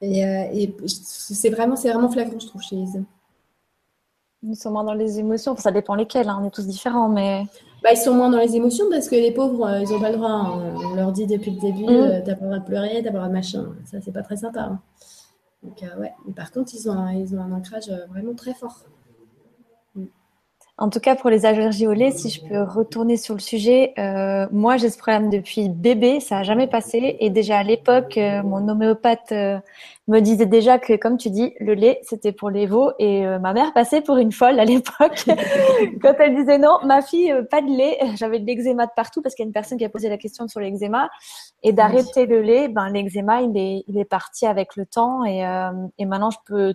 [0.00, 3.06] et, euh, c'est vraiment, c'est vraiment flagrant, je trouve, chez hommes.
[4.42, 6.38] Ils sont moins dans les émotions, ça dépend lesquelles, hein.
[6.42, 7.44] on est tous différents, mais...
[7.82, 10.10] Bah, ils sont moins dans les émotions parce que les pauvres, euh, ils n'ont pas
[10.10, 10.30] le droit.
[10.30, 10.74] Hein.
[10.84, 11.96] On leur dit depuis le début, tu mm.
[11.96, 13.66] euh, t'as pas le droit de pleurer, t'as pas le droit de machin.
[13.84, 14.60] Ça, c'est pas très sympa.
[14.60, 14.80] Hein.
[15.62, 16.12] Donc, ouais.
[16.26, 18.84] Mais par contre, ils ont, ils ont un ancrage vraiment très fort.
[20.76, 23.92] En tout cas, pour les allergies au lait, si je peux retourner sur le sujet,
[23.96, 27.16] euh, moi j'ai ce problème depuis bébé, ça n'a jamais passé.
[27.20, 29.60] Et déjà à l'époque, euh, mon homéopathe euh,
[30.08, 32.90] me disait déjà que, comme tu dis, le lait c'était pour les veaux.
[32.98, 35.26] Et ma mère passait pour une folle à l'époque
[36.02, 37.96] quand elle disait non, ma fille, pas de lait.
[38.16, 40.18] J'avais de l'eczéma de partout parce qu'il y a une personne qui a posé la
[40.18, 41.08] question sur l'eczéma.
[41.62, 45.24] Et d'arrêter le lait, ben l'eczéma il est, il est parti avec le temps.
[45.24, 45.44] Et,
[45.98, 46.74] et maintenant je peux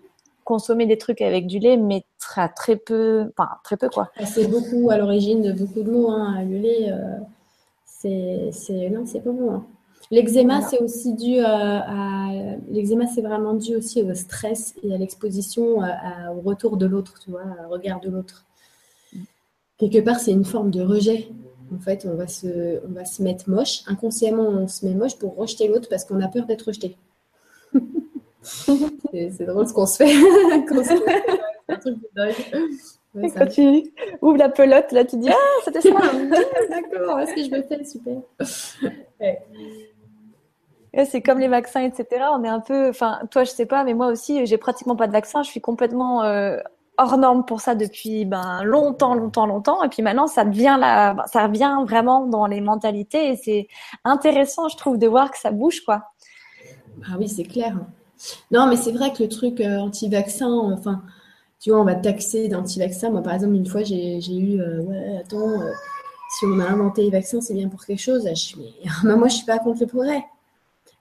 [0.49, 4.09] consommer des trucs avec du lait, mais très, très peu, enfin très peu quoi.
[4.17, 6.09] Ah, c'est beaucoup à l'origine de beaucoup de mots.
[6.09, 6.43] Hein.
[6.43, 9.51] Le lait, euh, c'est, non, c'est pas bon.
[9.53, 9.63] Hein.
[10.09, 12.29] L'eczéma, c'est aussi dû euh, à,
[12.71, 15.87] l'eczéma, c'est vraiment dû aussi au stress et à l'exposition euh,
[16.35, 18.43] au retour de l'autre, tu vois, au regard de l'autre.
[19.77, 21.29] Quelque part, c'est une forme de rejet.
[21.75, 23.81] En fait, on va se, on va se mettre moche.
[23.85, 26.97] Inconsciemment, on se met moche pour rejeter l'autre parce qu'on a peur d'être rejeté.
[28.41, 30.13] C'est drôle ce qu'on se fait.
[33.37, 33.91] quand tu
[34.21, 35.89] ouvres la pelote, là, tu dis Ah, c'était ça
[36.69, 37.83] D'accord, est-ce que je me fais?
[37.83, 38.21] Super.
[41.05, 42.25] C'est comme les vaccins, etc.
[42.33, 45.07] On est un peu, enfin, toi, je sais pas, mais moi aussi, j'ai pratiquement pas
[45.07, 45.43] de vaccin.
[45.43, 46.57] Je suis complètement euh,
[46.97, 49.83] hors norme pour ça depuis ben, longtemps, longtemps, longtemps.
[49.83, 53.31] Et puis maintenant, ça devient la, ça revient vraiment dans les mentalités.
[53.31, 53.67] Et c'est
[54.03, 56.05] intéressant, je trouve, de voir que ça bouge, quoi.
[57.07, 57.77] Ah oui, c'est clair.
[58.51, 61.01] Non, mais c'est vrai que le truc euh, anti-vaccin, enfin,
[61.59, 63.09] tu vois, on va taxer d'anti-vaccin.
[63.09, 65.71] Moi, par exemple, une fois, j'ai eu, euh, ouais, attends, euh,
[66.37, 68.23] si on a inventé les vaccins, c'est bien pour quelque chose.
[68.23, 70.23] Je mais, moi, je suis pas contre le progrès.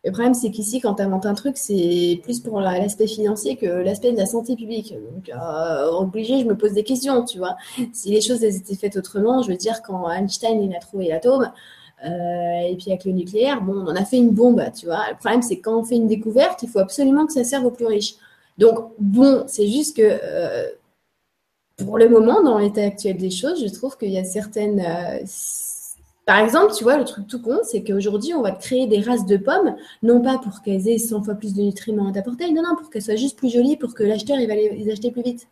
[0.04, 3.66] Le problème, c'est qu'ici, quand tu inventes un truc, c'est plus pour l'aspect financier que
[3.66, 4.94] l'aspect de la santé publique.
[4.94, 5.30] Donc,
[5.90, 7.56] obligé, je me pose des questions, tu vois.
[7.92, 11.50] Si les choses étaient faites autrement, je veux dire, quand Einstein il a trouvé l'atome,
[12.04, 15.10] et puis avec le nucléaire, bon, on a fait une bombe, tu vois.
[15.10, 17.70] Le problème, c'est quand on fait une découverte, il faut absolument que ça serve aux
[17.70, 18.14] plus riches.
[18.58, 20.68] Donc, bon, c'est juste que euh,
[21.76, 24.80] pour le moment, dans l'état actuel des choses, je trouve qu'il y a certaines.
[24.80, 25.24] Euh,
[26.26, 29.24] par exemple, tu vois, le truc tout con, c'est qu'aujourd'hui, on va créer des races
[29.24, 32.62] de pommes, non pas pour qu'elles aient 100 fois plus de nutriments à t'apporter, non,
[32.62, 35.22] non, pour qu'elles soient juste plus jolies, pour que l'acheteur, il va les, acheter plus
[35.22, 35.48] vite.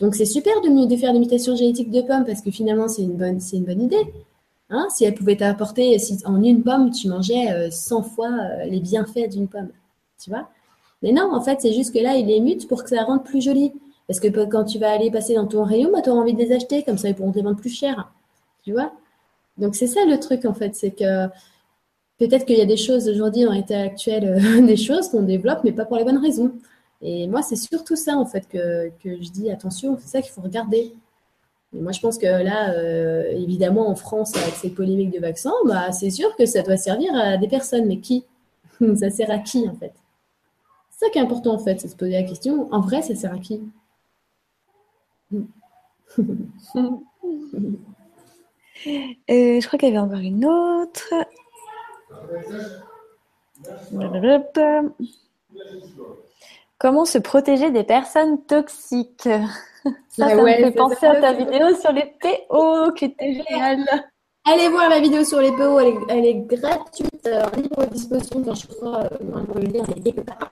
[0.00, 3.12] Donc, c'est super de, de faire l'imitation génétique de pommes, parce que finalement, c'est une,
[3.52, 4.12] une bonne idée.
[4.70, 8.64] Hein, si elle pouvait t'apporter, si en une pomme, tu mangeais 100 euh, fois euh,
[8.66, 9.70] les bienfaits d'une pomme.
[10.22, 10.48] Tu vois
[11.02, 13.24] Mais non, en fait, c'est juste que là, il les mute pour que ça rende
[13.24, 13.72] plus joli.
[14.06, 16.38] Parce que quand tu vas aller passer dans ton rayon, bah, tu auras envie de
[16.38, 18.12] les acheter, comme ça, ils pourront te les vendre plus cher.
[18.64, 18.92] Tu vois
[19.58, 20.74] Donc, c'est ça le truc, en fait.
[20.76, 21.26] C'est que
[22.18, 25.60] peut-être qu'il y a des choses aujourd'hui, en état actuel, euh, des choses qu'on développe,
[25.64, 26.52] mais pas pour les bonnes raisons.
[27.02, 30.30] Et moi, c'est surtout ça, en fait, que, que je dis attention, c'est ça qu'il
[30.32, 30.92] faut regarder
[31.72, 35.92] moi, je pense que là, euh, évidemment, en France, avec ces polémiques de vaccins, bah,
[35.92, 37.86] c'est sûr que ça doit servir à des personnes.
[37.86, 38.24] Mais qui
[38.96, 39.92] Ça sert à qui, en fait?
[40.90, 42.68] C'est ça qui est important, en fait, c'est se poser la question.
[42.72, 43.60] En vrai, ça sert à qui?
[49.28, 51.14] Je crois qu'il y avait encore une autre.
[56.78, 59.28] Comment se protéger des personnes toxiques?
[60.08, 63.84] ça, ça me fait penser à ta vidéo sur les PO qui était géniale.
[64.44, 65.78] Allez voir la vidéo sur les PO,
[66.08, 69.08] elle est, gratuite, euh, libre disposition quand je crois, euh,
[69.54, 70.50] le lien est quelque part.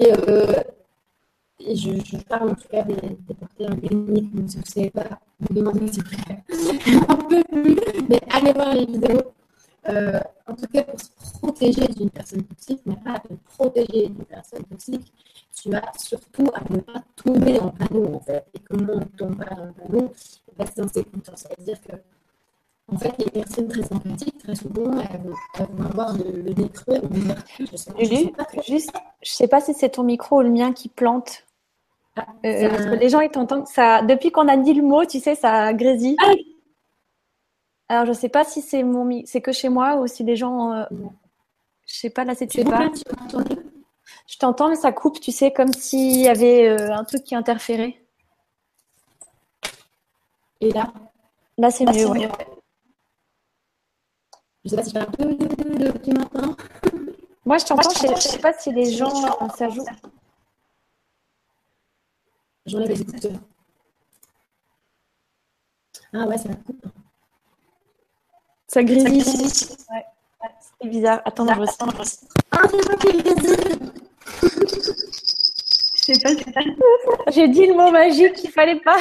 [0.00, 0.52] Et, euh,
[1.60, 4.66] et je, je, parle en tout cas des, des porteurs organiques, donc si vous ne
[4.66, 7.76] savez pas, vous demandez s'il vous un peu plus,
[8.08, 9.22] mais allez voir les vidéos.
[9.88, 14.24] Euh, en tout cas, pour se protéger d'une personne toxique, mais pas de protéger d'une
[14.24, 15.12] personne toxique,
[15.54, 18.44] tu as surtout à ne pas tomber dans le panneau, en fait.
[18.54, 20.12] Et comment on ne tombe pas dans le panneau
[20.56, 21.46] bah, C'est dans ses compétences.
[21.48, 21.96] C'est-à-dire que,
[22.92, 26.54] en fait, les personnes très sympathiques, très souvent, elles vont, avoir le, le
[27.76, 28.92] sais pas juste,
[29.22, 31.44] je sais pas si c'est ton micro ou le mien qui plante.
[32.16, 33.66] Ah, euh, les gens, ils t'entendent.
[33.66, 36.16] Ça, depuis qu'on a dit le mot, tu sais, ça grésille.
[36.20, 36.32] Ah,
[37.88, 40.72] alors, je sais pas si c'est mon, c'est que chez moi ou si les gens,
[40.72, 40.84] euh...
[41.86, 42.90] je sais pas là, c'est tu pas.
[44.26, 47.34] Je t'entends, mais ça coupe, tu sais, comme s'il y avait euh, un truc qui
[47.34, 48.00] interférait.
[50.60, 50.92] Et là?
[51.58, 52.28] Là, c'est mieux, ouais.
[54.64, 55.36] Je sais pas si j'ai un peu
[56.02, 56.56] tu m'entends?
[57.44, 59.86] Moi, je t'entends, je, ne sais pas si les gens s'ajoutent.
[62.64, 63.40] J'enlève les écouteurs.
[66.14, 66.86] Ah ouais, ça coupe.
[68.74, 69.22] Ça grésille.
[69.92, 70.04] Ouais.
[70.82, 71.22] C'est bizarre.
[71.24, 71.86] Attends, je ressens.
[72.50, 72.84] Ah, c'est
[76.20, 76.60] pas, c'est pas.
[77.30, 78.96] J'ai dit le mot magique qu'il fallait pas.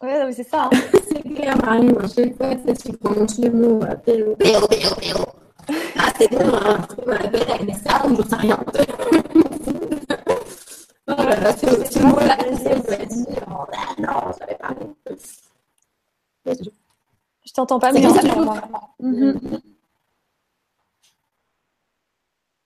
[0.00, 0.70] ouais, mais c'est ça.
[0.72, 0.78] Hein.
[1.06, 1.88] c'est clair, Marie.
[1.88, 4.38] Moi, je sais pas si tu prononces le mot pélo.
[5.98, 6.78] Ah, c'est bon, hein.
[8.04, 8.58] On ne sait rien.
[11.06, 12.36] Là là, ce mot-là,
[13.48, 13.66] oh
[13.98, 14.86] non, ça va parler.
[17.44, 18.22] Je t'entends pas, mais ça
[19.00, 19.60] mm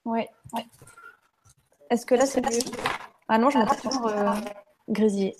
[0.04, 0.28] Ouais.
[1.90, 2.60] Est-ce que là, c'est mieux?
[3.28, 4.34] Ah non, je m'entends toujours euh,
[4.88, 5.34] grésiller.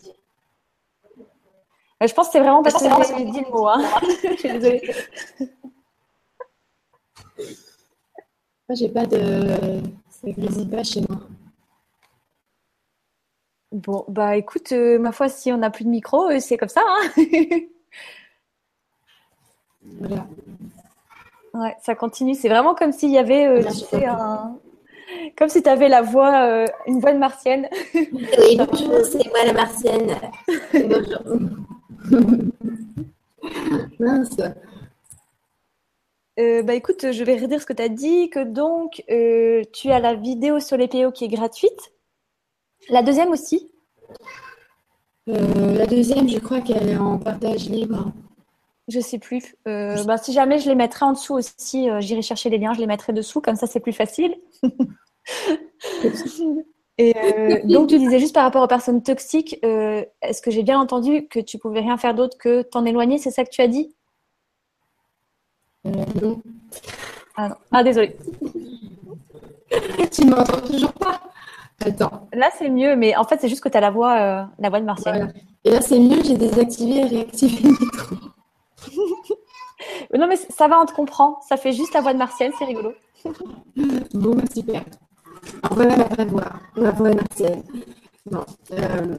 [2.03, 3.69] Euh, je pense que c'est vraiment parce que j'ai dit le mot.
[3.69, 3.85] Hein.
[4.23, 4.95] je suis désolée.
[8.69, 9.81] Moi, j'ai pas de.
[10.11, 11.21] Ça grésille pas chez moi.
[13.77, 16.71] Bon, bah écoute, euh, ma foi, si on n'a plus de micro, euh, c'est comme
[16.71, 16.81] ça.
[16.83, 17.11] Hein
[20.01, 20.27] voilà.
[21.53, 22.35] Ouais, ça continue.
[22.35, 24.57] C'est vraiment comme s'il y avait, euh, tu sais, un...
[25.37, 27.69] comme si tu avais la voix, une voix de martienne.
[27.95, 30.17] Oui, bonjour, c'est moi la martienne.
[30.73, 31.21] bonjour.
[34.01, 34.37] Mince.
[36.39, 39.05] bah écoute, je vais redire ce que tu as dit, que donc
[39.73, 41.93] tu as la vidéo sur les PO qui est gratuite.
[42.89, 43.71] La deuxième aussi
[45.29, 48.13] euh, La deuxième, je crois qu'elle est en partage libre.
[48.89, 49.57] Je sais plus.
[49.67, 52.73] Euh, bah, si jamais je les mettrai en dessous aussi, euh, j'irai chercher les liens,
[52.73, 54.37] je les mettrai dessous, comme ça c'est plus facile.
[56.99, 57.13] Et
[57.65, 61.41] donc tu disais juste par rapport aux personnes toxiques, est-ce que j'ai bien entendu que
[61.41, 63.95] tu pouvais rien faire d'autre que t'en éloigner C'est ça que tu as dit
[65.85, 66.41] Non.
[67.37, 67.55] Ah non.
[67.71, 68.17] Ah désolé.
[70.11, 71.21] tu m'entends toujours pas
[71.85, 72.29] Attends.
[72.33, 74.71] Là, c'est mieux, mais en fait, c'est juste que tu as la voix, euh, la
[74.71, 75.33] voix de Martial.
[75.65, 78.17] Et là, c'est mieux, j'ai désactivé et réactivé le micro.
[80.19, 81.41] non, mais ça va, on te comprend.
[81.49, 82.93] Ça fait juste la voix de Martial, c'est rigolo.
[84.15, 84.85] bon, bah, super.
[85.63, 87.63] Alors, voilà ma vraie voix, ma voix de Martial.
[88.27, 89.17] Bon, euh,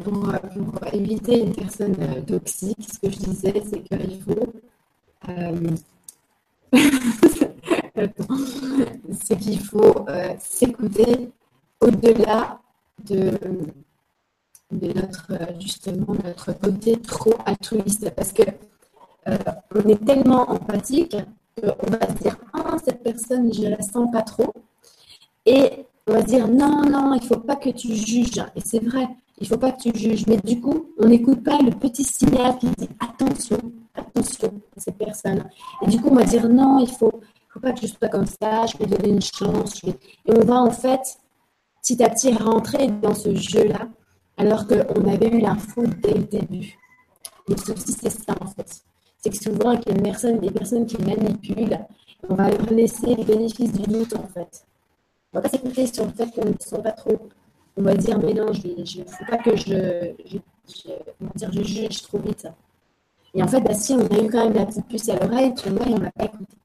[0.00, 4.52] pour, pour, éviter une personne euh, toxique, ce que je disais, c'est qu'il faut.
[9.24, 10.06] c'est qu'il faut
[10.38, 11.30] s'écouter
[11.80, 12.60] au-delà
[13.04, 13.38] de,
[14.70, 18.10] notre justement notre côté trop altruiste.
[18.10, 18.42] Parce que
[19.28, 19.36] euh,
[19.74, 21.16] on est tellement empathique
[21.60, 24.52] qu'on va se dire ah cette personne je la sens pas trop.
[25.44, 28.42] Et on va se dire non non il faut pas que tu juges.
[28.54, 29.08] Et c'est vrai
[29.38, 30.26] il faut pas que tu juges.
[30.26, 33.58] Mais du coup on n'écoute pas le petit signal qui dit attention
[33.94, 35.44] attention à cette personne.
[35.82, 38.26] Et du coup on va dire non il faut faut pas que je sois comme
[38.26, 39.94] ça je vais donner une chance et
[40.26, 41.00] on va en fait
[41.86, 43.88] petit à petit rentrer dans ce jeu-là,
[44.36, 46.76] alors qu'on avait eu l'info dès le début.
[47.46, 48.82] Le souci, c'est ça, en fait.
[49.18, 51.78] C'est que souvent, il y a des personnes, des personnes qui manipulent,
[52.28, 54.66] on va leur laisser les bénéfices du doute, en fait.
[55.32, 57.28] On va pas s'écouter sur le fait qu'on ne sent pas trop.
[57.76, 58.66] On va dire, mais non, je
[58.98, 60.12] ne faut pas que je,
[61.36, 62.48] dire, je juge trop vite.
[63.32, 65.54] Et en fait, bah, si on a eu quand même la petite puce à l'oreille,
[65.54, 66.56] tu vois, on n'a pas écouté.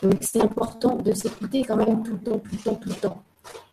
[0.00, 2.94] Donc, c'est important de s'écouter quand même tout le temps, tout le temps, tout le
[2.94, 3.22] temps.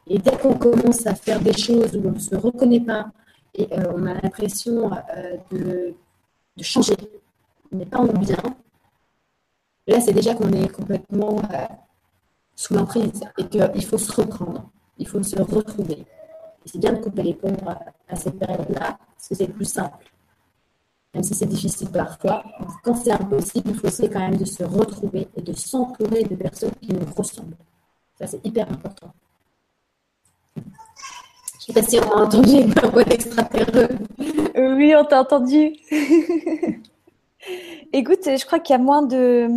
[0.08, 3.12] Et dès qu'on commence à faire des choses où on ne se reconnaît pas
[3.56, 5.96] et euh, on a l'impression euh, de,
[6.62, 6.96] changer,
[7.72, 8.38] on n'est pas en bien,
[9.88, 11.66] là c'est déjà qu'on est complètement euh,
[12.56, 16.06] sous l'emprise et qu'il faut se reprendre, il faut se retrouver.
[16.66, 17.58] c'est bien de couper les ponts
[18.08, 20.12] à, cette période-là, parce que c'est plus simple.
[21.14, 22.44] Même si c'est difficile parfois,
[22.84, 26.36] quand c'est impossible, il faut essayer quand même de se retrouver et de s'entourer de
[26.36, 27.56] personnes qui nous ressemblent.
[28.20, 29.14] Ça, c'est hyper important.
[31.66, 33.96] Je ne sais pas si on a entendu ma voix d'extraterrestre.
[34.56, 35.74] Oui, on t'a entendu.
[37.94, 39.48] Écoute, je crois qu'il y a moins de.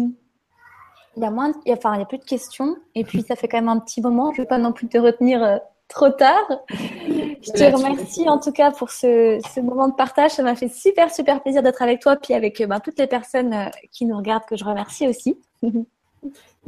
[1.17, 2.77] Il y a moins, enfin, il y a plus de questions.
[2.95, 4.33] Et puis, ça fait quand même un petit moment.
[4.33, 5.57] Je ne vais pas non plus te retenir euh,
[5.89, 6.47] trop tard.
[6.71, 10.33] Je te remercie en tout cas pour ce, moment de partage.
[10.33, 12.17] Ça m'a fait super, super plaisir d'être avec toi.
[12.17, 15.39] Puis avec euh, ben, toutes les personnes euh, qui nous regardent, que je remercie aussi.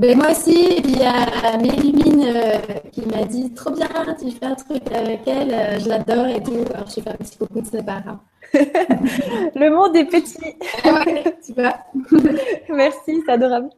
[0.01, 2.57] Ben, moi aussi, il y a Mélimine euh,
[2.91, 3.87] qui m'a dit Trop bien,
[4.19, 6.65] tu fais un truc avec elle, euh, je l'adore et tout.
[6.73, 8.19] Alors, je fais un petit coucou de ses parents.
[8.55, 10.57] Le monde est petit.
[11.45, 11.75] tu vois.
[12.75, 13.69] Merci, c'est adorable.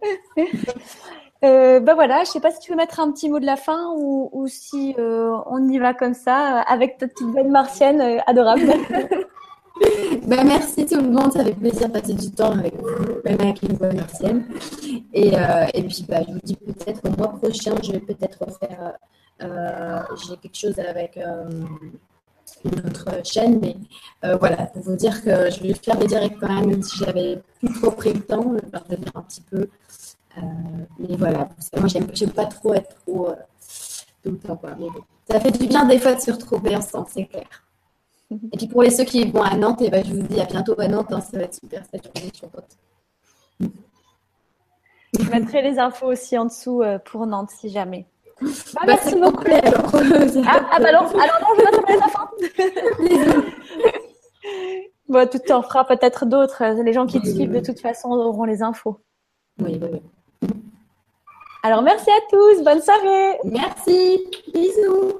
[1.45, 3.57] Euh, ben voilà, je sais pas si tu veux mettre un petit mot de la
[3.57, 8.23] fin ou, ou si euh, on y va comme ça avec ta petite bonne martienne
[8.29, 8.63] adorable.
[10.27, 13.41] Ben, merci tout le monde, ça fait plaisir de passer du temps avec vous, même
[13.41, 14.47] avec une voix martienne.
[15.13, 18.45] Et, euh, et puis, bah, je vous dis peut-être au mois prochain, je vais peut-être
[18.45, 18.93] refaire.
[19.43, 21.49] Euh, j'ai quelque chose avec euh,
[22.65, 23.77] une autre chaîne, mais
[24.39, 27.41] voilà, pour vous dire que je vais faire des directs quand même, même si j'avais
[27.59, 29.69] plus trop pris le temps, je vais revenir un petit peu.
[30.99, 33.29] mais voilà, moi, j'aime pas trop être trop
[34.23, 34.57] tout le temps.
[34.57, 34.71] Quoi.
[34.79, 34.87] Mais
[35.29, 37.49] ça fait du bien des fois de se retrouver ensemble, c'est clair.
[38.53, 40.41] Et puis pour les ceux qui vont à Nantes, et eh ben, je vous dis
[40.41, 42.49] à bientôt à Nantes, hein, ça va être super cette journée sur
[45.19, 48.07] Je mettrai les infos aussi en dessous euh, pour Nantes si jamais.
[48.41, 49.45] Bah, bah merci beaucoup.
[49.47, 52.31] ah, ah, bah non, alors non, je vais pas la fin.
[55.09, 56.83] bon, tu en feras peut-être d'autres.
[56.83, 58.99] Les gens qui te suivent de toute façon auront les infos.
[59.61, 60.03] Oui, oui, oui.
[61.65, 63.39] Alors merci à tous, bonne soirée.
[63.45, 65.13] Merci, bisous.